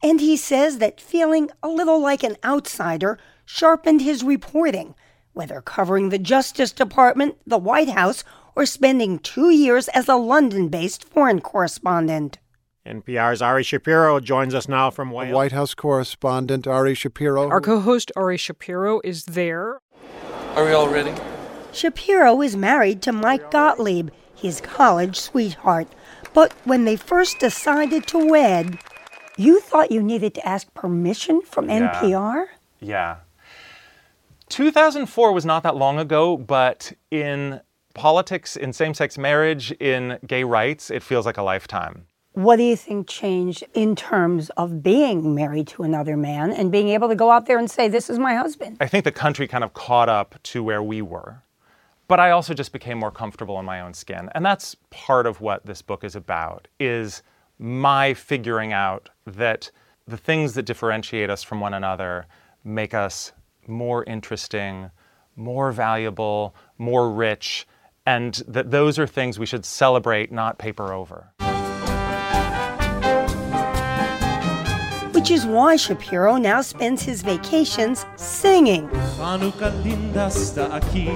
And 0.02 0.20
he 0.20 0.36
says 0.36 0.76
that 0.78 1.00
feeling 1.00 1.50
a 1.62 1.68
little 1.68 1.98
like 1.98 2.22
an 2.22 2.36
outsider 2.44 3.18
sharpened 3.46 4.02
his 4.02 4.22
reporting, 4.22 4.94
whether 5.32 5.62
covering 5.62 6.10
the 6.10 6.18
Justice 6.18 6.72
Department, 6.72 7.38
the 7.46 7.56
White 7.56 7.88
House, 7.88 8.22
or 8.58 8.66
spending 8.66 9.20
two 9.20 9.50
years 9.50 9.86
as 9.90 10.08
a 10.08 10.16
London 10.16 10.66
based 10.66 11.04
foreign 11.04 11.40
correspondent. 11.40 12.38
NPR's 12.84 13.40
Ari 13.40 13.62
Shapiro 13.62 14.18
joins 14.18 14.52
us 14.52 14.68
now 14.68 14.90
from 14.90 15.12
Wales. 15.12 15.32
White 15.32 15.52
House 15.52 15.74
correspondent 15.74 16.66
Ari 16.66 16.94
Shapiro. 16.94 17.48
Our 17.48 17.60
co 17.60 17.78
host 17.78 18.10
Ari 18.16 18.36
Shapiro 18.36 19.00
is 19.04 19.26
there. 19.26 19.80
Are 20.56 20.64
we 20.64 20.72
all 20.72 20.88
ready? 20.88 21.14
Shapiro 21.72 22.42
is 22.42 22.56
married 22.56 23.00
to 23.02 23.12
Mike 23.12 23.48
Gottlieb, 23.52 24.10
his 24.34 24.60
college 24.60 25.20
sweetheart. 25.20 25.86
But 26.34 26.52
when 26.64 26.84
they 26.84 26.96
first 26.96 27.38
decided 27.38 28.08
to 28.08 28.18
wed, 28.18 28.78
you 29.36 29.60
thought 29.60 29.92
you 29.92 30.02
needed 30.02 30.34
to 30.34 30.48
ask 30.48 30.72
permission 30.74 31.42
from 31.42 31.70
Yeah. 31.70 31.94
NPR? 31.94 32.46
Yeah. 32.80 33.16
2004 34.48 35.32
was 35.32 35.44
not 35.44 35.62
that 35.62 35.76
long 35.76 35.98
ago, 36.00 36.36
but 36.36 36.92
in 37.10 37.60
politics, 37.98 38.56
in 38.56 38.72
same 38.72 38.94
sex 38.94 39.18
marriage, 39.18 39.72
in 39.72 40.18
gay 40.24 40.44
rights, 40.44 40.88
it 40.88 41.02
feels 41.02 41.26
like 41.26 41.36
a 41.36 41.42
lifetime. 41.42 42.06
What 42.34 42.56
do 42.56 42.62
you 42.62 42.76
think 42.76 43.08
changed 43.08 43.64
in 43.74 43.96
terms 43.96 44.50
of 44.50 44.80
being 44.84 45.34
married 45.34 45.66
to 45.68 45.82
another 45.82 46.16
man 46.16 46.52
and 46.52 46.70
being 46.70 46.90
able 46.90 47.08
to 47.08 47.16
go 47.16 47.32
out 47.32 47.46
there 47.46 47.58
and 47.58 47.68
say, 47.68 47.88
This 47.88 48.08
is 48.08 48.20
my 48.20 48.36
husband? 48.36 48.76
I 48.80 48.86
think 48.86 49.04
the 49.04 49.10
country 49.10 49.48
kind 49.48 49.64
of 49.64 49.74
caught 49.74 50.08
up 50.08 50.40
to 50.44 50.62
where 50.62 50.80
we 50.80 51.02
were. 51.02 51.42
But 52.06 52.20
I 52.20 52.30
also 52.30 52.54
just 52.54 52.72
became 52.72 52.98
more 52.98 53.10
comfortable 53.10 53.58
in 53.58 53.66
my 53.66 53.80
own 53.80 53.92
skin. 53.92 54.30
And 54.32 54.46
that's 54.46 54.76
part 54.90 55.26
of 55.26 55.40
what 55.40 55.66
this 55.66 55.82
book 55.82 56.04
is 56.04 56.14
about 56.14 56.68
is 56.78 57.24
my 57.58 58.14
figuring 58.14 58.72
out 58.72 59.10
that 59.26 59.72
the 60.06 60.16
things 60.16 60.54
that 60.54 60.62
differentiate 60.62 61.30
us 61.30 61.42
from 61.42 61.58
one 61.58 61.74
another 61.74 62.26
make 62.62 62.94
us 62.94 63.32
more 63.66 64.04
interesting, 64.04 64.92
more 65.34 65.72
valuable, 65.72 66.54
more 66.78 67.10
rich, 67.10 67.66
and 68.08 68.42
that 68.48 68.70
those 68.70 68.98
are 68.98 69.06
things 69.06 69.38
we 69.38 69.44
should 69.44 69.66
celebrate, 69.66 70.32
not 70.32 70.56
paper 70.56 70.94
over. 70.94 71.30
Which 75.12 75.30
is 75.30 75.44
why 75.44 75.76
Shapiro 75.76 76.36
now 76.38 76.62
spends 76.62 77.02
his 77.02 77.20
vacations 77.20 78.06
singing 78.16 78.88
Hanukkah 79.20 79.74
linda 79.84 80.30
sta 80.30 80.80
aquí. 80.80 81.12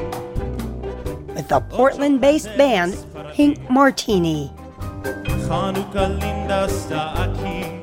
with 1.35 1.49
the 1.49 1.61
Portland 1.61 2.21
based 2.21 2.55
band 2.59 2.93
Pink 3.33 3.57
Martini. 3.71 4.53
Hanukkah 5.49 6.21
linda 6.21 6.69
sta 6.69 7.15
aquí. 7.25 7.81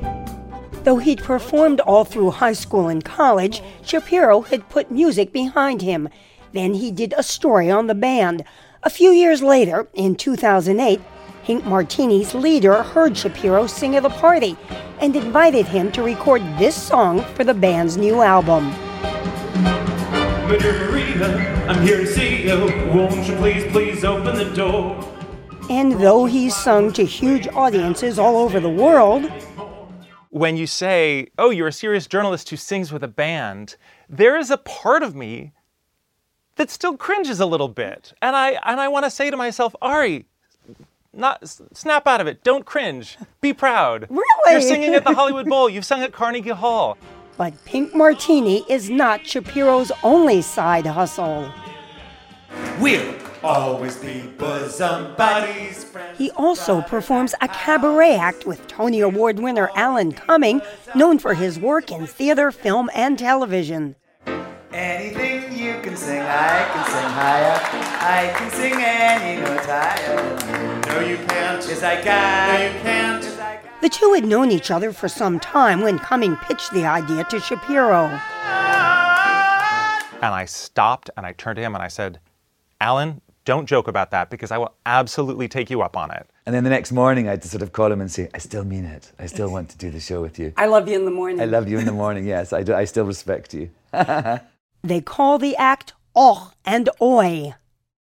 Though 0.84 0.98
he'd 0.98 1.18
performed 1.18 1.80
all 1.80 2.04
through 2.04 2.30
high 2.30 2.54
school 2.54 2.86
and 2.86 3.04
college, 3.04 3.60
Shapiro 3.82 4.42
had 4.42 4.68
put 4.68 4.92
music 4.92 5.32
behind 5.32 5.82
him. 5.82 6.08
Then 6.52 6.74
he 6.74 6.92
did 6.92 7.12
a 7.16 7.24
story 7.24 7.70
on 7.70 7.88
the 7.88 7.94
band. 7.94 8.44
A 8.82 8.88
few 8.88 9.10
years 9.10 9.42
later, 9.42 9.86
in 9.92 10.16
2008, 10.16 11.02
Pink 11.44 11.64
Martini's 11.66 12.34
leader 12.34 12.82
heard 12.82 13.14
Shapiro 13.14 13.66
sing 13.66 13.94
at 13.94 14.06
a 14.06 14.08
party 14.08 14.56
and 15.00 15.14
invited 15.14 15.66
him 15.66 15.92
to 15.92 16.02
record 16.02 16.40
this 16.58 16.82
song 16.82 17.22
for 17.34 17.44
the 17.44 17.52
band's 17.52 17.98
new 17.98 18.22
album. 18.22 18.70
Major 20.48 20.88
I'm 21.68 21.82
here 21.82 21.98
to 21.98 22.06
see 22.06 22.48
you. 22.48 22.56
Won't 22.94 23.28
you 23.28 23.36
please, 23.36 23.70
please 23.70 24.02
open 24.02 24.34
the 24.36 24.50
door? 24.56 24.98
And 25.68 25.92
though 26.00 26.24
he's 26.24 26.56
sung 26.56 26.90
to 26.94 27.04
huge 27.04 27.48
audiences 27.48 28.18
all 28.18 28.38
over 28.38 28.60
the 28.60 28.70
world, 28.70 29.30
when 30.30 30.56
you 30.56 30.66
say, 30.66 31.28
oh, 31.36 31.50
you're 31.50 31.68
a 31.68 31.72
serious 31.72 32.06
journalist 32.06 32.48
who 32.48 32.56
sings 32.56 32.92
with 32.92 33.04
a 33.04 33.08
band, 33.08 33.76
there 34.08 34.38
is 34.38 34.50
a 34.50 34.56
part 34.56 35.02
of 35.02 35.14
me 35.14 35.52
that 36.60 36.68
still 36.68 36.94
cringes 36.94 37.40
a 37.40 37.46
little 37.46 37.68
bit. 37.68 38.12
And 38.20 38.36
I, 38.36 38.50
and 38.66 38.78
I 38.78 38.88
want 38.88 39.06
to 39.06 39.10
say 39.10 39.30
to 39.30 39.36
myself, 39.36 39.74
Ari, 39.80 40.26
not, 41.10 41.48
snap 41.72 42.06
out 42.06 42.20
of 42.20 42.26
it. 42.26 42.44
Don't 42.44 42.66
cringe. 42.66 43.16
Be 43.40 43.54
proud. 43.54 44.06
Really? 44.10 44.52
You're 44.52 44.60
singing 44.60 44.94
at 44.94 45.04
the 45.04 45.14
Hollywood 45.14 45.46
Bowl. 45.48 45.70
You've 45.70 45.86
sung 45.86 46.02
at 46.02 46.12
Carnegie 46.12 46.50
Hall. 46.50 46.98
but 47.38 47.54
Pink 47.64 47.94
Martini 47.94 48.62
is 48.68 48.90
not 48.90 49.26
Shapiro's 49.26 49.90
only 50.02 50.42
side 50.42 50.84
hustle. 50.84 51.50
We'll 52.78 53.14
always 53.42 53.96
be 53.96 54.20
bosom 54.36 55.14
buddies. 55.16 55.84
friends. 55.84 56.18
He 56.18 56.30
also 56.32 56.82
performs 56.82 57.34
a 57.40 57.48
cabaret 57.48 58.16
act 58.16 58.44
with 58.46 58.66
Tony 58.66 59.00
Award 59.00 59.38
winner 59.38 59.70
Alan 59.74 60.12
Cumming, 60.12 60.60
known 60.94 61.18
for 61.18 61.32
his 61.32 61.58
work 61.58 61.90
in 61.90 62.06
theater, 62.06 62.50
film, 62.52 62.90
and 62.94 63.18
television. 63.18 63.96
Anything 64.72 65.58
you 65.58 65.80
can 65.82 65.96
sing, 65.96 66.20
I 66.20 66.64
can 66.72 66.84
sing 66.86 67.10
higher. 67.10 67.58
I 68.00 68.32
can 68.38 68.50
sing 68.52 68.74
any 68.76 69.40
note 69.40 69.64
higher. 69.66 70.80
No, 70.86 71.00
you 71.00 71.16
can't. 71.16 71.66
Yes, 71.66 71.82
I 71.82 72.00
can. 72.00 72.54
No, 72.54 72.66
you 72.66 72.82
can't. 72.82 73.60
The 73.80 73.88
two 73.88 74.12
had 74.12 74.24
known 74.24 74.52
each 74.52 74.70
other 74.70 74.92
for 74.92 75.08
some 75.08 75.40
time 75.40 75.80
when 75.80 75.98
Cumming 75.98 76.36
pitched 76.36 76.72
the 76.72 76.84
idea 76.84 77.24
to 77.24 77.40
Shapiro. 77.40 78.06
And 80.22 80.34
I 80.34 80.44
stopped 80.44 81.10
and 81.16 81.26
I 81.26 81.32
turned 81.32 81.56
to 81.56 81.62
him 81.62 81.74
and 81.74 81.82
I 81.82 81.88
said, 81.88 82.20
Alan, 82.80 83.22
don't 83.44 83.66
joke 83.66 83.88
about 83.88 84.12
that 84.12 84.30
because 84.30 84.52
I 84.52 84.58
will 84.58 84.74
absolutely 84.86 85.48
take 85.48 85.70
you 85.70 85.82
up 85.82 85.96
on 85.96 86.12
it. 86.12 86.28
And 86.46 86.54
then 86.54 86.62
the 86.62 86.70
next 86.70 86.92
morning, 86.92 87.26
I 87.26 87.32
had 87.32 87.42
to 87.42 87.48
sort 87.48 87.62
of 87.62 87.72
call 87.72 87.90
him 87.90 88.00
and 88.00 88.10
say, 88.10 88.28
I 88.34 88.38
still 88.38 88.64
mean 88.64 88.84
it. 88.84 89.10
I 89.18 89.26
still 89.26 89.50
want 89.50 89.70
to 89.70 89.78
do 89.78 89.90
the 89.90 89.98
show 89.98 90.20
with 90.20 90.38
you. 90.38 90.52
I 90.56 90.66
love 90.66 90.88
you 90.88 90.94
in 90.96 91.06
the 91.06 91.10
morning. 91.10 91.40
I 91.40 91.46
love 91.46 91.68
you 91.68 91.78
in 91.78 91.86
the 91.86 91.92
morning, 91.92 92.24
yes. 92.26 92.52
I, 92.52 92.62
do, 92.62 92.74
I 92.74 92.84
still 92.84 93.06
respect 93.06 93.52
you. 93.52 93.70
They 94.82 95.00
call 95.00 95.38
the 95.38 95.56
act 95.56 95.92
Och 96.14 96.54
and 96.64 96.88
Oi. 97.00 97.54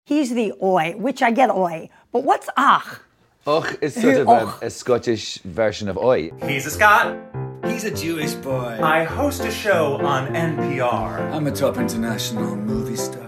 He's 0.05 0.35
the 0.35 0.53
Oi, 0.62 0.95
which 0.97 1.22
I 1.22 1.31
get 1.31 1.51
Oi. 1.51 1.91
But 2.12 2.24
what's 2.24 2.49
Ach? 2.57 3.01
Och 3.47 3.79
is 3.81 3.95
sort 3.95 4.16
of 4.16 4.29
a, 4.29 4.66
a 4.66 4.70
Scottish 4.70 5.39
version 5.39 5.89
of 5.89 5.97
oi. 5.97 6.31
He's 6.43 6.66
a 6.66 6.70
Scot. 6.70 7.16
He's 7.64 7.85
a 7.85 7.91
Jewish 7.91 8.35
boy. 8.35 8.79
I 8.83 9.05
host 9.05 9.43
a 9.43 9.51
show 9.51 9.97
on 10.05 10.35
NPR. 10.35 11.33
I'm 11.33 11.47
a 11.47 11.51
top 11.51 11.79
international 11.79 12.57
movie 12.57 12.97
star. 12.97 13.26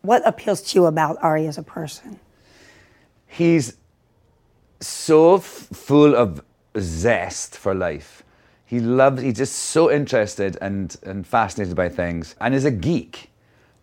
What 0.00 0.26
appeals 0.26 0.62
to 0.62 0.78
you 0.78 0.86
about 0.86 1.18
Ari 1.22 1.46
as 1.46 1.58
a 1.58 1.62
person? 1.62 2.18
He's 3.26 3.76
so 4.80 5.36
f- 5.36 5.42
full 5.42 6.14
of 6.14 6.40
zest 6.78 7.58
for 7.58 7.74
life. 7.74 8.22
He 8.68 8.80
loves, 8.80 9.22
he's 9.22 9.38
just 9.38 9.54
so 9.54 9.90
interested 9.90 10.58
and, 10.60 10.94
and 11.02 11.26
fascinated 11.26 11.74
by 11.74 11.88
things. 11.88 12.36
And 12.38 12.54
is 12.54 12.66
a 12.66 12.70
geek. 12.70 13.30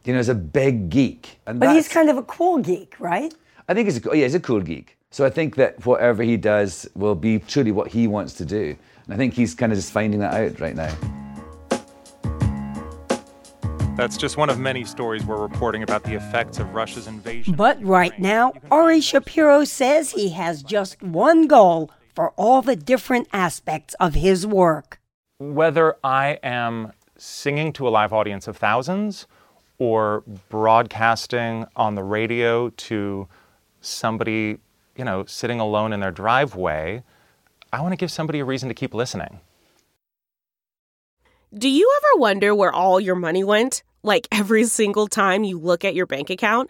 You 0.04 0.14
know, 0.14 0.20
he's 0.20 0.30
a 0.30 0.36
big 0.36 0.92
geek. 0.92 1.40
And 1.48 1.60
But 1.60 1.76
he's 1.76 1.88
kind 1.88 2.08
of 2.08 2.18
a 2.18 2.24
cool 2.24 2.60
geek, 2.60 2.96
right? 3.00 3.34
I 3.68 3.74
think 3.74 3.88
he's 3.88 4.06
a, 4.06 4.10
yeah, 4.16 4.26
he's 4.26 4.36
a 4.36 4.40
cool 4.40 4.62
geek. 4.62 4.96
So 5.10 5.26
I 5.26 5.32
think 5.32 5.56
that 5.56 5.84
whatever 5.88 6.22
he 6.22 6.38
does 6.38 6.88
will 6.94 7.16
be 7.16 7.40
truly 7.40 7.72
what 7.72 7.88
he 7.88 8.06
wants 8.06 8.36
to 8.36 8.46
do. 8.46 8.78
And 9.06 9.14
I 9.16 9.18
think 9.18 9.34
he's 9.34 9.56
kind 9.56 9.72
of 9.72 9.78
just 9.80 9.92
finding 9.92 10.20
that 10.20 10.36
out 10.36 10.60
right 10.60 10.76
now. 10.76 10.96
That's 13.98 14.18
just 14.18 14.38
one 14.38 14.52
of 14.52 14.60
many 14.60 14.86
stories 14.86 15.26
we're 15.26 15.42
reporting 15.42 15.82
about 15.82 16.04
the 16.04 16.14
effects 16.14 16.60
of 16.60 16.76
Russia's 16.76 17.08
invasion. 17.08 17.56
But 17.56 17.84
right 17.84 18.20
now, 18.20 18.54
Ari 18.70 19.02
Shapiro 19.02 19.64
says 19.64 20.12
he 20.12 20.30
has 20.30 20.62
just 20.62 21.02
one 21.02 21.48
goal 21.48 21.90
for 22.16 22.32
all 22.38 22.62
the 22.62 22.76
different 22.76 23.28
aspects 23.34 23.94
of 24.00 24.16
his 24.16 24.48
work. 24.48 25.00
Whether 25.38 25.98
I 26.04 26.40
am 26.42 26.94
singing 27.18 27.74
to 27.74 27.88
a 27.88 27.90
live 27.90 28.14
audience 28.14 28.48
of 28.48 28.58
thousands 28.58 29.28
or 29.78 30.24
broadcasting 30.50 31.66
on 31.76 31.96
the 31.96 32.04
radio 32.04 32.70
to 32.70 33.28
somebody, 33.82 34.58
you 34.96 35.04
know, 35.04 35.26
sitting 35.26 35.60
alone 35.60 35.92
in 35.92 36.00
their 36.00 36.12
driveway, 36.12 37.04
I 37.74 37.82
want 37.82 37.92
to 37.92 37.98
give 37.98 38.12
somebody 38.12 38.40
a 38.40 38.46
reason 38.46 38.70
to 38.70 38.76
keep 38.76 38.94
listening. 38.94 39.42
Do 41.54 41.70
you 41.70 41.92
ever 41.98 42.20
wonder 42.20 42.56
where 42.56 42.72
all 42.72 43.00
your 43.00 43.16
money 43.16 43.44
went? 43.44 43.84
Like 44.04 44.28
every 44.32 44.66
single 44.66 45.08
time 45.08 45.44
you 45.44 45.60
look 45.60 45.84
at 45.84 45.96
your 45.96 46.06
bank 46.06 46.30
account? 46.30 46.70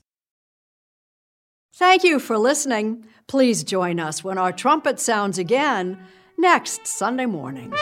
Thank 1.81 2.03
you 2.03 2.19
for 2.19 2.37
listening. 2.37 3.05
Please 3.25 3.63
join 3.63 3.99
us 3.99 4.23
when 4.23 4.37
our 4.37 4.51
trumpet 4.51 4.99
sounds 4.99 5.39
again 5.39 5.97
next 6.37 6.85
Sunday 6.85 7.25
morning. 7.25 7.73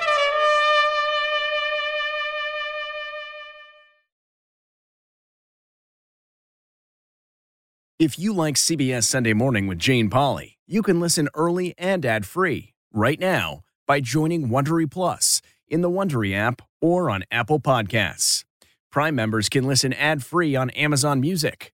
If 8.00 8.18
you 8.18 8.32
like 8.32 8.56
CBS 8.56 9.04
Sunday 9.04 9.34
Morning 9.34 9.68
with 9.68 9.78
Jane 9.78 10.10
Pauley, 10.10 10.54
you 10.66 10.82
can 10.82 11.02
listen 11.02 11.28
early 11.34 11.76
and 11.78 12.06
ad-free 12.06 12.74
right 12.94 13.20
now 13.20 13.64
by 13.86 14.00
joining 14.00 14.48
Wondery 14.48 14.90
Plus 14.90 15.42
in 15.68 15.82
the 15.82 15.90
Wondery 15.90 16.34
app 16.34 16.62
or 16.80 17.10
on 17.10 17.26
Apple 17.30 17.60
Podcasts. 17.60 18.46
Prime 18.94 19.16
members 19.16 19.50
can 19.50 19.66
listen 19.66 19.92
ad-free 19.92 20.56
on 20.56 20.70
Amazon 20.70 21.20
Music. 21.20 21.74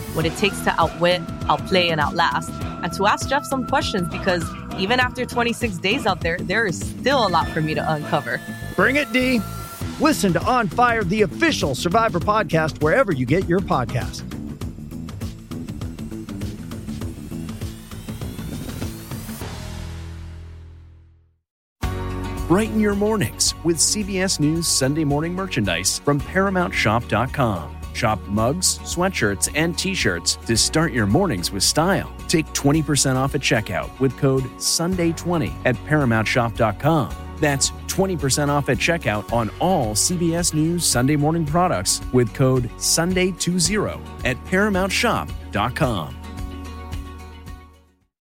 what 0.13 0.25
it 0.25 0.35
takes 0.37 0.59
to 0.61 0.81
outwit, 0.81 1.21
outplay, 1.49 1.89
and 1.89 2.01
outlast, 2.01 2.51
and 2.83 2.91
to 2.93 3.07
ask 3.07 3.29
Jeff 3.29 3.45
some 3.45 3.65
questions 3.67 4.07
because 4.09 4.43
even 4.77 4.99
after 4.99 5.25
26 5.25 5.77
days 5.77 6.05
out 6.05 6.21
there, 6.21 6.37
there 6.37 6.65
is 6.65 6.79
still 6.79 7.27
a 7.27 7.29
lot 7.29 7.47
for 7.49 7.61
me 7.61 7.73
to 7.73 7.91
uncover. 7.93 8.41
Bring 8.75 8.95
it, 8.95 9.11
D. 9.11 9.39
Listen 9.99 10.33
to 10.33 10.41
On 10.43 10.67
Fire, 10.67 11.03
the 11.03 11.21
official 11.21 11.75
Survivor 11.75 12.19
podcast, 12.19 12.81
wherever 12.81 13.11
you 13.11 13.25
get 13.25 13.47
your 13.47 13.59
podcast. 13.59 14.27
Brighten 22.51 22.81
your 22.81 22.95
mornings 22.95 23.55
with 23.63 23.77
CBS 23.77 24.37
News 24.37 24.67
Sunday 24.67 25.05
morning 25.05 25.33
merchandise 25.33 25.99
from 25.99 26.19
ParamountShop.com. 26.19 27.80
Shop 27.93 28.19
mugs, 28.27 28.79
sweatshirts, 28.79 29.49
and 29.55 29.77
t 29.77 29.93
shirts 29.93 30.35
to 30.47 30.55
start 30.55 30.93
your 30.93 31.07
mornings 31.07 31.51
with 31.51 31.63
style. 31.63 32.11
Take 32.27 32.47
20% 32.47 33.15
off 33.15 33.35
at 33.35 33.41
checkout 33.41 33.99
with 33.99 34.17
code 34.17 34.43
SUNDAY20 34.57 35.53
at 35.65 35.75
ParamountShop.com. 35.75 37.15
That's 37.37 37.71
20% 37.87 38.49
off 38.49 38.69
at 38.69 38.77
checkout 38.77 39.31
on 39.33 39.49
all 39.59 39.95
CBS 39.95 40.53
News 40.53 40.85
Sunday 40.85 41.15
morning 41.15 41.45
products 41.45 42.01
with 42.13 42.33
code 42.33 42.69
SUNDAY20 42.77 43.99
at 44.25 44.37
ParamountShop.com. 44.45 46.20